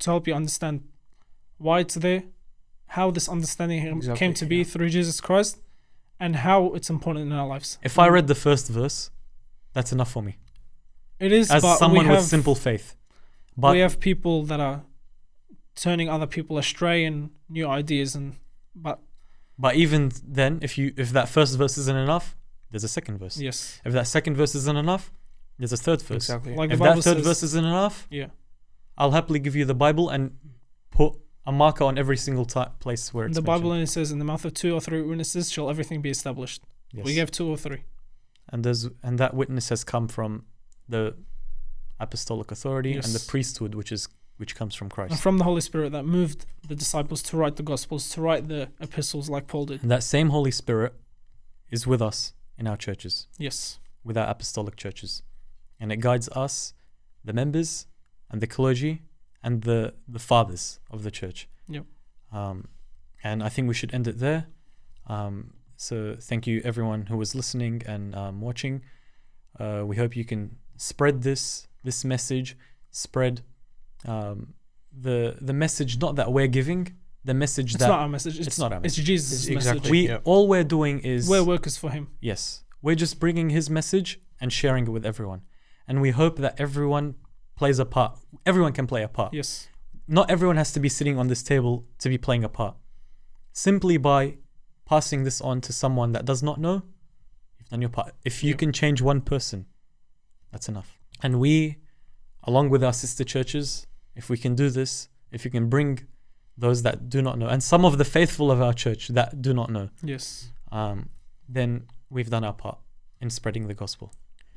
to 0.00 0.10
help 0.10 0.26
you 0.26 0.34
understand 0.34 0.84
why 1.58 1.80
it's 1.80 1.94
there, 1.94 2.24
how 2.88 3.10
this 3.10 3.28
understanding 3.28 4.00
came 4.14 4.34
to 4.34 4.46
be 4.46 4.58
yeah. 4.58 4.64
through 4.64 4.90
Jesus 4.90 5.20
Christ, 5.20 5.58
and 6.18 6.36
how 6.36 6.72
it's 6.74 6.90
important 6.90 7.26
in 7.26 7.32
our 7.32 7.46
lives. 7.46 7.78
if 7.82 7.98
I 7.98 8.08
read 8.08 8.26
the 8.26 8.34
first 8.34 8.68
verse, 8.68 9.10
that's 9.72 9.92
enough 9.92 10.10
for 10.10 10.22
me 10.22 10.38
it 11.18 11.32
is, 11.32 11.50
as 11.50 11.62
but 11.62 11.76
someone 11.78 12.06
we 12.06 12.06
have, 12.06 12.18
with 12.18 12.26
simple 12.26 12.54
faith. 12.54 12.94
But 13.56 13.72
we 13.72 13.80
have 13.80 14.00
people 14.00 14.44
that 14.44 14.60
are 14.60 14.82
turning 15.74 16.08
other 16.08 16.26
people 16.26 16.58
astray 16.58 17.04
and 17.04 17.30
new 17.48 17.66
ideas, 17.66 18.14
and 18.14 18.36
but 18.74 19.00
But 19.58 19.76
even 19.76 20.12
then, 20.24 20.58
if 20.62 20.76
you 20.78 20.92
if 20.96 21.10
that 21.12 21.28
first 21.28 21.56
verse 21.56 21.78
isn't 21.78 21.96
enough, 21.96 22.36
there's 22.70 22.84
a 22.84 22.88
second 22.88 23.18
verse. 23.18 23.38
Yes. 23.38 23.80
If 23.84 23.92
that 23.92 24.06
second 24.06 24.36
verse 24.36 24.54
isn't 24.54 24.76
enough, 24.76 25.10
there's 25.58 25.72
a 25.72 25.76
third 25.78 26.02
verse. 26.02 26.28
Exactly. 26.28 26.54
Like 26.54 26.70
If 26.72 26.78
that 26.80 26.94
third 26.96 27.16
says, 27.18 27.26
verse 27.26 27.42
isn't 27.42 27.64
enough, 27.64 28.06
yeah. 28.10 28.26
I'll 28.98 29.12
happily 29.12 29.38
give 29.38 29.56
you 29.56 29.64
the 29.64 29.74
Bible 29.74 30.08
and 30.10 30.36
put 30.90 31.14
a 31.46 31.52
marker 31.52 31.84
on 31.84 31.96
every 31.96 32.16
single 32.16 32.44
ti 32.44 32.64
place 32.80 33.14
where 33.14 33.26
it's 33.26 33.36
The 33.36 33.42
Bible 33.42 33.70
mentioned. 33.70 33.72
only 33.74 33.86
says, 33.86 34.10
"In 34.12 34.18
the 34.18 34.24
mouth 34.24 34.44
of 34.44 34.52
two 34.52 34.74
or 34.74 34.80
three 34.80 35.00
witnesses 35.00 35.50
shall 35.50 35.70
everything 35.70 36.02
be 36.02 36.10
established." 36.10 36.62
Yes. 36.92 37.04
We 37.06 37.16
have 37.16 37.30
two 37.30 37.48
or 37.48 37.56
three. 37.56 37.84
and 38.52 38.62
there's 38.64 38.88
and 39.02 39.18
that 39.18 39.32
witness 39.34 39.70
has 39.70 39.82
come 39.84 40.06
from 40.08 40.44
the 40.88 41.14
apostolic 41.98 42.50
authority 42.50 42.92
and 42.94 43.04
the 43.04 43.24
priesthood, 43.26 43.74
which 43.74 43.90
is 43.90 44.06
which 44.36 44.54
comes 44.54 44.74
from 44.74 44.88
Christ. 44.88 45.12
And 45.12 45.20
from 45.20 45.38
the 45.38 45.44
Holy 45.44 45.60
Spirit 45.60 45.92
that 45.92 46.04
moved 46.04 46.46
the 46.68 46.74
disciples 46.74 47.22
to 47.24 47.36
write 47.36 47.56
the 47.56 47.62
Gospels, 47.62 48.08
to 48.10 48.20
write 48.20 48.48
the 48.48 48.68
epistles 48.80 49.28
like 49.30 49.46
Paul 49.46 49.66
did. 49.66 49.82
And 49.82 49.90
that 49.90 50.02
same 50.02 50.28
Holy 50.30 50.50
Spirit 50.50 50.92
is 51.70 51.86
with 51.86 52.02
us 52.02 52.34
in 52.58 52.66
our 52.66 52.76
churches, 52.76 53.26
Yes. 53.38 53.78
with 54.04 54.16
our 54.16 54.28
apostolic 54.28 54.76
churches, 54.76 55.22
and 55.80 55.90
it 55.92 56.00
guides 56.00 56.28
us, 56.30 56.74
the 57.24 57.32
members, 57.32 57.86
and 58.30 58.40
the 58.40 58.46
clergy, 58.46 59.02
and 59.42 59.62
the 59.62 59.94
the 60.08 60.18
fathers 60.18 60.80
of 60.90 61.02
the 61.02 61.10
church. 61.10 61.48
Yep. 61.68 61.84
Um, 62.32 62.68
and 63.22 63.42
I 63.42 63.48
think 63.48 63.68
we 63.68 63.74
should 63.74 63.92
end 63.94 64.06
it 64.08 64.18
there. 64.18 64.46
Um, 65.06 65.52
so 65.76 66.16
thank 66.20 66.46
you 66.46 66.60
everyone 66.64 67.06
who 67.06 67.16
was 67.16 67.34
listening 67.34 67.82
and 67.86 68.14
um, 68.14 68.40
watching. 68.40 68.82
Uh, 69.58 69.82
we 69.86 69.96
hope 69.96 70.16
you 70.16 70.24
can 70.24 70.56
spread 70.76 71.22
this 71.22 71.68
this 71.84 72.04
message, 72.04 72.56
spread 72.90 73.42
um, 74.06 74.54
the 74.98 75.36
the 75.40 75.52
message 75.52 75.98
not 76.00 76.16
that 76.16 76.32
we're 76.32 76.46
giving, 76.46 76.94
the 77.24 77.34
message 77.34 77.70
It's 77.74 77.80
that 77.82 77.88
not 77.88 78.00
our 78.00 78.08
message. 78.08 78.38
It's, 78.40 78.58
not 78.58 78.72
our 78.72 78.80
message 78.80 78.98
It's 79.00 79.06
Jesus' 79.06 79.32
It's 79.40 79.48
exactly- 79.48 79.80
message. 79.80 79.90
we 79.90 80.08
Yep. 80.08 80.22
all 80.24 80.48
we're 80.48 80.64
doing 80.64 81.00
is 81.00 81.28
We're 81.28 81.44
workers 81.44 81.76
for 81.76 81.90
Him. 81.90 82.08
Yes. 82.20 82.62
We're 82.82 82.94
just 82.94 83.18
bringing 83.18 83.50
his 83.50 83.68
message 83.68 84.20
and 84.40 84.52
sharing 84.52 84.84
it 84.86 84.90
with 84.90 85.04
everyone. 85.04 85.40
And 85.88 86.00
we 86.00 86.10
hope 86.10 86.36
that 86.38 86.60
everyone 86.60 87.14
plays 87.56 87.78
a 87.78 87.84
part. 87.84 88.18
Everyone 88.44 88.72
can 88.72 88.86
play 88.86 89.02
a 89.02 89.08
part. 89.08 89.34
Yes. 89.34 89.68
Not 90.06 90.30
everyone 90.30 90.56
has 90.56 90.72
to 90.74 90.80
be 90.80 90.88
sitting 90.88 91.18
on 91.18 91.26
this 91.28 91.42
table 91.42 91.84
to 91.98 92.08
be 92.08 92.18
playing 92.18 92.44
a 92.44 92.48
part. 92.48 92.76
Simply 93.52 93.96
by 93.96 94.36
passing 94.84 95.24
this 95.24 95.40
on 95.40 95.60
to 95.62 95.72
someone 95.72 96.12
that 96.12 96.24
does 96.24 96.42
not 96.42 96.60
know, 96.60 96.82
you've 97.58 97.68
done 97.70 97.80
your 97.80 97.90
part. 97.90 98.14
If 98.24 98.44
you 98.44 98.50
Yeah. 98.50 98.56
can 98.56 98.72
change 98.72 99.00
one 99.02 99.20
person, 99.20 99.66
that's 100.52 100.68
enough. 100.68 100.98
And 101.22 101.40
we, 101.40 101.78
along 102.44 102.68
with 102.70 102.84
our 102.84 102.92
sister 102.92 103.24
churches, 103.24 103.85
if 104.16 104.28
we 104.28 104.36
can 104.36 104.54
do 104.54 104.70
this, 104.70 105.08
if 105.30 105.44
you 105.44 105.50
can 105.50 105.68
bring 105.68 106.00
those 106.58 106.82
that 106.82 107.08
do 107.08 107.20
not 107.22 107.38
know, 107.38 107.48
and 107.48 107.62
some 107.62 107.84
of 107.84 107.98
the 107.98 108.04
faithful 108.04 108.50
of 108.50 108.60
our 108.62 108.72
church 108.72 109.08
that 109.08 109.42
do 109.42 109.52
not 109.52 109.70
know, 109.70 109.90
Yes. 110.02 110.50
um, 110.72 111.10
then 111.48 111.86
we've 112.10 112.30
done 112.30 112.44
our 112.44 112.52
part 112.54 112.78
in 113.20 113.28
spreading 113.30 113.68
the 113.68 113.74
gospel. 113.74 114.12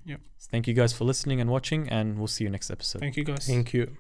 Yep. 0.06 0.22
So 0.38 0.48
thank 0.50 0.68
you 0.68 0.74
guys 0.74 0.94
for 0.94 1.04
listening 1.04 1.42
and 1.42 1.50
watching, 1.50 1.90
and 1.90 2.18
we'll 2.18 2.28
see 2.28 2.44
you 2.46 2.50
next 2.50 2.72
episode. 2.72 3.00
Thank 3.00 3.18
you, 3.18 3.24
guys. 3.24 3.46
Thank 3.46 3.74
you. 3.74 3.98